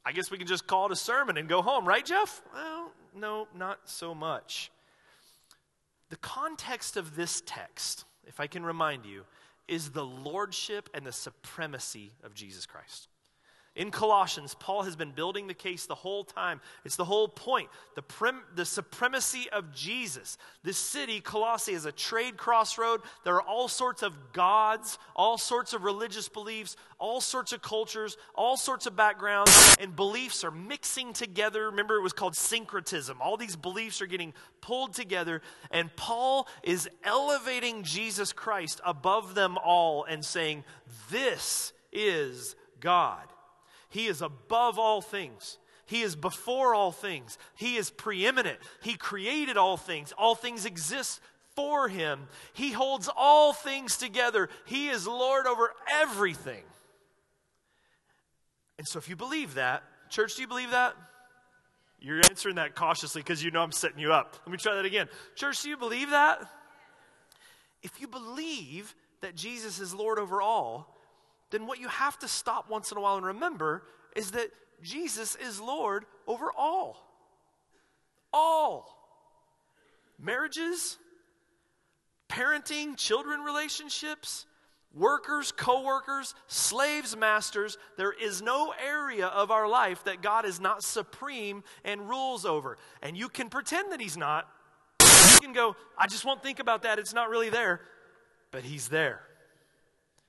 I 0.06 0.12
guess 0.12 0.30
we 0.30 0.38
can 0.38 0.46
just 0.46 0.68
call 0.68 0.86
it 0.86 0.92
a 0.92 0.96
sermon 0.96 1.36
and 1.38 1.50
go 1.50 1.64
home, 1.64 1.88
right, 1.88 2.06
Jeff? 2.06 2.44
Well, 2.54 2.92
no, 3.16 3.48
not 3.56 3.80
so 3.86 4.14
much. 4.14 4.70
The 6.12 6.18
context 6.18 6.98
of 6.98 7.16
this 7.16 7.42
text, 7.46 8.04
if 8.28 8.42
I 8.42 8.46
can 8.46 8.66
remind 8.66 9.06
you, 9.06 9.24
is 9.70 9.92
the 9.92 10.06
lordship 10.06 10.90
and 10.94 11.06
the 11.06 11.14
supremacy 11.14 12.12
of 12.22 12.34
Jesus 12.34 12.66
Christ. 12.66 13.08
In 13.74 13.90
Colossians, 13.90 14.54
Paul 14.54 14.84
has 14.84 14.98
been 14.98 15.12
building 15.12 15.48
the 15.48 15.54
case 15.54 15.86
the 15.86 15.96
whole 15.96 16.26
time. 16.26 16.60
It's 16.84 16.98
the 16.98 17.06
whole 17.06 17.30
point. 17.30 17.70
The, 17.96 18.02
prim, 18.02 18.42
the 18.54 18.66
supremacy 18.66 19.50
of 19.50 19.74
Jesus. 19.74 20.38
This 20.62 20.78
city, 20.78 21.22
Colossae, 21.22 21.72
is 21.72 21.86
a 21.86 21.92
trade 21.94 22.36
crossroad. 22.36 23.00
There 23.24 23.36
are 23.36 23.42
all 23.42 23.70
sorts 23.70 24.04
of 24.04 24.34
gods, 24.34 25.00
all 25.16 25.38
sorts 25.38 25.72
of 25.72 25.86
religious 25.86 26.28
beliefs, 26.28 26.76
all 27.00 27.22
sorts 27.22 27.54
of 27.54 27.62
cultures, 27.62 28.18
all 28.36 28.58
sorts 28.58 28.88
of 28.88 28.98
backgrounds, 28.98 29.78
and 29.80 29.96
beliefs 29.96 30.44
are 30.44 30.52
mixing 30.52 31.14
together. 31.14 31.68
Remember, 31.68 31.96
it 31.96 32.04
was 32.04 32.12
called 32.12 32.36
syncretism. 32.36 33.22
All 33.22 33.38
these 33.38 33.56
beliefs 33.56 34.02
are 34.02 34.06
getting 34.06 34.34
pulled 34.60 34.94
together, 34.94 35.42
and 35.72 35.96
Paul 35.96 36.46
is 36.62 36.90
elevating 37.06 37.84
Jesus 37.84 38.34
Christ 38.34 38.82
above 38.86 39.34
them 39.34 39.58
all 39.64 40.04
and 40.04 40.26
saying, 40.26 40.66
This 41.10 41.72
is 41.94 42.58
God. 42.82 43.32
He 43.92 44.08
is 44.08 44.22
above 44.22 44.80
all 44.80 45.02
things. 45.02 45.60
He 45.86 46.02
is 46.02 46.16
before 46.16 46.74
all 46.74 46.94
things. 46.94 47.38
He 47.56 47.76
is 47.76 47.90
preeminent. 47.90 48.58
He 48.82 48.96
created 48.96 49.58
all 49.58 49.78
things. 49.78 50.14
All 50.18 50.36
things 50.36 50.66
exist 50.66 51.20
for 51.54 51.90
him. 51.90 52.28
He 52.54 52.72
holds 52.72 53.10
all 53.16 53.52
things 53.52 53.98
together. 53.98 54.50
He 54.66 54.88
is 54.88 55.06
Lord 55.06 55.46
over 55.46 55.74
everything. 55.92 56.64
And 58.78 58.88
so, 58.88 58.98
if 58.98 59.10
you 59.10 59.18
believe 59.18 59.56
that, 59.56 59.84
church, 60.10 60.36
do 60.36 60.42
you 60.42 60.48
believe 60.48 60.72
that? 60.72 60.96
You're 62.00 62.22
answering 62.30 62.56
that 62.56 62.74
cautiously 62.74 63.22
because 63.22 63.44
you 63.44 63.52
know 63.52 63.62
I'm 63.62 63.74
setting 63.74 64.00
you 64.00 64.14
up. 64.14 64.38
Let 64.46 64.52
me 64.52 64.58
try 64.58 64.76
that 64.76 64.86
again. 64.86 65.08
Church, 65.36 65.62
do 65.62 65.70
you 65.70 65.78
believe 65.78 66.10
that? 66.10 66.42
If 67.84 68.00
you 68.00 68.08
believe 68.08 68.96
that 69.20 69.36
Jesus 69.36 69.80
is 69.80 69.94
Lord 69.94 70.18
over 70.18 70.42
all, 70.42 70.98
then 71.52 71.68
what 71.68 71.80
you 71.80 71.88
have 71.88 72.18
to 72.20 72.28
stop 72.28 72.70
once 72.70 72.92
in 72.92 72.98
a 72.98 73.02
while 73.02 73.18
and 73.18 73.26
remember 73.26 73.84
is 74.16 74.32
that 74.32 74.50
Jesus 74.82 75.36
is 75.36 75.60
Lord 75.60 76.06
over 76.28 76.52
all. 76.58 77.08
All. 78.34 78.98
Marriages, 80.20 80.98
parenting, 82.30 82.96
children 82.96 83.42
relationships, 83.42 84.46
workers, 84.94 85.52
co 85.52 85.84
workers, 85.84 86.34
slaves, 86.48 87.16
masters, 87.16 87.78
there 87.98 88.14
is 88.14 88.42
no 88.42 88.74
area 88.84 89.28
of 89.28 89.52
our 89.52 89.68
life 89.68 90.04
that 90.06 90.22
God 90.22 90.46
is 90.46 90.60
not 90.60 90.84
supreme 90.84 91.64
and 91.84 92.10
rules 92.10 92.46
over. 92.46 92.78
And 93.02 93.18
you 93.18 93.30
can 93.30 93.50
pretend 93.50 93.92
that 93.92 94.00
He's 94.00 94.18
not. 94.18 94.48
You 95.02 95.40
can 95.42 95.54
go, 95.54 95.76
I 95.98 96.08
just 96.08 96.26
won't 96.26 96.44
think 96.44 96.60
about 96.60 96.84
that. 96.84 97.00
It's 97.00 97.14
not 97.14 97.30
really 97.30 97.50
there. 97.50 97.82
But 98.52 98.64
He's 98.64 98.88
there. 98.88 99.22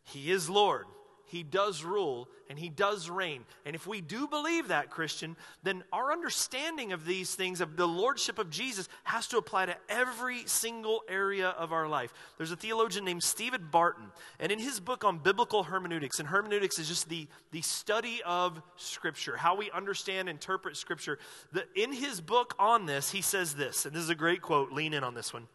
He 0.04 0.30
is 0.30 0.48
Lord. 0.50 0.86
He 1.32 1.42
does 1.42 1.82
rule 1.82 2.28
and 2.50 2.58
He 2.58 2.68
does 2.68 3.08
reign. 3.08 3.46
And 3.64 3.74
if 3.74 3.86
we 3.86 4.02
do 4.02 4.28
believe 4.28 4.68
that, 4.68 4.90
Christian, 4.90 5.34
then 5.62 5.82
our 5.90 6.12
understanding 6.12 6.92
of 6.92 7.06
these 7.06 7.34
things, 7.34 7.62
of 7.62 7.74
the 7.74 7.88
Lordship 7.88 8.38
of 8.38 8.50
Jesus, 8.50 8.86
has 9.04 9.26
to 9.28 9.38
apply 9.38 9.64
to 9.64 9.76
every 9.88 10.44
single 10.44 11.02
area 11.08 11.48
of 11.48 11.72
our 11.72 11.88
life. 11.88 12.12
There's 12.36 12.52
a 12.52 12.56
theologian 12.56 13.06
named 13.06 13.22
Stephen 13.22 13.66
Barton, 13.72 14.12
and 14.38 14.52
in 14.52 14.58
his 14.58 14.78
book 14.78 15.04
on 15.04 15.20
biblical 15.20 15.62
hermeneutics, 15.62 16.18
and 16.18 16.28
hermeneutics 16.28 16.78
is 16.78 16.86
just 16.86 17.08
the, 17.08 17.26
the 17.50 17.62
study 17.62 18.20
of 18.26 18.60
Scripture, 18.76 19.38
how 19.38 19.56
we 19.56 19.70
understand, 19.70 20.28
interpret 20.28 20.76
Scripture. 20.76 21.18
The, 21.52 21.64
in 21.74 21.94
his 21.94 22.20
book 22.20 22.54
on 22.58 22.84
this, 22.84 23.10
he 23.10 23.22
says 23.22 23.54
this, 23.54 23.86
and 23.86 23.94
this 23.94 24.02
is 24.02 24.10
a 24.10 24.14
great 24.14 24.42
quote, 24.42 24.70
lean 24.70 24.92
in 24.92 25.02
on 25.02 25.14
this 25.14 25.32
one. 25.32 25.48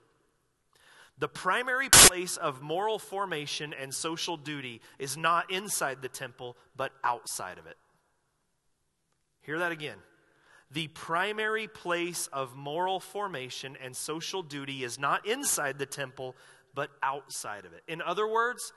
The 1.20 1.28
primary 1.28 1.90
place 1.90 2.38
of 2.38 2.62
moral 2.62 3.00
formation 3.00 3.74
and 3.74 3.94
social 3.94 4.38
duty 4.38 4.82
is 5.00 5.18
not 5.18 5.52
inside 5.52 6.02
the 6.02 6.10
temple, 6.10 6.56
but 6.76 6.92
outside 7.04 7.58
of 7.58 7.66
it. 7.66 7.78
Hear 9.42 9.60
that 9.60 9.72
again. 9.72 9.98
The 10.70 10.90
primary 10.90 11.68
place 11.68 12.28
of 12.34 12.56
moral 12.56 13.00
formation 13.00 13.78
and 13.82 13.96
social 13.96 14.44
duty 14.44 14.84
is 14.84 15.00
not 15.00 15.26
inside 15.26 15.80
the 15.80 15.86
temple, 15.86 16.36
but 16.76 16.92
outside 17.02 17.66
of 17.66 17.74
it. 17.74 17.84
In 17.88 18.02
other 18.02 18.28
words, 18.28 18.74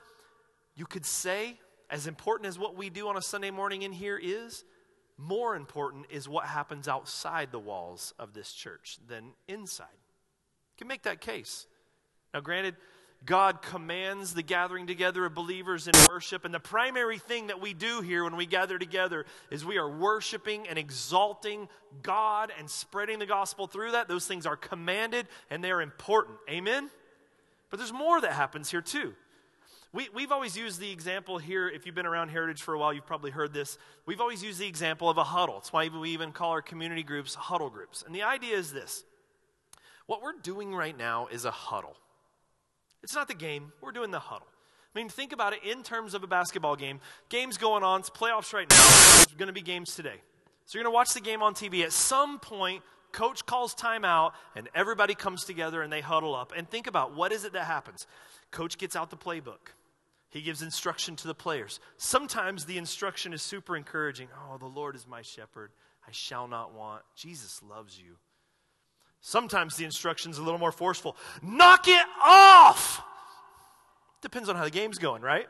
you 0.75 0.85
could 0.85 1.05
say, 1.05 1.59
as 1.89 2.07
important 2.07 2.47
as 2.47 2.57
what 2.57 2.75
we 2.75 2.89
do 2.89 3.09
on 3.09 3.17
a 3.17 3.21
Sunday 3.21 3.51
morning 3.51 3.81
in 3.81 3.91
here 3.91 4.17
is, 4.17 4.63
more 5.17 5.55
important 5.55 6.05
is 6.09 6.27
what 6.27 6.45
happens 6.45 6.87
outside 6.87 7.51
the 7.51 7.59
walls 7.59 8.13
of 8.17 8.33
this 8.33 8.53
church 8.53 8.97
than 9.07 9.33
inside. 9.47 9.85
You 9.91 10.77
can 10.77 10.87
make 10.87 11.03
that 11.03 11.21
case. 11.21 11.67
Now, 12.33 12.39
granted, 12.39 12.75
God 13.23 13.61
commands 13.61 14.33
the 14.33 14.41
gathering 14.41 14.87
together 14.87 15.25
of 15.25 15.35
believers 15.35 15.87
in 15.87 15.93
worship. 16.09 16.43
And 16.43 16.53
the 16.53 16.59
primary 16.59 17.19
thing 17.19 17.47
that 17.47 17.61
we 17.61 17.73
do 17.73 18.01
here 18.01 18.23
when 18.23 18.35
we 18.35 18.47
gather 18.47 18.79
together 18.79 19.25
is 19.51 19.63
we 19.63 19.77
are 19.77 19.89
worshiping 19.89 20.67
and 20.67 20.79
exalting 20.79 21.69
God 22.01 22.51
and 22.57 22.67
spreading 22.67 23.19
the 23.19 23.27
gospel 23.27 23.67
through 23.67 23.91
that. 23.91 24.07
Those 24.07 24.25
things 24.25 24.47
are 24.47 24.55
commanded 24.55 25.27
and 25.51 25.63
they're 25.63 25.81
important. 25.81 26.39
Amen? 26.49 26.89
But 27.69 27.77
there's 27.77 27.93
more 27.93 28.19
that 28.19 28.33
happens 28.33 28.71
here 28.71 28.81
too. 28.81 29.13
We, 29.93 30.09
we've 30.15 30.31
always 30.31 30.57
used 30.57 30.79
the 30.79 30.91
example 30.91 31.37
here, 31.37 31.67
if 31.67 31.85
you've 31.85 31.95
been 31.95 32.05
around 32.05 32.29
Heritage 32.29 32.61
for 32.61 32.73
a 32.73 32.79
while, 32.79 32.93
you've 32.93 33.05
probably 33.05 33.31
heard 33.31 33.53
this. 33.53 33.77
We've 34.05 34.21
always 34.21 34.41
used 34.41 34.57
the 34.57 34.67
example 34.67 35.09
of 35.09 35.17
a 35.17 35.23
huddle. 35.23 35.57
It's 35.57 35.73
why 35.73 35.89
we 35.89 36.11
even 36.11 36.31
call 36.31 36.51
our 36.51 36.61
community 36.61 37.03
groups 37.03 37.35
huddle 37.35 37.69
groups. 37.69 38.01
And 38.05 38.15
the 38.15 38.23
idea 38.23 38.55
is 38.55 38.71
this 38.71 39.03
What 40.07 40.23
we're 40.23 40.39
doing 40.41 40.73
right 40.73 40.97
now 40.97 41.27
is 41.27 41.45
a 41.45 41.51
huddle. 41.51 41.97
It's 43.03 43.15
not 43.15 43.27
the 43.27 43.33
game, 43.33 43.71
we're 43.81 43.91
doing 43.91 44.11
the 44.11 44.19
huddle. 44.19 44.47
I 44.93 44.99
mean, 44.99 45.09
think 45.09 45.31
about 45.31 45.53
it 45.53 45.63
in 45.63 45.83
terms 45.83 46.13
of 46.13 46.23
a 46.23 46.27
basketball 46.27 46.75
game. 46.75 46.99
Game's 47.29 47.57
going 47.57 47.83
on, 47.83 48.01
it's 48.01 48.09
playoffs 48.09 48.53
right 48.53 48.69
now. 48.69 49.15
There's 49.15 49.37
going 49.37 49.47
to 49.47 49.53
be 49.53 49.61
games 49.61 49.95
today. 49.95 50.21
So 50.65 50.77
you're 50.77 50.83
going 50.83 50.93
to 50.93 50.95
watch 50.95 51.13
the 51.13 51.21
game 51.21 51.41
on 51.41 51.53
TV. 51.53 51.83
At 51.83 51.93
some 51.93 52.39
point, 52.39 52.83
coach 53.11 53.45
calls 53.45 53.73
timeout, 53.73 54.33
and 54.55 54.69
everybody 54.75 55.15
comes 55.15 55.43
together 55.43 55.81
and 55.81 55.91
they 55.91 56.01
huddle 56.01 56.35
up. 56.35 56.53
And 56.55 56.69
think 56.69 56.87
about 56.87 57.15
what 57.15 57.31
is 57.31 57.45
it 57.45 57.53
that 57.53 57.65
happens? 57.65 58.05
Coach 58.51 58.77
gets 58.77 58.95
out 58.95 59.09
the 59.09 59.17
playbook. 59.17 59.73
He 60.29 60.41
gives 60.41 60.61
instruction 60.61 61.17
to 61.17 61.27
the 61.27 61.33
players. 61.33 61.79
Sometimes 61.97 62.65
the 62.65 62.77
instruction 62.77 63.33
is 63.33 63.41
super 63.41 63.75
encouraging. 63.75 64.29
Oh, 64.49 64.57
the 64.57 64.65
Lord 64.65 64.95
is 64.95 65.05
my 65.05 65.21
shepherd. 65.21 65.71
I 66.07 66.11
shall 66.11 66.47
not 66.47 66.73
want. 66.73 67.03
Jesus 67.15 67.61
loves 67.67 67.99
you. 67.99 68.15
Sometimes 69.21 69.77
the 69.77 69.85
instruction's 69.85 70.39
a 70.39 70.43
little 70.43 70.59
more 70.59 70.71
forceful. 70.71 71.15
Knock 71.41 71.87
it 71.87 72.05
off! 72.23 73.03
Depends 74.21 74.49
on 74.49 74.55
how 74.55 74.63
the 74.63 74.71
game's 74.71 74.97
going, 74.97 75.21
right? 75.21 75.47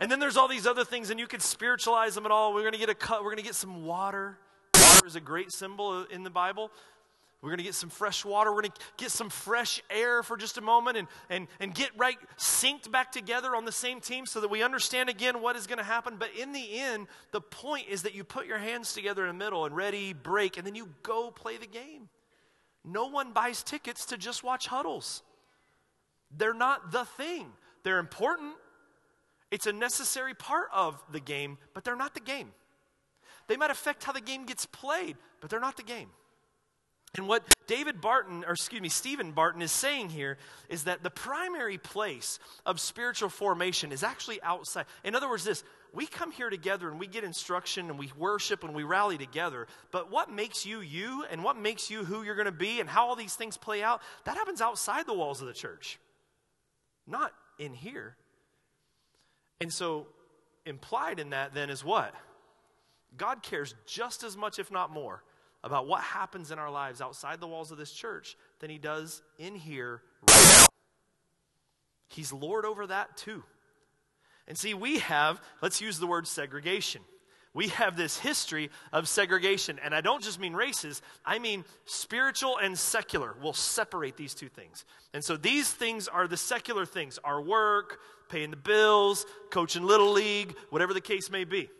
And 0.00 0.10
then 0.10 0.20
there's 0.20 0.36
all 0.36 0.48
these 0.48 0.66
other 0.66 0.84
things, 0.84 1.10
and 1.10 1.20
you 1.20 1.26
can 1.26 1.40
spiritualize 1.40 2.14
them 2.14 2.24
at 2.24 2.30
all. 2.30 2.54
We're 2.54 2.70
to 2.70 2.78
get 2.78 2.88
a 2.88 2.94
cut. 2.94 3.24
We're 3.24 3.34
to 3.34 3.42
get 3.42 3.54
some 3.54 3.84
water. 3.84 4.38
Water 4.74 5.06
is 5.06 5.16
a 5.16 5.20
great 5.20 5.52
symbol 5.52 6.04
in 6.04 6.22
the 6.22 6.30
Bible. 6.30 6.70
We're 7.40 7.50
going 7.50 7.58
to 7.58 7.64
get 7.64 7.74
some 7.74 7.90
fresh 7.90 8.24
water. 8.24 8.50
We're 8.50 8.62
going 8.62 8.72
to 8.72 8.80
get 8.96 9.10
some 9.10 9.30
fresh 9.30 9.80
air 9.90 10.22
for 10.22 10.36
just 10.36 10.58
a 10.58 10.60
moment 10.60 10.96
and, 10.96 11.08
and, 11.30 11.46
and 11.60 11.72
get 11.72 11.90
right 11.96 12.16
synced 12.36 12.90
back 12.90 13.12
together 13.12 13.54
on 13.54 13.64
the 13.64 13.72
same 13.72 14.00
team 14.00 14.26
so 14.26 14.40
that 14.40 14.48
we 14.48 14.62
understand 14.62 15.08
again 15.08 15.40
what 15.40 15.54
is 15.54 15.68
going 15.68 15.78
to 15.78 15.84
happen. 15.84 16.16
But 16.18 16.30
in 16.36 16.52
the 16.52 16.78
end, 16.78 17.06
the 17.30 17.40
point 17.40 17.86
is 17.88 18.02
that 18.02 18.14
you 18.14 18.24
put 18.24 18.46
your 18.46 18.58
hands 18.58 18.92
together 18.92 19.24
in 19.26 19.38
the 19.38 19.44
middle 19.44 19.64
and 19.66 19.76
ready, 19.76 20.12
break, 20.12 20.56
and 20.56 20.66
then 20.66 20.74
you 20.74 20.88
go 21.02 21.30
play 21.30 21.58
the 21.58 21.66
game. 21.66 22.08
No 22.90 23.06
one 23.06 23.32
buys 23.32 23.62
tickets 23.62 24.06
to 24.06 24.16
just 24.16 24.42
watch 24.42 24.66
huddles. 24.66 25.22
They're 26.36 26.54
not 26.54 26.90
the 26.90 27.04
thing. 27.04 27.48
They're 27.82 27.98
important. 27.98 28.54
It's 29.50 29.66
a 29.66 29.72
necessary 29.72 30.34
part 30.34 30.68
of 30.72 31.02
the 31.10 31.20
game, 31.20 31.58
but 31.74 31.84
they're 31.84 31.96
not 31.96 32.14
the 32.14 32.20
game. 32.20 32.52
They 33.46 33.56
might 33.56 33.70
affect 33.70 34.04
how 34.04 34.12
the 34.12 34.20
game 34.20 34.44
gets 34.44 34.66
played, 34.66 35.16
but 35.40 35.50
they're 35.50 35.60
not 35.60 35.76
the 35.76 35.82
game. 35.82 36.10
And 37.16 37.26
what 37.26 37.42
David 37.66 38.00
Barton, 38.00 38.44
or 38.46 38.52
excuse 38.52 38.82
me, 38.82 38.90
Stephen 38.90 39.32
Barton 39.32 39.62
is 39.62 39.72
saying 39.72 40.10
here 40.10 40.36
is 40.68 40.84
that 40.84 41.02
the 41.02 41.10
primary 41.10 41.78
place 41.78 42.38
of 42.66 42.78
spiritual 42.78 43.30
formation 43.30 43.92
is 43.92 44.02
actually 44.02 44.42
outside. 44.42 44.84
In 45.04 45.14
other 45.14 45.28
words, 45.28 45.44
this 45.44 45.64
we 45.92 46.06
come 46.06 46.30
here 46.30 46.50
together 46.50 46.88
and 46.88 46.98
we 46.98 47.06
get 47.06 47.24
instruction 47.24 47.90
and 47.90 47.98
we 47.98 48.10
worship 48.16 48.64
and 48.64 48.74
we 48.74 48.82
rally 48.82 49.18
together, 49.18 49.66
but 49.90 50.10
what 50.10 50.30
makes 50.30 50.66
you 50.66 50.80
you 50.80 51.24
and 51.30 51.42
what 51.42 51.56
makes 51.56 51.90
you 51.90 52.04
who 52.04 52.22
you're 52.22 52.34
going 52.34 52.46
to 52.46 52.52
be 52.52 52.80
and 52.80 52.88
how 52.88 53.06
all 53.06 53.16
these 53.16 53.34
things 53.34 53.56
play 53.56 53.82
out, 53.82 54.02
that 54.24 54.36
happens 54.36 54.60
outside 54.60 55.06
the 55.06 55.14
walls 55.14 55.40
of 55.40 55.46
the 55.46 55.52
church, 55.52 55.98
not 57.06 57.32
in 57.58 57.72
here. 57.72 58.16
And 59.60 59.72
so, 59.72 60.06
implied 60.66 61.18
in 61.18 61.30
that 61.30 61.54
then 61.54 61.70
is 61.70 61.82
what? 61.82 62.14
God 63.16 63.42
cares 63.42 63.74
just 63.86 64.22
as 64.22 64.36
much, 64.36 64.58
if 64.58 64.70
not 64.70 64.90
more, 64.90 65.22
about 65.64 65.86
what 65.86 66.02
happens 66.02 66.50
in 66.50 66.58
our 66.58 66.70
lives 66.70 67.00
outside 67.00 67.40
the 67.40 67.48
walls 67.48 67.72
of 67.72 67.78
this 67.78 67.90
church 67.90 68.36
than 68.60 68.70
he 68.70 68.78
does 68.78 69.22
in 69.38 69.54
here 69.54 70.02
right 70.28 70.58
now. 70.60 70.66
He's 72.08 72.32
Lord 72.32 72.64
over 72.64 72.86
that 72.86 73.16
too. 73.16 73.42
And 74.48 74.58
see, 74.58 74.74
we 74.74 74.98
have, 74.98 75.40
let's 75.62 75.80
use 75.80 76.00
the 76.00 76.06
word 76.06 76.26
segregation. 76.26 77.02
We 77.54 77.68
have 77.68 77.96
this 77.96 78.18
history 78.18 78.70
of 78.92 79.08
segregation. 79.08 79.78
And 79.82 79.94
I 79.94 80.00
don't 80.00 80.22
just 80.22 80.40
mean 80.40 80.54
races, 80.54 81.02
I 81.24 81.38
mean 81.38 81.64
spiritual 81.84 82.58
and 82.58 82.76
secular. 82.76 83.34
We'll 83.42 83.52
separate 83.52 84.16
these 84.16 84.34
two 84.34 84.48
things. 84.48 84.84
And 85.14 85.22
so 85.22 85.36
these 85.36 85.70
things 85.70 86.08
are 86.08 86.26
the 86.26 86.36
secular 86.36 86.86
things 86.86 87.18
our 87.24 87.40
work, 87.40 88.00
paying 88.28 88.50
the 88.50 88.56
bills, 88.56 89.26
coaching 89.50 89.84
Little 89.84 90.12
League, 90.12 90.54
whatever 90.70 90.94
the 90.94 91.00
case 91.00 91.30
may 91.30 91.44
be. 91.44 91.70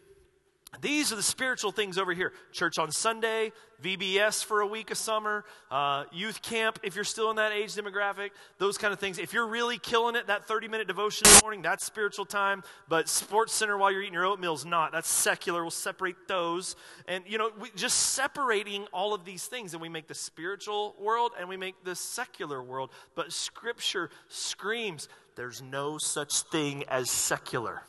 These 0.82 1.12
are 1.12 1.16
the 1.16 1.22
spiritual 1.22 1.72
things 1.72 1.96
over 1.96 2.12
here. 2.12 2.32
Church 2.52 2.78
on 2.78 2.92
Sunday, 2.92 3.52
VBS 3.82 4.44
for 4.44 4.60
a 4.60 4.66
week 4.66 4.90
of 4.90 4.98
summer, 4.98 5.44
uh, 5.70 6.04
youth 6.12 6.42
camp 6.42 6.78
if 6.82 6.94
you're 6.94 7.04
still 7.04 7.30
in 7.30 7.36
that 7.36 7.52
age 7.52 7.74
demographic, 7.74 8.30
those 8.58 8.76
kind 8.76 8.92
of 8.92 9.00
things. 9.00 9.18
If 9.18 9.32
you're 9.32 9.46
really 9.46 9.78
killing 9.78 10.14
it, 10.14 10.26
that 10.26 10.46
30 10.46 10.68
minute 10.68 10.86
devotion 10.86 11.26
in 11.26 11.34
the 11.34 11.40
morning, 11.42 11.62
that's 11.62 11.84
spiritual 11.84 12.26
time. 12.26 12.62
But 12.86 13.08
Sports 13.08 13.54
Center 13.54 13.78
while 13.78 13.90
you're 13.90 14.02
eating 14.02 14.12
your 14.12 14.26
oatmeal 14.26 14.54
is 14.54 14.66
not. 14.66 14.92
That's 14.92 15.10
secular. 15.10 15.62
We'll 15.62 15.70
separate 15.70 16.28
those. 16.28 16.76
And, 17.06 17.24
you 17.26 17.38
know, 17.38 17.50
we, 17.58 17.70
just 17.74 17.96
separating 17.98 18.86
all 18.92 19.14
of 19.14 19.24
these 19.24 19.46
things. 19.46 19.72
And 19.72 19.80
we 19.80 19.88
make 19.88 20.06
the 20.06 20.14
spiritual 20.14 20.94
world 21.00 21.32
and 21.38 21.48
we 21.48 21.56
make 21.56 21.82
the 21.82 21.96
secular 21.96 22.62
world. 22.62 22.90
But 23.14 23.32
Scripture 23.32 24.10
screams 24.28 25.08
there's 25.34 25.62
no 25.62 25.98
such 25.98 26.40
thing 26.42 26.82
as 26.88 27.10
secular. 27.10 27.82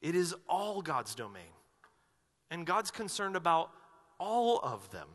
It 0.00 0.14
is 0.14 0.34
all 0.48 0.82
God's 0.82 1.14
domain. 1.14 1.52
And 2.50 2.66
God's 2.66 2.90
concerned 2.90 3.36
about 3.36 3.70
all 4.18 4.58
of 4.60 4.90
them. 4.90 5.08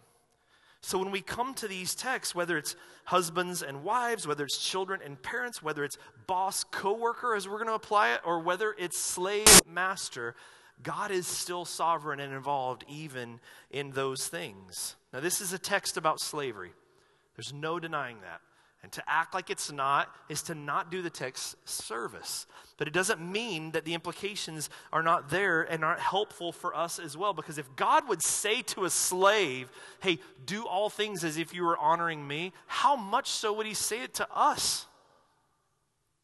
So 0.81 0.97
when 0.99 1.11
we 1.11 1.21
come 1.21 1.53
to 1.55 1.67
these 1.67 1.95
texts, 1.95 2.35
whether 2.35 2.57
it's 2.57 2.75
husbands 3.05 3.63
and 3.63 3.83
wives, 3.83 4.27
whether 4.27 4.43
it's 4.43 4.57
children 4.57 4.99
and 5.03 5.21
parents, 5.21 5.63
whether 5.63 5.83
it's 5.85 5.97
boss 6.27 6.65
coworker 6.65 7.35
as 7.35 7.47
we're 7.47 7.55
going 7.55 7.67
to 7.67 7.73
apply 7.73 8.13
it, 8.13 8.21
or 8.25 8.39
whether 8.39 8.75
it's 8.77 8.99
slave 8.99 9.47
master, 9.65 10.35
God 10.83 11.09
is 11.09 11.25
still 11.25 11.63
sovereign 11.63 12.19
and 12.19 12.33
involved 12.33 12.83
even 12.89 13.39
in 13.71 13.91
those 13.91 14.27
things. 14.27 14.97
Now, 15.13 15.21
this 15.21 15.39
is 15.39 15.53
a 15.53 15.59
text 15.59 15.95
about 15.95 16.19
slavery. 16.19 16.73
There's 17.37 17.53
no 17.53 17.79
denying 17.79 18.17
that. 18.21 18.41
And 18.83 18.91
to 18.91 19.03
act 19.07 19.33
like 19.33 19.49
it's 19.49 19.71
not 19.71 20.13
is 20.27 20.43
to 20.43 20.55
not 20.55 20.91
do 20.91 21.01
the 21.01 21.09
text 21.09 21.55
service. 21.67 22.45
But 22.75 22.89
it 22.89 22.93
doesn't 22.93 23.21
mean 23.21 23.71
that 23.71 23.85
the 23.85 23.93
implications 23.93 24.69
are 24.91 25.01
not 25.01 25.29
there 25.29 25.61
and 25.61 25.85
aren't 25.85 26.01
helpful 26.01 26.51
for 26.51 26.75
us 26.75 26.99
as 26.99 27.15
well. 27.15 27.33
Because 27.33 27.57
if 27.57 27.73
God 27.77 28.09
would 28.09 28.21
say 28.21 28.61
to 28.63 28.83
a 28.83 28.89
slave, 28.89 29.71
hey, 30.01 30.19
do 30.45 30.67
all 30.67 30.89
things 30.89 31.23
as 31.23 31.37
if 31.37 31.53
you 31.53 31.63
were 31.63 31.77
honoring 31.77 32.27
me, 32.27 32.51
how 32.67 32.97
much 32.97 33.29
so 33.29 33.53
would 33.53 33.65
he 33.65 33.73
say 33.73 34.03
it 34.03 34.13
to 34.15 34.27
us? 34.35 34.85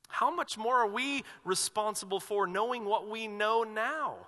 How 0.09 0.29
much 0.29 0.57
more 0.57 0.75
are 0.75 0.87
we 0.87 1.23
responsible 1.45 2.19
for 2.19 2.45
knowing 2.45 2.83
what 2.83 3.07
we 3.07 3.27
know 3.27 3.63
now? 3.63 4.27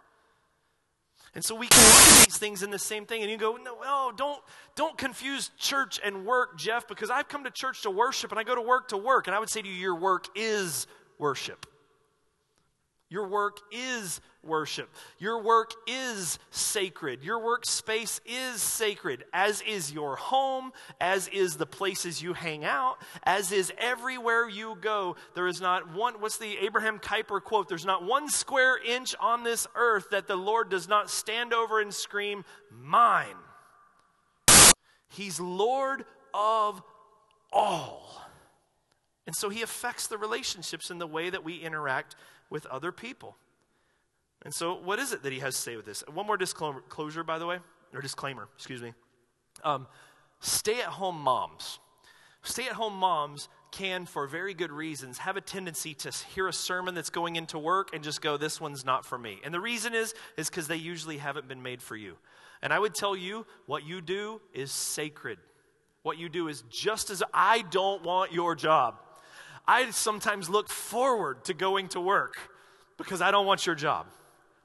And 1.33 1.43
so 1.45 1.55
we 1.55 1.67
can 1.67 1.79
look 1.79 2.19
at 2.19 2.25
these 2.25 2.37
things 2.37 2.61
in 2.61 2.71
the 2.71 2.79
same 2.79 3.05
thing, 3.05 3.21
and 3.21 3.31
you 3.31 3.37
go, 3.37 3.55
no, 3.55 3.77
no, 3.81 4.11
don't, 4.15 4.41
don't 4.75 4.97
confuse 4.97 5.49
church 5.57 5.99
and 6.03 6.25
work, 6.25 6.57
Jeff, 6.57 6.87
because 6.89 7.09
I've 7.09 7.29
come 7.29 7.45
to 7.45 7.51
church 7.51 7.83
to 7.83 7.89
worship 7.89 8.31
and 8.31 8.39
I 8.39 8.43
go 8.43 8.55
to 8.55 8.61
work 8.61 8.89
to 8.89 8.97
work. 8.97 9.27
And 9.27 9.35
I 9.35 9.39
would 9.39 9.49
say 9.49 9.61
to 9.61 9.67
you, 9.67 9.73
your 9.73 9.95
work 9.95 10.27
is 10.35 10.87
worship. 11.17 11.65
Your 13.11 13.27
work 13.27 13.57
is 13.73 14.21
worship. 14.41 14.89
Your 15.19 15.43
work 15.43 15.73
is 15.85 16.39
sacred. 16.49 17.25
Your 17.25 17.41
workspace 17.41 18.21
is 18.25 18.61
sacred, 18.61 19.25
as 19.33 19.61
is 19.67 19.91
your 19.91 20.15
home, 20.15 20.71
as 21.01 21.27
is 21.27 21.57
the 21.57 21.65
places 21.65 22.21
you 22.23 22.31
hang 22.31 22.63
out, 22.63 22.95
as 23.23 23.51
is 23.51 23.73
everywhere 23.77 24.47
you 24.47 24.77
go. 24.79 25.17
There 25.35 25.47
is 25.47 25.59
not 25.59 25.93
one, 25.93 26.21
what's 26.21 26.37
the 26.37 26.57
Abraham 26.59 26.99
Kuyper 26.99 27.43
quote? 27.43 27.67
There's 27.67 27.85
not 27.85 28.05
one 28.05 28.29
square 28.29 28.79
inch 28.81 29.13
on 29.19 29.43
this 29.43 29.67
earth 29.75 30.07
that 30.11 30.27
the 30.27 30.37
Lord 30.37 30.69
does 30.69 30.87
not 30.87 31.09
stand 31.09 31.53
over 31.53 31.81
and 31.81 31.93
scream, 31.93 32.45
Mine. 32.71 33.35
He's 35.09 35.37
Lord 35.37 36.05
of 36.33 36.81
all. 37.51 38.21
And 39.27 39.35
so 39.35 39.49
he 39.49 39.61
affects 39.61 40.07
the 40.07 40.17
relationships 40.17 40.89
in 40.89 40.97
the 40.97 41.07
way 41.07 41.29
that 41.29 41.43
we 41.43 41.57
interact 41.57 42.15
with 42.51 42.67
other 42.67 42.91
people. 42.91 43.35
And 44.43 44.53
so, 44.53 44.75
what 44.75 44.99
is 44.99 45.13
it 45.13 45.23
that 45.23 45.31
he 45.31 45.39
has 45.39 45.55
to 45.55 45.61
say 45.61 45.75
with 45.75 45.85
this? 45.85 46.03
One 46.13 46.27
more 46.27 46.37
disclosure, 46.37 47.23
by 47.23 47.39
the 47.39 47.47
way, 47.47 47.57
or 47.93 48.01
disclaimer, 48.01 48.47
excuse 48.55 48.81
me. 48.81 48.93
Um, 49.63 49.87
stay 50.39 50.79
at 50.79 50.87
home 50.87 51.19
moms. 51.19 51.79
Stay 52.43 52.67
at 52.67 52.73
home 52.73 52.95
moms 52.95 53.49
can, 53.71 54.05
for 54.05 54.27
very 54.27 54.53
good 54.53 54.71
reasons, 54.71 55.19
have 55.19 55.37
a 55.37 55.41
tendency 55.41 55.93
to 55.93 56.11
hear 56.33 56.47
a 56.47 56.53
sermon 56.53 56.95
that's 56.95 57.09
going 57.09 57.35
into 57.35 57.57
work 57.57 57.93
and 57.93 58.03
just 58.03 58.21
go, 58.21 58.35
this 58.35 58.59
one's 58.59 58.83
not 58.83 59.05
for 59.05 59.17
me. 59.17 59.39
And 59.43 59.53
the 59.53 59.59
reason 59.59 59.93
is, 59.93 60.13
is 60.37 60.49
because 60.49 60.67
they 60.67 60.75
usually 60.75 61.17
haven't 61.17 61.47
been 61.47 61.61
made 61.61 61.81
for 61.81 61.95
you. 61.95 62.17
And 62.61 62.73
I 62.73 62.79
would 62.79 62.93
tell 62.93 63.15
you, 63.15 63.45
what 63.67 63.85
you 63.85 64.01
do 64.01 64.41
is 64.53 64.71
sacred. 64.71 65.39
What 66.03 66.17
you 66.17 66.29
do 66.29 66.47
is 66.47 66.63
just 66.69 67.11
as 67.11 67.23
I 67.33 67.61
don't 67.69 68.03
want 68.03 68.33
your 68.33 68.55
job. 68.55 68.99
I 69.67 69.89
sometimes 69.91 70.49
look 70.49 70.69
forward 70.69 71.43
to 71.45 71.53
going 71.53 71.87
to 71.89 72.01
work 72.01 72.35
because 72.97 73.21
I 73.21 73.31
don't 73.31 73.45
want 73.45 73.65
your 73.65 73.75
job. 73.75 74.07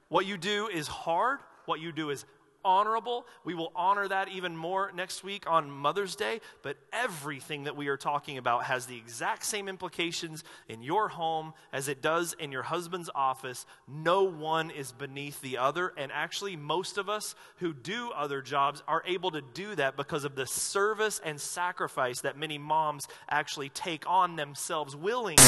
What 0.09 0.25
you 0.25 0.37
do 0.37 0.67
is 0.67 0.87
hard, 0.87 1.39
what 1.65 1.79
you 1.79 1.91
do 1.91 2.09
is 2.09 2.25
honorable. 2.63 3.25
We 3.43 3.55
will 3.55 3.71
honor 3.75 4.07
that 4.07 4.29
even 4.29 4.55
more 4.55 4.91
next 4.95 5.23
week 5.23 5.45
on 5.47 5.69
Mother's 5.69 6.15
Day. 6.15 6.41
But 6.61 6.77
everything 6.91 7.63
that 7.65 7.75
we 7.75 7.87
are 7.87 7.97
talking 7.97 8.37
about 8.37 8.63
has 8.65 8.85
the 8.85 8.97
exact 8.97 9.45
same 9.45 9.67
implications 9.67 10.43
in 10.67 10.81
your 10.81 11.09
home 11.09 11.53
as 11.71 11.87
it 11.87 12.01
does 12.01 12.33
in 12.39 12.51
your 12.51 12.63
husband's 12.63 13.09
office. 13.13 13.65
No 13.87 14.23
one 14.23 14.71
is 14.71 14.91
beneath 14.91 15.41
the 15.41 15.57
other. 15.57 15.93
And 15.97 16.11
actually, 16.11 16.55
most 16.55 16.97
of 16.97 17.09
us 17.09 17.35
who 17.57 17.73
do 17.73 18.11
other 18.11 18.41
jobs 18.41 18.83
are 18.87 19.03
able 19.05 19.31
to 19.31 19.41
do 19.53 19.75
that 19.75 19.95
because 19.95 20.23
of 20.23 20.35
the 20.35 20.45
service 20.45 21.21
and 21.23 21.39
sacrifice 21.39 22.21
that 22.21 22.37
many 22.37 22.57
moms 22.57 23.07
actually 23.29 23.69
take 23.69 24.07
on 24.07 24.35
themselves 24.35 24.95
willingly, 24.95 25.43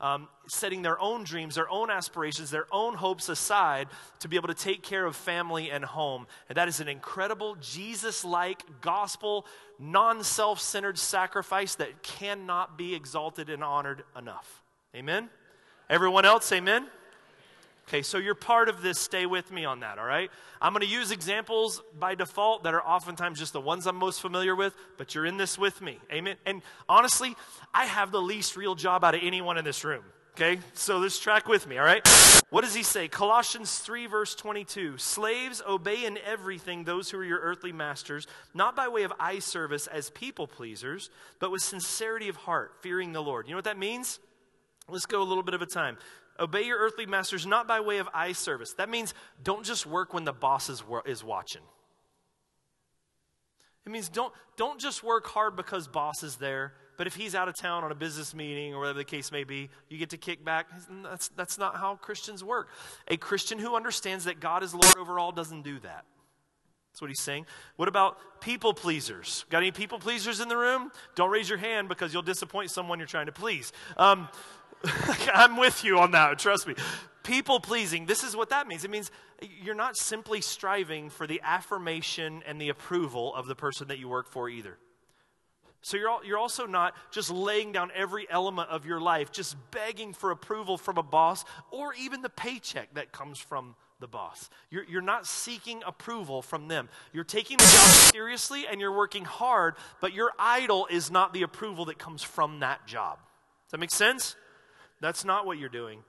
um, 0.00 0.28
setting 0.48 0.82
their 0.82 0.98
own 1.00 1.24
dreams, 1.24 1.54
their 1.54 1.68
own 1.68 1.90
aspirations, 1.90 2.50
their 2.50 2.66
own 2.72 2.94
hopes 2.94 3.28
aside 3.28 3.88
to 4.20 4.28
be 4.28 4.36
able 4.36 4.48
to 4.48 4.54
take 4.54 4.82
care 4.82 5.04
of 5.04 5.16
family 5.16 5.70
and 5.70 5.84
home. 5.84 6.26
And 6.48 6.56
that 6.56 6.68
is 6.68 6.80
an 6.80 6.88
incredible, 6.88 7.56
Jesus 7.56 8.24
like, 8.24 8.62
gospel, 8.80 9.46
non 9.78 10.24
self 10.24 10.60
centered 10.60 10.98
sacrifice 10.98 11.74
that 11.76 12.02
cannot 12.02 12.78
be 12.78 12.94
exalted 12.94 13.50
and 13.50 13.62
honored 13.62 14.02
enough. 14.16 14.62
Amen? 14.94 15.28
Everyone 15.90 16.24
else, 16.24 16.50
amen? 16.52 16.86
Okay, 17.88 18.02
so 18.02 18.18
you're 18.18 18.34
part 18.34 18.68
of 18.68 18.82
this. 18.82 18.98
Stay 18.98 19.24
with 19.24 19.50
me 19.50 19.64
on 19.64 19.80
that, 19.80 19.98
all 19.98 20.04
right? 20.04 20.30
I'm 20.60 20.74
going 20.74 20.84
to 20.84 20.92
use 20.92 21.10
examples 21.10 21.82
by 21.98 22.14
default 22.14 22.64
that 22.64 22.74
are 22.74 22.86
oftentimes 22.86 23.38
just 23.38 23.54
the 23.54 23.62
ones 23.62 23.86
I'm 23.86 23.96
most 23.96 24.20
familiar 24.20 24.54
with, 24.54 24.74
but 24.98 25.14
you're 25.14 25.24
in 25.24 25.38
this 25.38 25.58
with 25.58 25.80
me. 25.80 25.98
Amen? 26.12 26.36
And 26.44 26.60
honestly, 26.86 27.34
I 27.72 27.86
have 27.86 28.12
the 28.12 28.20
least 28.20 28.58
real 28.58 28.74
job 28.74 29.04
out 29.04 29.14
of 29.14 29.22
anyone 29.22 29.56
in 29.56 29.64
this 29.64 29.84
room. 29.84 30.04
Okay, 30.40 30.60
so 30.72 30.98
let's 30.98 31.18
track 31.18 31.48
with 31.48 31.66
me, 31.66 31.78
all 31.78 31.84
right? 31.84 32.06
What 32.50 32.60
does 32.60 32.72
he 32.72 32.84
say? 32.84 33.08
Colossians 33.08 33.80
3, 33.80 34.06
verse 34.06 34.36
22 34.36 34.96
Slaves, 34.96 35.60
obey 35.68 36.04
in 36.04 36.16
everything 36.24 36.84
those 36.84 37.10
who 37.10 37.18
are 37.18 37.24
your 37.24 37.40
earthly 37.40 37.72
masters, 37.72 38.28
not 38.54 38.76
by 38.76 38.86
way 38.86 39.02
of 39.02 39.12
eye 39.18 39.40
service 39.40 39.88
as 39.88 40.10
people 40.10 40.46
pleasers, 40.46 41.10
but 41.40 41.50
with 41.50 41.60
sincerity 41.62 42.28
of 42.28 42.36
heart, 42.36 42.70
fearing 42.82 43.12
the 43.12 43.20
Lord. 43.20 43.48
You 43.48 43.50
know 43.50 43.58
what 43.58 43.64
that 43.64 43.80
means? 43.80 44.20
Let's 44.88 45.06
go 45.06 45.22
a 45.22 45.24
little 45.24 45.42
bit 45.42 45.54
of 45.54 45.62
a 45.62 45.66
time. 45.66 45.98
Obey 46.38 46.62
your 46.62 46.78
earthly 46.78 47.06
masters 47.06 47.44
not 47.44 47.66
by 47.66 47.80
way 47.80 47.98
of 47.98 48.08
eye 48.14 48.30
service. 48.30 48.74
That 48.74 48.88
means 48.88 49.14
don't 49.42 49.64
just 49.64 49.86
work 49.86 50.14
when 50.14 50.22
the 50.22 50.32
boss 50.32 50.68
is, 50.68 50.84
is 51.04 51.24
watching. 51.24 51.62
It 53.84 53.90
means 53.90 54.08
don't, 54.08 54.32
don't 54.56 54.78
just 54.78 55.02
work 55.02 55.26
hard 55.26 55.56
because 55.56 55.88
boss 55.88 56.22
is 56.22 56.36
there 56.36 56.74
but 56.98 57.06
if 57.06 57.14
he's 57.14 57.34
out 57.34 57.48
of 57.48 57.54
town 57.54 57.84
on 57.84 57.92
a 57.92 57.94
business 57.94 58.34
meeting 58.34 58.74
or 58.74 58.80
whatever 58.80 58.98
the 58.98 59.04
case 59.04 59.30
may 59.30 59.44
be, 59.44 59.70
you 59.88 59.96
get 59.96 60.10
to 60.10 60.18
kick 60.18 60.44
back. 60.44 60.66
That's, 61.04 61.28
that's 61.28 61.56
not 61.56 61.76
how 61.76 61.94
Christians 61.94 62.42
work. 62.42 62.68
A 63.06 63.16
Christian 63.16 63.58
who 63.58 63.76
understands 63.76 64.24
that 64.24 64.40
God 64.40 64.64
is 64.64 64.74
Lord 64.74 64.96
over 64.98 65.18
all 65.18 65.30
doesn't 65.30 65.62
do 65.62 65.78
that. 65.78 66.04
That's 66.90 67.00
what 67.00 67.08
he's 67.08 67.22
saying. 67.22 67.46
What 67.76 67.86
about 67.86 68.18
people 68.40 68.74
pleasers? 68.74 69.44
Got 69.48 69.58
any 69.58 69.70
people 69.70 70.00
pleasers 70.00 70.40
in 70.40 70.48
the 70.48 70.56
room? 70.56 70.90
Don't 71.14 71.30
raise 71.30 71.48
your 71.48 71.58
hand 71.58 71.88
because 71.88 72.12
you'll 72.12 72.22
disappoint 72.22 72.72
someone 72.72 72.98
you're 72.98 73.06
trying 73.06 73.26
to 73.26 73.32
please. 73.32 73.72
Um, 73.96 74.28
I'm 75.32 75.56
with 75.56 75.84
you 75.84 76.00
on 76.00 76.10
that, 76.10 76.36
trust 76.40 76.66
me. 76.66 76.74
People 77.22 77.60
pleasing, 77.60 78.06
this 78.06 78.24
is 78.24 78.34
what 78.34 78.50
that 78.50 78.66
means. 78.66 78.84
It 78.84 78.90
means 78.90 79.12
you're 79.62 79.76
not 79.76 79.96
simply 79.96 80.40
striving 80.40 81.10
for 81.10 81.28
the 81.28 81.40
affirmation 81.44 82.42
and 82.44 82.60
the 82.60 82.70
approval 82.70 83.32
of 83.36 83.46
the 83.46 83.54
person 83.54 83.88
that 83.88 84.00
you 84.00 84.08
work 84.08 84.28
for 84.28 84.48
either. 84.48 84.78
So 85.80 85.96
you're, 85.96 86.24
you're 86.24 86.38
also 86.38 86.66
not 86.66 86.94
just 87.12 87.30
laying 87.30 87.72
down 87.72 87.90
every 87.94 88.26
element 88.28 88.70
of 88.70 88.84
your 88.84 89.00
life, 89.00 89.30
just 89.30 89.56
begging 89.70 90.12
for 90.12 90.30
approval 90.30 90.76
from 90.76 90.98
a 90.98 91.02
boss 91.02 91.44
or 91.70 91.94
even 91.94 92.22
the 92.22 92.28
paycheck 92.28 92.94
that 92.94 93.12
comes 93.12 93.38
from 93.38 93.76
the 94.00 94.08
boss. 94.08 94.50
You're, 94.70 94.84
you're 94.84 95.00
not 95.02 95.26
seeking 95.26 95.82
approval 95.86 96.42
from 96.42 96.68
them. 96.68 96.88
You're 97.12 97.24
taking 97.24 97.56
the 97.56 97.64
job 97.64 97.90
seriously 98.12 98.66
and 98.66 98.80
you're 98.80 98.96
working 98.96 99.24
hard, 99.24 99.74
but 100.00 100.12
your 100.12 100.32
idol 100.38 100.86
is 100.90 101.10
not 101.10 101.32
the 101.32 101.42
approval 101.42 101.86
that 101.86 101.98
comes 101.98 102.22
from 102.22 102.60
that 102.60 102.86
job. 102.86 103.18
Does 103.66 103.72
that 103.72 103.78
make 103.78 103.90
sense? 103.90 104.36
That's 105.00 105.24
not 105.24 105.46
what 105.46 105.58
you're 105.58 105.68
doing. 105.68 106.00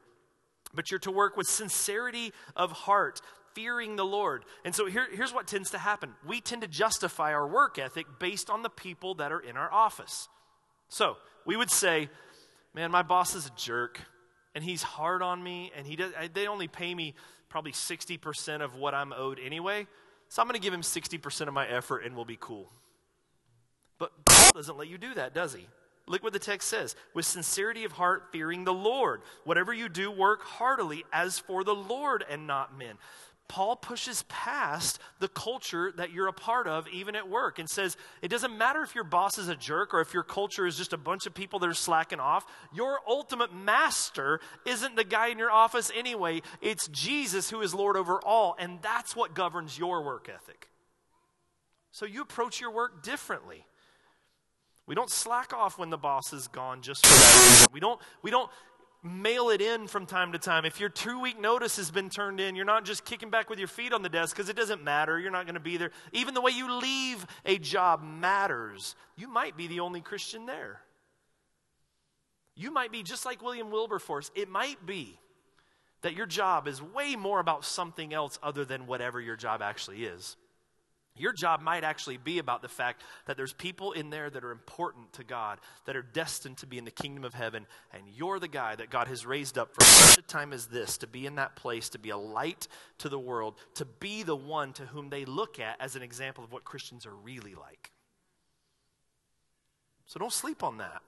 But 0.74 0.92
you're 0.92 1.00
to 1.02 1.12
work 1.12 1.36
with 1.36 1.48
sincerity 1.48 2.32
of 2.56 2.72
heart, 2.72 3.22
fearing 3.54 3.96
the 3.96 4.06
Lord. 4.06 4.46
And 4.66 4.74
so 4.74 4.86
here, 4.86 5.08
here's 5.12 5.34
what 5.34 5.48
tends 5.48 5.72
to 5.72 5.78
happen 5.78 6.14
we 6.26 6.42
tend 6.42 6.62
to 6.62 6.68
justify 6.68 7.34
our 7.34 7.48
work 7.48 7.78
ethic 7.80 8.06
based 8.20 8.50
on 8.50 8.62
the 8.62 8.70
people 8.70 9.16
that 9.16 9.32
are 9.32 9.40
in 9.40 9.58
our 9.58 9.72
office. 9.72 10.28
So 10.90 11.18
we 11.46 11.56
would 11.56 11.72
say, 11.72 12.10
man, 12.74 12.92
my 12.92 13.04
boss 13.04 13.36
is 13.36 13.46
a 13.46 13.52
jerk 13.56 14.00
and 14.56 14.64
he's 14.64 14.84
hard 14.84 15.22
on 15.22 15.44
me 15.44 15.72
and 15.76 15.86
he 15.86 15.96
does, 15.96 16.12
they 16.34 16.48
only 16.48 16.68
pay 16.68 16.94
me 16.94 17.14
probably 17.50 17.72
60% 17.72 18.62
of 18.62 18.76
what 18.76 18.94
I'm 18.94 19.14
owed 19.14 19.40
anyway. 19.44 19.88
So 20.30 20.42
I'm 20.42 20.48
going 20.48 20.60
to 20.60 20.64
give 20.64 20.74
him 20.74 20.82
60% 20.82 21.48
of 21.48 21.54
my 21.54 21.68
effort 21.68 22.00
and 22.00 22.16
we'll 22.16 22.26
be 22.26 22.38
cool. 22.40 22.72
But 23.98 24.12
Paul 24.26 24.52
doesn't 24.54 24.78
let 24.78 24.88
you 24.88 24.98
do 24.98 25.14
that, 25.16 25.34
does 25.34 25.54
he? 25.54 25.68
Look 26.08 26.24
what 26.24 26.34
the 26.34 26.40
text 26.40 26.68
says. 26.68 26.96
With 27.14 27.26
sincerity 27.26 27.84
of 27.84 27.92
heart, 27.92 28.30
fearing 28.32 28.64
the 28.64 28.74
Lord. 28.74 29.22
Whatever 29.44 29.74
you 29.74 29.88
do, 29.88 30.10
work 30.10 30.42
heartily 30.42 31.06
as 31.14 31.38
for 31.38 31.64
the 31.64 31.76
Lord 31.76 32.26
and 32.30 32.48
not 32.48 32.76
men. 32.78 32.96
Paul 33.50 33.76
pushes 33.76 34.24
past 34.30 35.00
the 35.18 35.28
culture 35.28 35.92
that 35.98 36.14
you're 36.14 36.28
a 36.28 36.34
part 36.34 36.68
of, 36.68 36.88
even 36.88 37.16
at 37.16 37.28
work, 37.28 37.58
and 37.58 37.68
says 37.68 37.98
it 38.22 38.28
doesn't 38.28 38.56
matter 38.56 38.84
if 38.84 38.94
your 38.94 39.04
boss 39.04 39.40
is 39.40 39.50
a 39.50 39.56
jerk 39.56 39.92
or 39.92 40.02
if 40.02 40.14
your 40.14 40.24
culture 40.24 40.68
is 40.68 40.78
just 40.78 40.94
a 40.94 40.98
bunch 40.98 41.26
of 41.26 41.34
people 41.34 41.58
that 41.60 41.68
are 41.68 41.74
slacking 41.74 42.20
off. 42.20 42.46
Your 42.72 43.00
ultimate 43.08 43.54
master 43.54 44.40
isn't 44.68 44.96
the 44.96 45.04
guy 45.04 45.30
in 45.30 45.40
your 45.40 45.52
office 45.52 45.92
anyway, 45.96 46.44
it's 46.62 46.88
Jesus 46.90 47.50
who 47.50 47.62
is 47.62 47.74
Lord 47.74 47.98
over 47.98 48.22
all, 48.24 48.56
and 48.60 48.80
that's 48.84 49.16
what 49.16 49.34
governs 49.34 49.80
your 49.80 50.04
work 50.04 50.30
ethic. 50.30 50.70
So 51.92 52.06
you 52.06 52.22
approach 52.22 52.62
your 52.62 52.72
work 52.72 53.04
differently. 53.04 53.66
We 54.86 54.94
don't 54.94 55.10
slack 55.10 55.54
off 55.54 55.80
when 55.80 55.90
the 55.90 55.98
boss 55.98 56.34
is 56.34 56.48
gone 56.48 56.82
just 56.82 57.06
for 57.06 57.14
that 57.14 57.50
reason. 57.50 57.68
We 57.74 57.80
don't, 57.80 58.00
we 58.22 58.32
don't 58.32 58.50
mail 59.02 59.50
it 59.50 59.62
in 59.62 59.88
from 59.88 60.06
time 60.06 60.34
to 60.34 60.40
time. 60.40 60.66
If 60.66 60.80
your 60.80 60.90
two 60.90 61.20
week 61.20 61.40
notice 61.40 61.78
has 61.78 61.90
been 61.90 62.10
turned 62.10 62.40
in, 62.40 62.56
you're 62.56 62.66
not 62.66 62.86
just 62.86 63.06
kicking 63.06 63.30
back 63.30 63.50
with 63.50 63.60
your 63.60 63.68
feet 63.68 63.94
on 63.94 64.02
the 64.02 64.10
desk 64.10 64.36
because 64.36 64.50
it 64.50 64.56
doesn't 64.56 64.84
matter. 64.84 65.20
You're 65.20 65.32
not 65.32 65.46
going 65.46 65.56
to 65.56 65.62
be 65.62 65.78
there. 65.78 65.92
Even 66.12 66.34
the 66.34 66.42
way 66.42 66.52
you 66.52 66.80
leave 66.80 67.26
a 67.46 67.58
job 67.58 68.04
matters. 68.04 68.96
You 69.16 69.28
might 69.30 69.56
be 69.56 69.68
the 69.68 69.80
only 69.80 70.02
Christian 70.02 70.46
there. 70.46 70.82
You 72.56 72.72
might 72.72 72.92
be 72.92 73.04
just 73.04 73.26
like 73.26 73.42
William 73.42 73.72
Wilberforce. 73.72 74.32
It 74.36 74.50
might 74.50 74.86
be 74.86 75.18
that 76.02 76.14
your 76.14 76.26
job 76.26 76.68
is 76.68 76.82
way 76.82 77.16
more 77.16 77.40
about 77.40 77.64
something 77.64 78.14
else 78.14 78.38
other 78.44 78.66
than 78.66 78.86
whatever 78.86 79.22
your 79.22 79.36
job 79.38 79.62
actually 79.62 80.04
is. 80.04 80.36
Your 81.20 81.34
job 81.34 81.62
might 81.62 81.84
actually 81.84 82.18
be 82.18 82.40
about 82.40 82.62
the 82.62 82.70
fact 82.70 83.04
that 83.26 83.38
there's 83.38 83.54
people 83.54 83.92
in 83.92 84.10
there 84.10 84.30
that 84.30 84.44
are 84.44 84.52
important 84.52 85.12
to 85.14 85.24
God, 85.24 85.60
that 85.86 85.96
are 85.96 86.02
destined 86.02 86.58
to 86.60 86.66
be 86.66 86.78
in 86.78 86.86
the 86.86 86.92
kingdom 86.92 87.26
of 87.26 87.34
heaven, 87.34 87.68
and 87.94 88.04
you're 88.08 88.40
the 88.40 88.48
guy 88.48 88.76
that 88.76 88.90
God 88.90 89.08
has 89.10 89.26
raised 89.26 89.58
up 89.58 89.74
for 89.74 89.84
such 89.84 90.18
a 90.18 90.22
time 90.22 90.54
as 90.54 90.68
this 90.68 90.98
to 91.00 91.08
be 91.08 91.26
in 91.26 91.36
that 91.36 91.56
place, 91.56 91.90
to 91.90 92.00
be 92.00 92.10
a 92.10 92.18
light 92.18 92.68
to 93.00 93.10
the 93.10 93.20
world, 93.20 93.56
to 93.76 93.86
be 93.86 94.24
the 94.24 94.36
one 94.36 94.74
to 94.74 94.86
whom 94.86 95.10
they 95.10 95.26
look 95.26 95.60
at 95.60 95.76
as 95.80 95.96
an 95.96 96.02
example 96.02 96.44
of 96.44 96.52
what 96.52 96.64
Christians 96.64 97.06
are 97.06 97.16
really 97.16 97.54
like. 97.54 97.92
So 100.06 100.20
don't 100.20 100.34
sleep 100.34 100.64
on 100.64 100.78
that. 100.78 101.02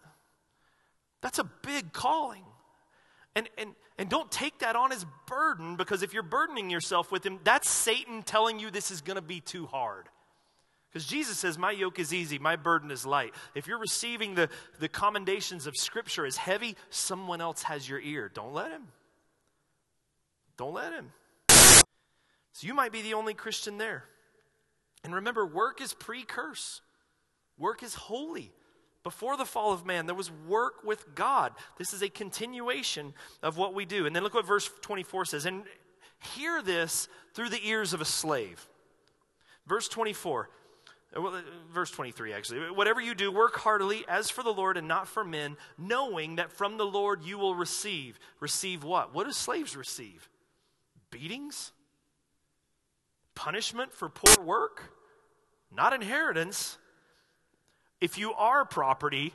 That's 1.22 1.39
a 1.39 1.43
big 1.43 1.93
calling. 1.93 2.43
And, 3.36 3.50
and, 3.58 3.72
and 3.98 4.10
don't 4.10 4.30
take 4.32 4.60
that 4.60 4.76
on 4.76 4.92
as 4.92 5.06
burden 5.28 5.76
because 5.78 6.04
if 6.04 6.14
you're 6.14 6.24
burdening 6.24 6.70
yourself 6.70 7.12
with 7.12 7.26
him, 7.26 7.40
that's 7.44 7.70
Satan 7.70 8.24
telling 8.24 8.60
you 8.60 8.70
this 8.70 8.92
is 8.92 9.02
going 9.02 9.16
to 9.16 9.22
be 9.22 9.40
too 9.40 9.66
hard. 9.68 10.10
Because 10.92 11.08
Jesus 11.08 11.38
says, 11.38 11.58
My 11.58 11.72
yoke 11.72 12.00
is 12.00 12.14
easy, 12.14 12.38
my 12.38 12.58
burden 12.58 12.92
is 12.92 13.06
light. 13.06 13.34
If 13.56 13.68
you're 13.68 13.80
receiving 13.80 14.36
the, 14.36 14.50
the 14.80 14.90
commendations 14.90 15.66
of 15.66 15.78
Scripture 15.78 16.26
as 16.26 16.36
heavy, 16.36 16.76
someone 16.90 17.40
else 17.40 17.64
has 17.64 17.88
your 17.88 18.02
ear. 18.02 18.30
Don't 18.34 18.54
let 18.54 18.72
him. 18.72 18.88
Don't 20.58 20.74
let 20.74 20.92
him. 20.92 21.12
So 22.54 22.68
you 22.68 22.74
might 22.74 22.92
be 22.92 23.02
the 23.02 23.14
only 23.14 23.34
Christian 23.34 23.78
there. 23.78 24.04
And 25.06 25.16
remember, 25.16 25.46
work 25.46 25.82
is 25.82 25.94
pre 25.94 26.24
curse, 26.24 26.82
work 27.58 27.84
is 27.84 27.96
holy. 27.96 28.52
Before 29.04 29.36
the 29.36 29.45
fall 29.45 29.74
of 29.74 29.86
man, 29.86 30.06
there 30.06 30.16
was 30.16 30.32
work 30.47 30.84
with 30.84 31.16
God. 31.16 31.54
This 31.78 31.93
is 31.93 32.04
a 32.04 32.10
continuation 32.10 33.14
of 33.41 33.58
what 33.58 33.74
we 33.74 33.86
do. 33.86 34.06
And 34.06 34.16
then 34.16 34.24
look 34.24 34.36
what 34.36 34.45
verse 34.45 34.70
24 34.82 35.26
says. 35.26 35.45
And 35.45 35.64
hear 36.36 36.62
this 36.62 37.08
through 37.34 37.49
the 37.49 37.68
ears 37.68 37.93
of 37.93 38.02
a 38.02 38.06
slave. 38.06 38.68
Verse 39.66 39.88
24. 39.88 40.49
Uh, 41.16 41.24
uh, 41.24 41.41
verse 41.74 41.89
23, 41.91 42.32
actually. 42.32 42.72
Whatever 42.72 43.02
you 43.02 43.16
do, 43.16 43.32
work 43.32 43.58
heartily 43.58 44.06
as 44.08 44.30
for 44.30 44.43
the 44.43 44.54
Lord 44.54 44.78
and 44.78 44.88
not 44.88 45.08
for 45.08 45.24
men, 45.24 45.58
knowing 45.78 46.36
that 46.36 46.52
from 46.52 46.78
the 46.78 46.86
Lord 46.86 47.24
you 47.24 47.38
will 47.38 47.56
receive. 47.56 48.20
Receive 48.39 48.84
what? 48.84 49.14
What 49.14 49.26
do 49.26 49.32
slaves 49.34 49.76
receive? 49.76 50.30
Beatings? 51.10 51.72
Punishment 53.34 53.93
for 53.93 54.10
poor 54.10 54.45
work? 54.45 54.93
Not 55.72 55.93
inheritance 55.93 56.78
if 58.02 58.18
you 58.18 58.34
are 58.34 58.66
property, 58.66 59.34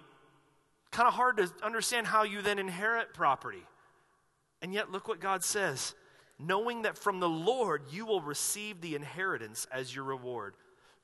kind 0.91 1.09
of 1.09 1.15
hard 1.15 1.39
to 1.39 1.51
understand 1.63 2.07
how 2.07 2.25
you 2.25 2.43
then 2.43 2.59
inherit 2.59 3.15
property. 3.15 3.63
And 4.61 4.75
yet, 4.75 4.91
look 4.91 5.09
what 5.09 5.21
God 5.21 5.45
says 5.45 5.95
knowing 6.39 6.83
that 6.83 6.99
from 6.99 7.21
the 7.21 7.29
Lord 7.29 7.83
you 7.91 8.05
will 8.05 8.21
receive 8.21 8.81
the 8.81 8.95
inheritance 8.95 9.67
as 9.73 9.95
your 9.95 10.05
reward. 10.05 10.55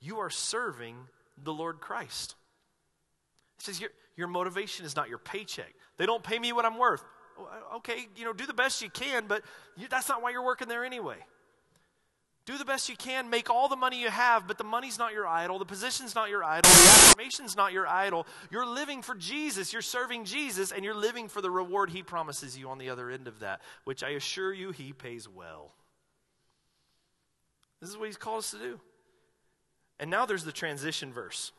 You 0.01 0.19
are 0.19 0.31
serving 0.31 0.97
the 1.43 1.53
Lord 1.53 1.81
Christ. 1.81 2.35
He 3.59 3.65
says, 3.65 3.81
Your, 3.81 3.91
your 4.17 4.29
motivation 4.29 4.85
is 4.85 4.97
not 4.97 5.09
your 5.09 5.19
paycheck. 5.19 5.73
They 5.97 6.07
don't 6.07 6.23
pay 6.23 6.39
me 6.39 6.53
what 6.53 6.65
I'm 6.65 6.79
worth. 6.79 7.05
Oh, 7.39 7.45
uh, 7.45 7.77
okay, 7.77 8.09
you 8.17 8.25
know, 8.25 8.33
do 8.33 8.47
the 8.47 8.53
best 8.53 8.83
you 8.83 8.91
can, 8.91 9.27
but 9.27 9.43
you, 9.77 9.87
that's 9.89 10.09
not 10.09 10.23
why 10.23 10.31
you're 10.31 10.45
working 10.45 10.69
there 10.69 10.85
anyway. 10.85 11.17
Do 12.45 12.59
the 12.59 12.65
best 12.65 12.89
you 12.89 12.97
can, 12.97 13.31
make 13.31 13.51
all 13.51 13.69
the 13.69 13.77
money 13.77 14.01
you 14.01 14.11
have, 14.11 14.49
but 14.49 14.59
the 14.59 14.65
money's 14.65 14.99
not 14.99 15.13
your 15.13 15.29
idol, 15.29 15.61
the 15.61 15.65
position's 15.65 16.15
not 16.15 16.29
your 16.29 16.43
idol, 16.43 16.71
the 16.71 16.89
affirmation's 16.89 17.57
not 17.57 17.73
your 17.73 17.87
idol. 17.87 18.27
You're 18.51 18.67
living 18.67 19.01
for 19.01 19.15
Jesus, 19.15 19.73
you're 19.73 19.81
serving 19.81 20.25
Jesus, 20.25 20.73
and 20.73 20.85
you're 20.85 20.95
living 20.95 21.29
for 21.29 21.41
the 21.41 21.51
reward 21.51 21.91
He 21.91 22.03
promises 22.03 22.59
you 22.59 22.69
on 22.69 22.79
the 22.79 22.91
other 22.91 23.11
end 23.11 23.29
of 23.29 23.41
that, 23.41 23.61
which 23.85 24.03
I 24.03 24.11
assure 24.11 24.53
you 24.53 24.73
He 24.73 24.93
pays 24.93 25.29
well. 25.29 25.73
This 27.81 27.91
is 27.91 27.97
what 27.97 28.07
He's 28.07 28.17
called 28.17 28.39
us 28.39 28.51
to 28.51 28.59
do. 28.59 28.81
And 30.01 30.11
now 30.11 30.27
there's 30.27 30.45
the 30.45 30.51
transition 30.51 31.13
verse. 31.13 31.53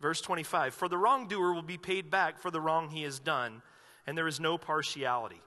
Verse 0.00 0.22
25 0.22 0.74
For 0.74 0.88
the 0.88 0.98
wrongdoer 0.98 1.52
will 1.52 1.62
be 1.62 1.78
paid 1.78 2.10
back 2.10 2.38
for 2.38 2.50
the 2.50 2.60
wrong 2.60 2.88
he 2.88 3.02
has 3.02 3.18
done, 3.18 3.60
and 4.06 4.16
there 4.16 4.26
is 4.26 4.40
no 4.40 4.56
partiality. 4.56 5.42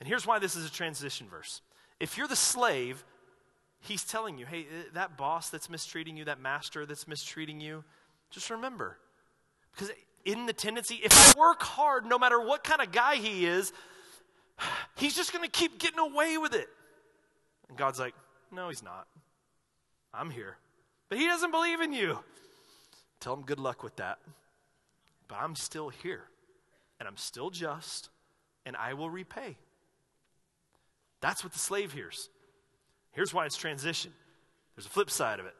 And 0.00 0.08
here's 0.08 0.26
why 0.26 0.38
this 0.38 0.56
is 0.56 0.66
a 0.66 0.72
transition 0.72 1.28
verse. 1.28 1.62
If 2.00 2.18
you're 2.18 2.28
the 2.28 2.36
slave, 2.36 3.04
He's 3.84 4.04
telling 4.04 4.38
you, 4.38 4.46
hey, 4.46 4.60
uh, 4.60 4.84
that 4.94 5.16
boss 5.16 5.50
that's 5.50 5.68
mistreating 5.68 6.16
you, 6.16 6.24
that 6.26 6.40
master 6.40 6.86
that's 6.86 7.08
mistreating 7.08 7.60
you, 7.60 7.82
just 8.30 8.48
remember. 8.48 8.96
Because 9.72 9.90
in 10.24 10.46
the 10.46 10.52
tendency, 10.52 11.00
if 11.02 11.12
I 11.12 11.38
work 11.38 11.62
hard, 11.62 12.06
no 12.06 12.16
matter 12.16 12.40
what 12.40 12.62
kind 12.62 12.80
of 12.80 12.92
guy 12.92 13.16
he 13.16 13.44
is, 13.44 13.72
he's 14.96 15.16
just 15.16 15.32
going 15.32 15.44
to 15.44 15.50
keep 15.50 15.80
getting 15.80 15.98
away 15.98 16.38
with 16.38 16.54
it. 16.54 16.68
And 17.68 17.76
God's 17.76 17.98
like, 17.98 18.14
no, 18.52 18.68
he's 18.68 18.84
not. 18.84 19.08
I'm 20.14 20.30
here. 20.30 20.58
But 21.08 21.18
he 21.18 21.26
doesn't 21.26 21.50
believe 21.50 21.80
in 21.80 21.92
you. 21.92 22.20
Tell 23.18 23.34
him 23.34 23.42
good 23.42 23.58
luck 23.58 23.82
with 23.82 23.96
that. 23.96 24.18
But 25.26 25.38
I'm 25.40 25.56
still 25.56 25.88
here. 25.88 26.22
And 27.00 27.08
I'm 27.08 27.16
still 27.16 27.50
just. 27.50 28.10
And 28.64 28.76
I 28.76 28.94
will 28.94 29.10
repay. 29.10 29.56
That's 31.20 31.42
what 31.42 31.52
the 31.52 31.58
slave 31.58 31.92
hears. 31.92 32.28
Here's 33.12 33.32
why 33.32 33.46
it's 33.46 33.56
transition 33.56 34.12
there's 34.74 34.86
a 34.86 34.90
flip 34.90 35.10
side 35.10 35.38
of 35.38 35.46
it. 35.46 35.54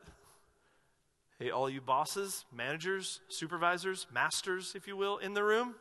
Hey, 1.39 1.51
all 1.51 1.69
you 1.69 1.81
bosses, 1.81 2.45
managers, 2.55 3.21
supervisors, 3.29 4.07
masters, 4.13 4.75
if 4.77 4.87
you 4.87 4.97
will, 4.97 5.19
in 5.19 5.35
the 5.35 5.43
room. 5.43 5.75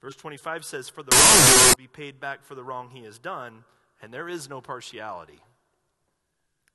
Verse 0.00 0.16
25 0.16 0.64
says, 0.64 0.88
For 0.88 1.02
the 1.02 1.14
wrong 1.16 1.68
will 1.68 1.74
be 1.76 1.86
paid 1.86 2.20
back 2.20 2.44
for 2.44 2.54
the 2.54 2.64
wrong 2.64 2.90
he 2.90 3.04
has 3.04 3.18
done, 3.18 3.64
and 4.02 4.12
there 4.12 4.28
is 4.28 4.48
no 4.48 4.60
partiality. 4.60 5.40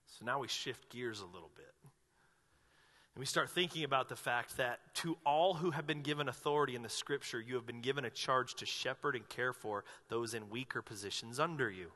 So 0.08 0.26
now 0.26 0.40
we 0.40 0.48
shift 0.48 0.90
gears 0.90 1.20
a 1.20 1.26
little 1.26 1.52
bit. 1.56 1.66
And 1.84 3.20
we 3.20 3.26
start 3.26 3.50
thinking 3.50 3.84
about 3.84 4.08
the 4.08 4.16
fact 4.16 4.58
that 4.58 4.80
to 4.96 5.18
all 5.26 5.54
who 5.54 5.72
have 5.72 5.86
been 5.86 6.02
given 6.02 6.30
authority 6.30 6.76
in 6.76 6.82
the 6.82 6.90
scripture, 6.90 7.42
you 7.42 7.56
have 7.56 7.66
been 7.66 7.82
given 7.82 8.06
a 8.06 8.10
charge 8.10 8.56
to 8.56 8.66
shepherd 8.66 9.16
and 9.16 9.28
care 9.28 9.54
for 9.54 9.84
those 10.08 10.34
in 10.34 10.50
weaker 10.50 10.82
positions 10.82 11.40
under 11.40 11.70
you. 11.70 11.92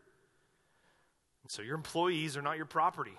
And 1.45 1.51
so 1.51 1.61
your 1.61 1.75
employees 1.75 2.35
are 2.35 2.41
not 2.41 2.57
your 2.57 2.65
property. 2.65 3.13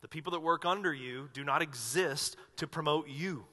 The 0.00 0.08
people 0.08 0.32
that 0.32 0.40
work 0.40 0.64
under 0.64 0.92
you 0.92 1.28
do 1.32 1.44
not 1.44 1.62
exist 1.62 2.36
to 2.56 2.66
promote 2.66 3.08
you. 3.08 3.44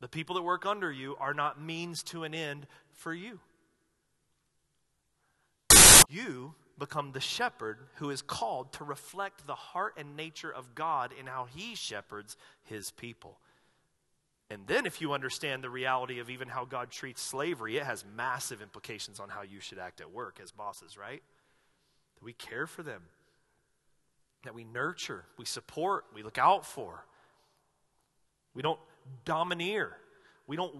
The 0.00 0.06
people 0.06 0.36
that 0.36 0.42
work 0.42 0.64
under 0.64 0.92
you 0.92 1.16
are 1.18 1.34
not 1.34 1.60
means 1.60 2.04
to 2.04 2.22
an 2.22 2.36
end 2.36 2.68
for 2.92 3.12
you. 3.12 3.40
You 6.08 6.54
become 6.78 7.10
the 7.10 7.20
shepherd 7.20 7.78
who 7.96 8.10
is 8.10 8.22
called 8.22 8.72
to 8.74 8.84
reflect 8.84 9.48
the 9.48 9.56
heart 9.56 9.94
and 9.96 10.16
nature 10.16 10.54
of 10.54 10.76
God 10.76 11.12
in 11.18 11.26
how 11.26 11.48
he 11.52 11.74
shepherds 11.74 12.36
his 12.62 12.92
people. 12.92 13.40
And 14.50 14.68
then, 14.68 14.86
if 14.86 15.00
you 15.00 15.14
understand 15.14 15.64
the 15.64 15.68
reality 15.68 16.20
of 16.20 16.30
even 16.30 16.46
how 16.46 16.64
God 16.64 16.92
treats 16.92 17.20
slavery, 17.20 17.76
it 17.76 17.82
has 17.82 18.04
massive 18.16 18.62
implications 18.62 19.18
on 19.18 19.30
how 19.30 19.42
you 19.42 19.58
should 19.58 19.80
act 19.80 20.00
at 20.00 20.12
work 20.12 20.38
as 20.40 20.52
bosses, 20.52 20.96
right? 20.96 21.24
That 22.18 22.24
we 22.24 22.32
care 22.32 22.66
for 22.66 22.82
them, 22.82 23.02
that 24.42 24.54
we 24.54 24.64
nurture, 24.64 25.24
we 25.38 25.44
support, 25.44 26.04
we 26.12 26.22
look 26.22 26.38
out 26.38 26.66
for. 26.66 27.04
We 28.54 28.62
don't 28.62 28.80
domineer. 29.24 29.96
We 30.48 30.56
don't 30.56 30.74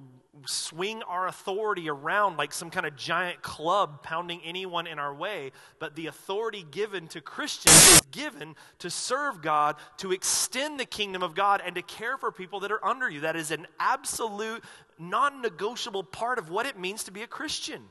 swing 0.47 1.03
our 1.03 1.28
authority 1.28 1.91
around 1.91 2.39
like 2.39 2.53
some 2.53 2.70
kind 2.70 2.86
of 2.86 2.97
giant 2.97 3.43
club 3.43 4.03
pounding 4.03 4.41
anyone 4.43 4.86
in 4.86 4.99
our 4.99 5.14
way, 5.14 5.53
but 5.78 5.95
the 5.95 6.07
authority 6.07 6.64
given 6.70 7.07
to 7.09 7.20
Christians 7.20 7.76
is 7.93 8.01
given 8.11 8.57
to 8.78 8.89
serve 8.89 9.43
God, 9.43 9.76
to 9.99 10.12
extend 10.12 10.80
the 10.80 10.86
kingdom 10.86 11.22
of 11.22 11.34
God, 11.34 11.61
and 11.64 11.74
to 11.74 11.82
care 11.82 12.16
for 12.16 12.32
people 12.32 12.61
that 12.61 12.72
are 12.72 12.84
under 12.84 13.11
you. 13.11 13.20
That 13.20 13.36
is 13.36 13.51
an 13.51 13.66
absolute, 13.78 14.64
non 14.99 15.43
negotiable 15.43 16.03
part 16.03 16.39
of 16.39 16.49
what 16.49 16.64
it 16.64 16.78
means 16.78 17.05
to 17.05 17.12
be 17.12 17.22
a 17.22 17.26
Christian, 17.26 17.82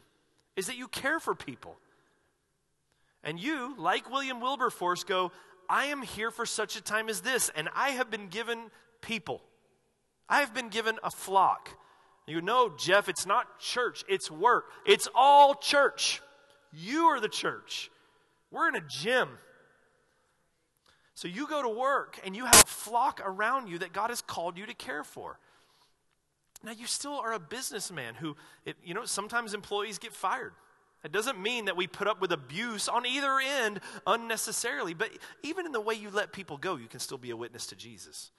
is 0.56 0.66
that 0.66 0.78
you 0.78 0.88
care 0.88 1.20
for 1.20 1.36
people. 1.36 1.78
And 3.28 3.38
you, 3.38 3.76
like 3.78 4.10
William 4.10 4.40
Wilberforce, 4.40 5.04
go, 5.04 5.34
I 5.70 5.88
am 5.88 6.02
here 6.02 6.32
for 6.32 6.46
such 6.46 6.78
a 6.78 6.82
time 6.82 7.10
as 7.10 7.20
this, 7.20 7.52
and 7.54 7.68
I 7.76 7.90
have 7.90 8.10
been 8.10 8.30
given 8.30 8.72
people. 9.02 9.42
I 10.30 10.40
have 10.40 10.54
been 10.54 10.70
given 10.70 10.98
a 11.04 11.12
flock. 11.12 11.70
You 12.26 12.40
know, 12.40 12.72
Jeff, 12.78 13.10
it's 13.10 13.26
not 13.26 13.60
church, 13.60 14.06
it's 14.08 14.32
work. 14.32 14.72
It's 14.86 15.10
all 15.14 15.56
church. 15.56 16.22
You 16.72 17.08
are 17.08 17.20
the 17.20 17.28
church. 17.28 17.92
We're 18.50 18.70
in 18.70 18.78
a 18.78 18.82
gym. 18.88 19.28
So 21.14 21.28
you 21.28 21.48
go 21.48 21.62
to 21.62 21.70
work 21.70 22.18
and 22.24 22.34
you 22.34 22.46
have 22.46 22.64
a 22.64 22.68
flock 22.68 23.22
around 23.26 23.68
you 23.68 23.80
that 23.80 23.92
God 23.92 24.10
has 24.10 24.22
called 24.22 24.58
you 24.58 24.66
to 24.68 24.74
care 24.74 25.04
for. 25.04 25.38
Now, 26.64 26.72
you 26.72 26.86
still 26.86 27.20
are 27.20 27.34
a 27.34 27.40
businessman 27.40 28.16
who, 28.16 28.38
it, 28.66 28.78
you 28.86 28.94
know, 28.94 29.04
sometimes 29.04 29.54
employees 29.54 29.98
get 29.98 30.14
fired. 30.14 30.54
It 31.08 31.14
doesn't 31.14 31.42
mean 31.42 31.66
that 31.66 31.78
we 31.78 31.88
put 31.88 32.06
up 32.06 32.20
with 32.20 32.34
abuse 32.34 32.90
on 32.90 33.06
either 33.06 33.40
end 33.40 33.80
unnecessarily, 34.06 34.94
but 34.94 35.10
even 35.42 35.66
in 35.66 35.72
the 35.72 35.80
way 35.80 35.94
you 35.94 36.10
let 36.10 36.34
people 36.34 36.58
go, 36.58 36.76
you 36.76 36.90
can 36.90 37.00
still 37.00 37.18
be 37.18 37.30
a 37.30 37.38
witness 37.38 37.68
to 37.68 37.78
Jesus. 37.78 38.32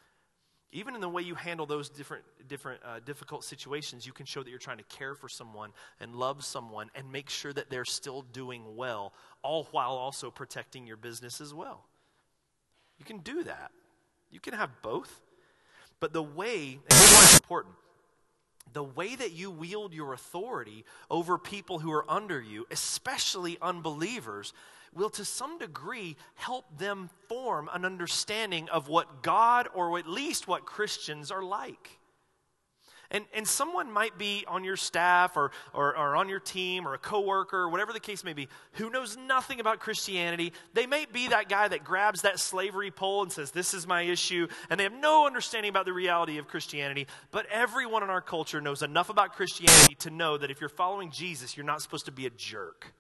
Even 0.71 0.95
in 0.95 1.01
the 1.01 1.09
way 1.09 1.23
you 1.23 1.35
handle 1.35 1.65
those 1.65 1.89
different, 1.89 2.25
different 2.47 2.83
uh, 2.85 3.01
difficult 3.01 3.43
situations, 3.43 4.05
you 4.05 4.13
can 4.13 4.27
show 4.27 4.43
that 4.43 4.51
you're 4.51 4.59
trying 4.59 4.77
to 4.77 4.85
care 4.85 5.15
for 5.15 5.31
someone 5.31 5.71
and 5.99 6.15
love 6.15 6.45
someone 6.45 6.91
and 6.95 7.11
make 7.11 7.31
sure 7.31 7.55
that 7.55 7.71
they're 7.71 7.87
still 7.87 8.21
doing 8.35 8.77
well, 8.77 9.15
all 9.41 9.67
while 9.71 9.93
also 9.93 10.31
protecting 10.31 10.87
your 10.87 10.99
business 10.99 11.41
as 11.41 11.55
well. 11.55 11.87
You 12.99 13.07
can 13.07 13.21
do 13.21 13.45
that. 13.45 13.71
You 14.31 14.41
can 14.41 14.53
have 14.53 14.83
both. 14.83 15.23
But 16.01 16.13
the 16.13 16.23
way, 16.23 16.73
and 16.75 16.91
this 16.91 17.33
is 17.33 17.35
important, 17.37 17.77
the 18.73 18.85
way 18.85 19.15
that 19.15 19.33
you 19.33 19.51
wield 19.51 19.93
your 19.93 20.13
authority 20.13 20.85
over 21.11 21.39
people 21.39 21.79
who 21.79 21.93
are 21.93 22.11
under 22.11 22.41
you, 22.41 22.67
especially 22.71 23.59
unbelievers, 23.61 24.53
will 24.95 25.11
to 25.11 25.25
some 25.25 25.59
degree 25.59 26.17
help 26.35 26.65
them 26.79 27.11
form 27.29 27.69
an 27.73 27.85
understanding 27.85 28.69
of 28.71 28.89
what 28.89 29.23
God 29.23 29.69
or 29.75 29.99
at 29.99 30.09
least 30.09 30.49
what 30.49 30.67
Christians 30.67 31.31
are 31.31 31.43
like. 31.43 31.99
And, 33.11 33.25
and 33.33 33.49
someone 33.49 33.91
might 33.91 34.19
be 34.19 34.45
on 34.47 34.65
your 34.65 34.77
staff 34.77 35.37
or, 35.37 35.51
or, 35.73 35.97
or, 35.97 36.15
on 36.15 36.29
your 36.29 36.41
team 36.41 36.87
or 36.87 36.93
a 36.93 36.99
coworker 36.99 37.57
or 37.57 37.71
whatever 37.71 37.95
the 37.95 38.01
case 38.01 38.23
may 38.23 38.35
be 38.35 38.49
who 38.73 38.91
knows 38.91 39.17
nothing 39.17 39.61
about 39.61 39.81
Christianity. 39.81 40.53
They 40.75 40.87
may 40.87 41.07
be 41.11 41.29
that 41.29 41.49
guy 41.49 41.69
that 41.69 41.85
grabs 41.85 42.23
that 42.23 42.39
slavery 42.39 42.91
pole 42.91 43.23
and 43.23 43.33
says, 43.33 43.51
This 43.51 43.73
is 43.73 43.87
my 43.87 44.03
issue. 44.03 44.47
And 44.69 44.79
they 44.79 44.85
have 44.85 44.93
no 44.93 45.27
understanding 45.27 45.71
about 45.71 45.87
the 45.87 45.95
reality 45.95 46.37
of 46.37 46.49
Christianity. 46.49 47.07
But 47.31 47.47
everyone 47.51 48.03
in 48.03 48.11
our 48.11 48.21
culture 48.21 48.61
knows 48.61 48.83
enough 48.83 49.09
about 49.09 49.33
Christianity 49.33 49.95
to 50.01 50.11
know 50.11 50.37
that 50.37 50.51
if 50.51 50.61
you're 50.61 50.69
following 50.69 51.11
Jesus, 51.11 51.57
you're 51.57 51.65
not 51.65 51.81
supposed 51.81 52.05
to 52.07 52.13
be 52.13 52.27
a 52.27 52.31
jerk. 52.31 52.93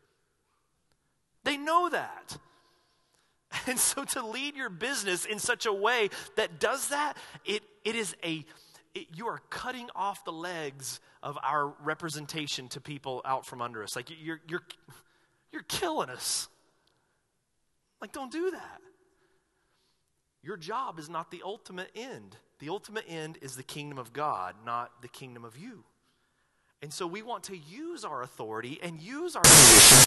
They 1.44 1.58
know 1.58 1.90
that. 1.90 2.38
And 3.66 3.78
so 3.78 4.04
to 4.04 4.26
lead 4.26 4.56
your 4.56 4.68
business 4.68 5.24
in 5.24 5.38
such 5.38 5.64
a 5.64 5.72
way 5.72 6.10
that 6.36 6.60
does 6.60 6.88
that, 6.88 7.14
it, 7.46 7.62
it 7.82 7.94
is 7.94 8.14
a 8.22 8.44
it, 8.94 9.06
you 9.14 9.26
are 9.26 9.40
cutting 9.50 9.88
off 9.94 10.24
the 10.24 10.32
legs 10.32 11.00
of 11.22 11.38
our 11.42 11.74
representation 11.82 12.68
to 12.68 12.80
people 12.80 13.22
out 13.24 13.46
from 13.46 13.62
under 13.62 13.82
us. 13.82 13.96
Like 13.96 14.10
you're, 14.10 14.40
you're, 14.48 14.62
you're 15.52 15.62
killing 15.62 16.10
us. 16.10 16.48
Like, 18.00 18.12
don't 18.12 18.30
do 18.30 18.50
that. 18.52 18.80
Your 20.42 20.56
job 20.56 20.98
is 20.98 21.08
not 21.08 21.30
the 21.30 21.42
ultimate 21.44 21.90
end. 21.94 22.36
The 22.60 22.68
ultimate 22.68 23.04
end 23.08 23.38
is 23.42 23.56
the 23.56 23.62
kingdom 23.62 23.98
of 23.98 24.12
God, 24.12 24.54
not 24.64 25.02
the 25.02 25.08
kingdom 25.08 25.44
of 25.44 25.56
you. 25.56 25.84
And 26.80 26.92
so 26.92 27.08
we 27.08 27.22
want 27.22 27.42
to 27.44 27.56
use 27.56 28.04
our 28.04 28.22
authority 28.22 28.78
and 28.80 29.00
use 29.00 29.34
our 29.34 29.42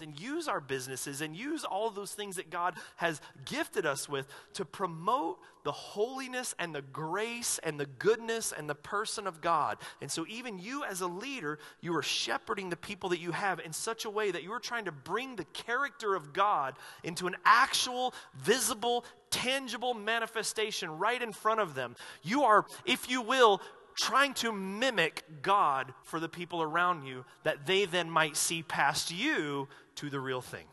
and 0.02 0.18
use 0.18 0.48
our 0.48 0.60
businesses 0.60 1.20
and 1.20 1.36
use 1.36 1.64
all 1.64 1.90
those 1.90 2.14
things 2.14 2.36
that 2.36 2.48
God 2.48 2.76
has 2.96 3.20
gifted 3.44 3.84
us 3.84 4.08
with 4.08 4.26
to 4.54 4.64
promote 4.64 5.38
the 5.64 5.72
holiness 5.72 6.54
and 6.58 6.74
the 6.74 6.80
grace 6.80 7.60
and 7.62 7.78
the 7.78 7.84
goodness 7.84 8.54
and 8.56 8.70
the 8.70 8.74
person 8.74 9.26
of 9.26 9.42
God. 9.42 9.76
And 10.00 10.10
so 10.10 10.24
even 10.30 10.58
you 10.58 10.82
as 10.84 11.02
a 11.02 11.06
leader, 11.06 11.58
you 11.82 11.94
are 11.94 12.02
shepherding 12.02 12.70
the 12.70 12.76
people 12.76 13.10
that 13.10 13.20
you 13.20 13.32
have 13.32 13.60
in 13.60 13.74
such 13.74 14.06
a 14.06 14.10
way 14.10 14.30
that 14.30 14.42
you 14.42 14.52
are 14.52 14.58
trying 14.58 14.86
to 14.86 14.92
bring 14.92 15.36
the 15.36 15.44
character 15.44 16.14
of 16.14 16.32
God 16.32 16.74
into 17.04 17.26
an 17.26 17.36
actual 17.44 18.14
visible 18.34 19.04
tangible 19.30 19.94
manifestation 19.94 20.98
right 20.98 21.20
in 21.20 21.32
front 21.32 21.58
of 21.60 21.74
them. 21.74 21.96
You 22.22 22.44
are, 22.44 22.66
if 22.84 23.10
you 23.10 23.22
will, 23.22 23.60
trying 23.96 24.34
to 24.34 24.52
mimic 24.52 25.24
God 25.42 25.92
for 26.02 26.20
the 26.20 26.28
people 26.28 26.62
around 26.62 27.04
you 27.04 27.24
that 27.42 27.66
they 27.66 27.84
then 27.84 28.10
might 28.10 28.36
see 28.36 28.62
past 28.62 29.10
you 29.10 29.68
to 29.96 30.10
the 30.10 30.20
real 30.20 30.40
thing. 30.40 30.66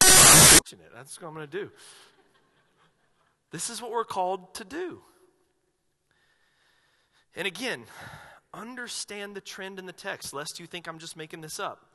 That's 0.00 1.20
what 1.20 1.28
I'm 1.28 1.34
going 1.34 1.46
to 1.48 1.58
do. 1.64 1.70
This 3.50 3.70
is 3.70 3.80
what 3.80 3.90
we're 3.90 4.04
called 4.04 4.54
to 4.54 4.64
do. 4.64 5.00
And 7.34 7.46
again, 7.46 7.84
understand 8.52 9.34
the 9.34 9.40
trend 9.40 9.78
in 9.78 9.86
the 9.86 9.92
text, 9.92 10.34
lest 10.34 10.58
you 10.58 10.66
think 10.66 10.88
I'm 10.88 10.98
just 10.98 11.16
making 11.16 11.40
this 11.40 11.58
up. 11.58 11.86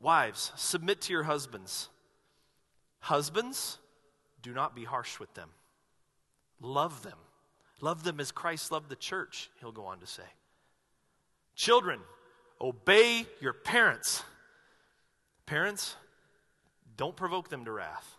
Wives, 0.00 0.52
submit 0.56 1.00
to 1.02 1.12
your 1.12 1.24
husbands. 1.24 1.88
Husbands, 3.00 3.78
do 4.42 4.52
not 4.52 4.76
be 4.76 4.84
harsh 4.84 5.18
with 5.18 5.32
them. 5.34 5.50
Love 6.60 7.02
them 7.02 7.18
Love 7.80 8.02
them 8.02 8.18
as 8.20 8.32
Christ 8.32 8.72
loved 8.72 8.88
the 8.88 8.96
church, 8.96 9.50
he'll 9.60 9.72
go 9.72 9.86
on 9.86 10.00
to 10.00 10.06
say. 10.06 10.24
Children, 11.54 12.00
obey 12.60 13.26
your 13.40 13.52
parents. 13.52 14.22
Parents, 15.46 15.96
don't 16.96 17.16
provoke 17.16 17.48
them 17.48 17.64
to 17.64 17.72
wrath. 17.72 18.16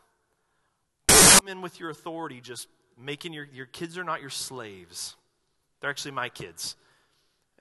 Come 1.07 1.47
in 1.47 1.62
with 1.62 1.80
your 1.80 1.89
authority, 1.89 2.41
just 2.41 2.68
making 2.97 3.34
your, 3.34 3.47
your 3.53 3.66
kids 3.66 3.97
are 3.97 4.03
not 4.03 4.22
your 4.22 4.30
slaves. 4.30 5.16
They're 5.80 5.89
actually 5.89 6.12
my 6.12 6.30
kids. 6.30 6.76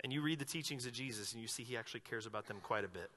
And 0.02 0.12
you 0.12 0.22
read 0.22 0.38
the 0.38 0.44
teachings 0.44 0.86
of 0.86 0.92
Jesus 0.92 1.32
and 1.32 1.42
you 1.42 1.48
see 1.48 1.64
he 1.64 1.76
actually 1.76 2.00
cares 2.00 2.26
about 2.26 2.46
them 2.46 2.58
quite 2.62 2.84
a 2.84 2.88
bit. 2.88 3.10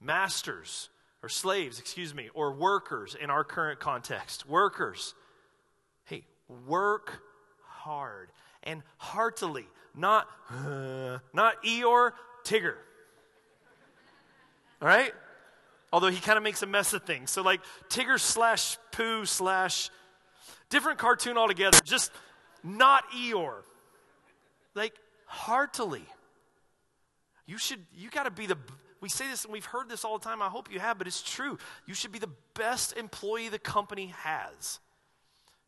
Masters, 0.00 0.90
or 1.22 1.28
slaves, 1.28 1.78
excuse 1.78 2.14
me, 2.14 2.28
or 2.34 2.52
workers 2.52 3.16
in 3.20 3.30
our 3.30 3.44
current 3.44 3.80
context. 3.80 4.48
Workers. 4.48 5.14
Hey, 6.04 6.24
work 6.66 7.22
hard 7.86 8.30
and 8.64 8.82
heartily, 8.98 9.66
not, 9.94 10.26
uh, 10.50 11.18
not 11.32 11.62
Eeyore, 11.62 12.12
Tigger. 12.44 12.74
All 14.82 14.88
right? 14.88 15.12
Although 15.92 16.10
he 16.10 16.20
kind 16.20 16.36
of 16.36 16.42
makes 16.42 16.62
a 16.62 16.66
mess 16.66 16.92
of 16.92 17.04
things. 17.04 17.30
So, 17.30 17.42
like, 17.42 17.60
Tigger 17.88 18.20
slash 18.20 18.76
Pooh 18.90 19.24
slash 19.24 19.88
different 20.68 20.98
cartoon 20.98 21.38
altogether. 21.38 21.78
Just 21.84 22.10
not 22.62 23.04
Eeyore. 23.12 23.62
Like, 24.74 24.94
heartily. 25.26 26.04
You 27.46 27.56
should, 27.56 27.80
you 27.96 28.10
got 28.10 28.24
to 28.24 28.30
be 28.30 28.46
the, 28.46 28.58
we 29.00 29.08
say 29.08 29.28
this 29.28 29.44
and 29.44 29.52
we've 29.52 29.64
heard 29.64 29.88
this 29.88 30.04
all 30.04 30.18
the 30.18 30.24
time. 30.24 30.42
I 30.42 30.48
hope 30.48 30.70
you 30.72 30.80
have, 30.80 30.98
but 30.98 31.06
it's 31.06 31.22
true. 31.22 31.56
You 31.86 31.94
should 31.94 32.12
be 32.12 32.18
the 32.18 32.32
best 32.54 32.96
employee 32.96 33.48
the 33.48 33.60
company 33.60 34.12
has. 34.18 34.80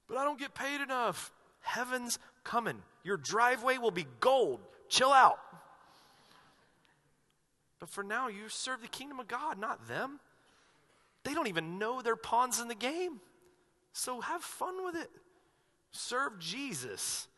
But 0.08 0.18
I 0.18 0.24
don't 0.24 0.38
get 0.38 0.54
paid 0.54 0.80
enough. 0.80 1.30
Heaven's 1.60 2.18
coming. 2.44 2.82
Your 3.04 3.16
driveway 3.16 3.78
will 3.78 3.90
be 3.90 4.06
gold. 4.20 4.60
Chill 4.88 5.12
out. 5.12 5.38
But 7.78 7.88
for 7.88 8.02
now, 8.02 8.28
you 8.28 8.48
serve 8.48 8.82
the 8.82 8.88
kingdom 8.88 9.20
of 9.20 9.28
God, 9.28 9.58
not 9.58 9.86
them. 9.86 10.18
They 11.24 11.34
don't 11.34 11.46
even 11.46 11.78
know 11.78 12.02
they're 12.02 12.16
pawns 12.16 12.60
in 12.60 12.68
the 12.68 12.74
game. 12.74 13.20
So 13.92 14.20
have 14.20 14.42
fun 14.42 14.84
with 14.84 14.96
it. 14.96 15.10
Serve 15.92 16.38
Jesus. 16.38 17.28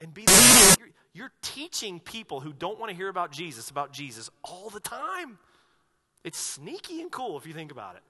And 0.00 0.12
be 0.12 0.24
the, 0.24 0.76
you're, 0.78 0.88
you're 1.12 1.32
teaching 1.42 2.00
people 2.00 2.40
who 2.40 2.52
don't 2.52 2.78
want 2.78 2.90
to 2.90 2.96
hear 2.96 3.08
about 3.08 3.30
Jesus 3.30 3.70
about 3.70 3.92
Jesus 3.92 4.28
all 4.42 4.70
the 4.70 4.80
time. 4.80 5.38
It's 6.24 6.38
sneaky 6.38 7.00
and 7.00 7.10
cool 7.10 7.36
if 7.38 7.46
you 7.46 7.52
think 7.52 7.70
about 7.70 7.96
it. 7.96 8.02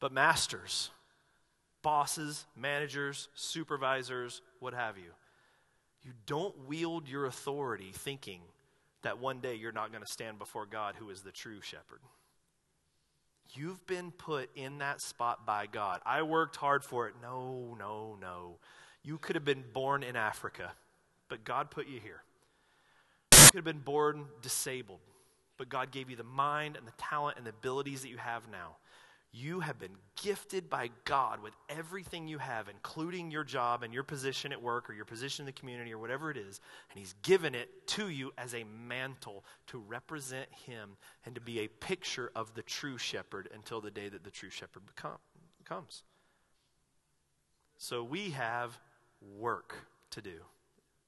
But, 0.00 0.12
masters, 0.12 0.90
bosses, 1.82 2.46
managers, 2.56 3.28
supervisors, 3.34 4.40
what 4.60 4.74
have 4.74 4.96
you. 4.96 5.10
You 6.04 6.12
don't 6.26 6.66
wield 6.66 7.08
your 7.08 7.26
authority 7.26 7.92
thinking 7.92 8.40
that 9.02 9.18
one 9.18 9.40
day 9.40 9.54
you're 9.54 9.72
not 9.72 9.90
going 9.92 10.02
to 10.04 10.10
stand 10.10 10.38
before 10.38 10.66
God, 10.66 10.94
who 10.98 11.10
is 11.10 11.22
the 11.22 11.32
true 11.32 11.60
shepherd. 11.60 12.00
You've 13.54 13.84
been 13.86 14.12
put 14.12 14.48
in 14.56 14.78
that 14.78 15.00
spot 15.00 15.44
by 15.44 15.66
God. 15.66 16.00
I 16.06 16.22
worked 16.22 16.56
hard 16.56 16.84
for 16.84 17.06
it. 17.08 17.14
No, 17.20 17.76
no, 17.78 18.16
no. 18.20 18.56
You 19.02 19.18
could 19.18 19.36
have 19.36 19.44
been 19.44 19.64
born 19.72 20.02
in 20.02 20.16
Africa, 20.16 20.72
but 21.28 21.44
God 21.44 21.70
put 21.70 21.86
you 21.88 22.00
here. 22.00 22.22
You 23.32 23.46
could 23.46 23.56
have 23.56 23.64
been 23.64 23.80
born 23.80 24.26
disabled, 24.40 25.00
but 25.58 25.68
God 25.68 25.90
gave 25.90 26.08
you 26.08 26.16
the 26.16 26.22
mind 26.22 26.76
and 26.76 26.86
the 26.86 26.92
talent 26.92 27.36
and 27.36 27.44
the 27.44 27.50
abilities 27.50 28.02
that 28.02 28.08
you 28.08 28.16
have 28.16 28.48
now. 28.50 28.76
You 29.34 29.60
have 29.60 29.78
been 29.78 29.96
gifted 30.22 30.68
by 30.68 30.90
God 31.06 31.42
with 31.42 31.54
everything 31.70 32.28
you 32.28 32.36
have, 32.36 32.68
including 32.68 33.30
your 33.30 33.44
job 33.44 33.82
and 33.82 33.92
your 33.92 34.02
position 34.02 34.52
at 34.52 34.60
work 34.60 34.90
or 34.90 34.92
your 34.92 35.06
position 35.06 35.44
in 35.44 35.46
the 35.46 35.52
community 35.52 35.90
or 35.92 35.98
whatever 35.98 36.30
it 36.30 36.36
is. 36.36 36.60
And 36.90 36.98
He's 36.98 37.14
given 37.22 37.54
it 37.54 37.70
to 37.88 38.10
you 38.10 38.32
as 38.36 38.54
a 38.54 38.64
mantle 38.64 39.44
to 39.68 39.78
represent 39.78 40.48
Him 40.66 40.96
and 41.24 41.34
to 41.34 41.40
be 41.40 41.60
a 41.60 41.68
picture 41.68 42.30
of 42.36 42.52
the 42.54 42.62
true 42.62 42.98
shepherd 42.98 43.48
until 43.54 43.80
the 43.80 43.90
day 43.90 44.10
that 44.10 44.22
the 44.22 44.30
true 44.30 44.50
shepherd 44.50 44.82
become, 44.86 45.16
comes. 45.64 46.02
So 47.78 48.04
we 48.04 48.30
have 48.30 48.78
work 49.38 49.74
to 50.10 50.20
do. 50.20 50.40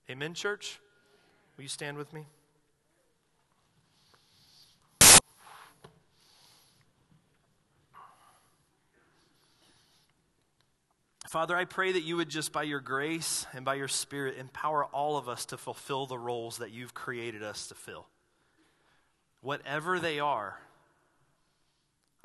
Amen, 0.08 0.32
church? 0.32 0.80
Will 1.56 1.62
you 1.62 1.68
stand 1.68 1.98
with 1.98 2.12
me? 2.14 2.24
Father, 11.34 11.56
I 11.56 11.64
pray 11.64 11.90
that 11.90 12.04
you 12.04 12.18
would 12.18 12.28
just 12.28 12.52
by 12.52 12.62
your 12.62 12.78
grace 12.78 13.44
and 13.54 13.64
by 13.64 13.74
your 13.74 13.88
spirit 13.88 14.38
empower 14.38 14.84
all 14.84 15.16
of 15.16 15.28
us 15.28 15.46
to 15.46 15.56
fulfill 15.56 16.06
the 16.06 16.16
roles 16.16 16.58
that 16.58 16.70
you've 16.70 16.94
created 16.94 17.42
us 17.42 17.66
to 17.66 17.74
fill. 17.74 18.06
Whatever 19.40 19.98
they 19.98 20.20
are, 20.20 20.60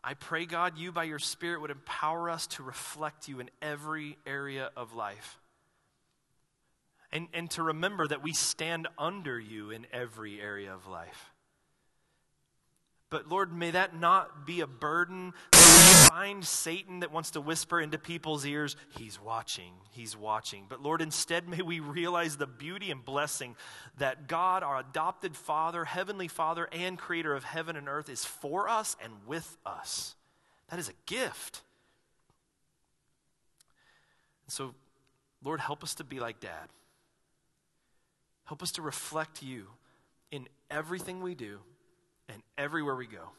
I 0.04 0.14
pray, 0.14 0.46
God, 0.46 0.78
you 0.78 0.92
by 0.92 1.06
your 1.06 1.18
spirit 1.18 1.60
would 1.62 1.72
empower 1.72 2.30
us 2.30 2.46
to 2.46 2.62
reflect 2.62 3.28
you 3.28 3.40
in 3.40 3.50
every 3.64 4.20
area 4.28 4.70
of 4.78 4.94
life. 4.94 5.40
And, 7.12 7.30
and 7.34 7.50
to 7.50 7.64
remember 7.64 8.08
that 8.08 8.22
we 8.22 8.34
stand 8.34 8.88
under 8.96 9.40
you 9.40 9.72
in 9.72 9.88
every 9.92 10.40
area 10.40 10.72
of 10.72 10.86
life. 10.86 11.32
But 13.10 13.28
Lord, 13.28 13.52
may 13.52 13.72
that 13.72 13.96
not 14.00 14.46
be 14.46 14.62
a 14.62 14.68
burden. 14.68 15.34
find 15.52 16.46
Satan 16.46 17.00
that 17.00 17.12
wants 17.12 17.32
to 17.32 17.42
whisper 17.42 17.82
into 17.82 17.98
people's 17.98 18.46
ears, 18.46 18.76
He's 18.98 19.20
watching, 19.20 19.74
He's 19.92 20.16
watching. 20.16 20.66
But 20.70 20.84
Lord, 20.84 21.02
instead, 21.02 21.50
may 21.50 21.64
we 21.64 21.80
realize 21.80 22.38
the 22.38 22.46
beauty 22.46 22.92
and 22.92 23.04
blessing 23.04 23.56
that 23.98 24.28
God, 24.28 24.62
our 24.62 24.80
adopted 24.80 25.36
Father, 25.36 25.86
Heavenly 25.86 26.28
Father, 26.28 26.70
and 26.72 27.00
Creator 27.00 27.34
of 27.34 27.44
heaven 27.44 27.76
and 27.76 27.90
earth, 27.90 28.10
is 28.10 28.26
for 28.26 28.70
us 28.70 28.96
and 29.04 29.14
with 29.26 29.58
us. 29.66 30.16
That 30.70 30.80
is 30.80 30.90
a 30.90 30.94
gift. 31.08 31.62
And 34.46 34.54
so, 34.54 34.76
Lord, 35.44 35.60
help 35.60 35.84
us 35.84 35.96
to 35.96 36.04
be 36.04 36.20
like 36.20 36.40
Dad. 36.40 36.70
Help 38.46 38.62
us 38.62 38.72
to 38.74 38.84
reflect 38.84 39.42
you 39.42 39.68
in 40.32 40.48
everything 40.70 41.22
we 41.22 41.34
do 41.34 41.60
and 42.30 42.42
everywhere 42.58 42.96
we 42.96 43.08
go. 43.08 43.30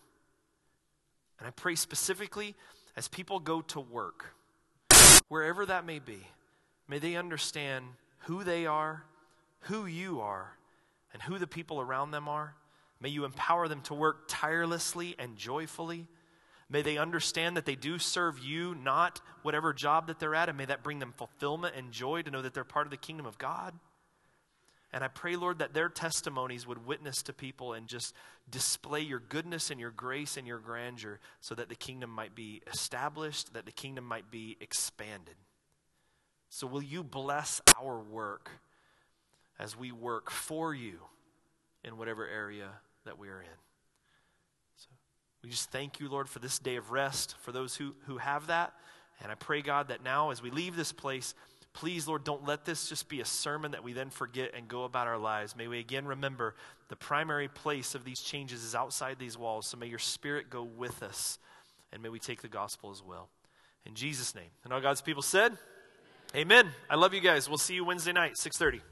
And 1.38 1.48
I 1.48 1.50
pray 1.50 1.74
specifically 1.74 2.54
as 2.96 3.08
people 3.08 3.40
go 3.40 3.62
to 3.62 3.80
work, 3.80 4.34
wherever 5.28 5.64
that 5.64 5.86
may 5.86 5.98
be, 5.98 6.26
may 6.88 6.98
they 6.98 7.16
understand 7.16 7.86
who 8.24 8.44
they 8.44 8.66
are, 8.66 9.04
who 9.60 9.86
you 9.86 10.20
are, 10.20 10.56
and 11.12 11.22
who 11.22 11.38
the 11.38 11.46
people 11.46 11.80
around 11.80 12.10
them 12.10 12.28
are. 12.28 12.54
May 13.00 13.08
you 13.08 13.24
empower 13.24 13.68
them 13.68 13.80
to 13.82 13.94
work 13.94 14.24
tirelessly 14.28 15.14
and 15.18 15.36
joyfully. 15.36 16.06
May 16.68 16.82
they 16.82 16.98
understand 16.98 17.56
that 17.56 17.64
they 17.64 17.74
do 17.74 17.98
serve 17.98 18.38
you, 18.38 18.74
not 18.74 19.20
whatever 19.42 19.72
job 19.72 20.06
that 20.08 20.20
they're 20.20 20.34
at, 20.34 20.48
and 20.48 20.58
may 20.58 20.66
that 20.66 20.84
bring 20.84 20.98
them 20.98 21.14
fulfillment 21.16 21.74
and 21.76 21.90
joy 21.90 22.22
to 22.22 22.30
know 22.30 22.42
that 22.42 22.54
they're 22.54 22.64
part 22.64 22.86
of 22.86 22.90
the 22.90 22.96
kingdom 22.96 23.26
of 23.26 23.38
God. 23.38 23.74
And 24.92 25.04
I 25.04 25.08
pray, 25.08 25.36
Lord, 25.36 25.60
that 25.60 25.72
their 25.72 25.88
testimonies 25.88 26.66
would 26.66 26.84
witness 26.84 27.22
to 27.22 27.32
people 27.32 27.74
and 27.74 27.86
just 27.86 28.14
display 28.50 29.00
your 29.00 29.20
goodness 29.20 29.70
and 29.70 29.78
your 29.78 29.92
grace 29.92 30.36
and 30.36 30.46
your 30.46 30.58
grandeur 30.58 31.20
so 31.40 31.54
that 31.54 31.68
the 31.68 31.76
kingdom 31.76 32.10
might 32.10 32.34
be 32.34 32.60
established, 32.72 33.54
that 33.54 33.66
the 33.66 33.72
kingdom 33.72 34.04
might 34.04 34.30
be 34.30 34.56
expanded. 34.60 35.36
So, 36.48 36.66
will 36.66 36.82
you 36.82 37.04
bless 37.04 37.60
our 37.80 38.00
work 38.00 38.50
as 39.60 39.76
we 39.76 39.92
work 39.92 40.30
for 40.30 40.74
you 40.74 40.98
in 41.84 41.98
whatever 41.98 42.26
area 42.26 42.70
that 43.04 43.18
we 43.18 43.28
are 43.28 43.42
in. 43.42 43.58
So 44.76 44.88
we 45.44 45.50
just 45.50 45.70
thank 45.70 46.00
you, 46.00 46.08
Lord, 46.08 46.28
for 46.28 46.38
this 46.38 46.58
day 46.58 46.76
of 46.76 46.90
rest, 46.90 47.36
for 47.40 47.52
those 47.52 47.76
who, 47.76 47.94
who 48.06 48.16
have 48.16 48.46
that. 48.46 48.72
And 49.22 49.30
I 49.30 49.34
pray, 49.34 49.60
God, 49.60 49.88
that 49.88 50.02
now 50.02 50.30
as 50.30 50.42
we 50.42 50.50
leave 50.50 50.76
this 50.76 50.92
place, 50.92 51.34
please, 51.72 52.08
Lord, 52.08 52.24
don't 52.24 52.46
let 52.46 52.64
this 52.64 52.88
just 52.88 53.08
be 53.08 53.20
a 53.20 53.24
sermon 53.24 53.72
that 53.72 53.84
we 53.84 53.92
then 53.92 54.10
forget 54.10 54.52
and 54.54 54.68
go 54.68 54.84
about 54.84 55.06
our 55.06 55.18
lives. 55.18 55.56
May 55.56 55.68
we 55.68 55.78
again 55.78 56.06
remember 56.06 56.54
the 56.88 56.96
primary 56.96 57.48
place 57.48 57.94
of 57.94 58.04
these 58.04 58.20
changes 58.20 58.64
is 58.64 58.74
outside 58.74 59.18
these 59.18 59.38
walls. 59.38 59.66
So 59.66 59.76
may 59.76 59.86
your 59.86 59.98
spirit 59.98 60.50
go 60.50 60.62
with 60.62 61.02
us, 61.02 61.38
and 61.92 62.02
may 62.02 62.08
we 62.08 62.18
take 62.18 62.42
the 62.42 62.48
gospel 62.48 62.90
as 62.90 63.02
well. 63.02 63.28
In 63.86 63.94
Jesus' 63.94 64.34
name. 64.34 64.50
And 64.64 64.72
all 64.72 64.80
God's 64.80 65.02
people 65.02 65.22
said, 65.22 65.56
Amen. 66.34 66.68
I 66.88 66.94
love 66.94 67.12
you 67.12 67.20
guys. 67.20 67.48
We'll 67.48 67.58
see 67.58 67.74
you 67.74 67.84
Wednesday 67.84 68.12
night, 68.12 68.36
630. 68.36 68.84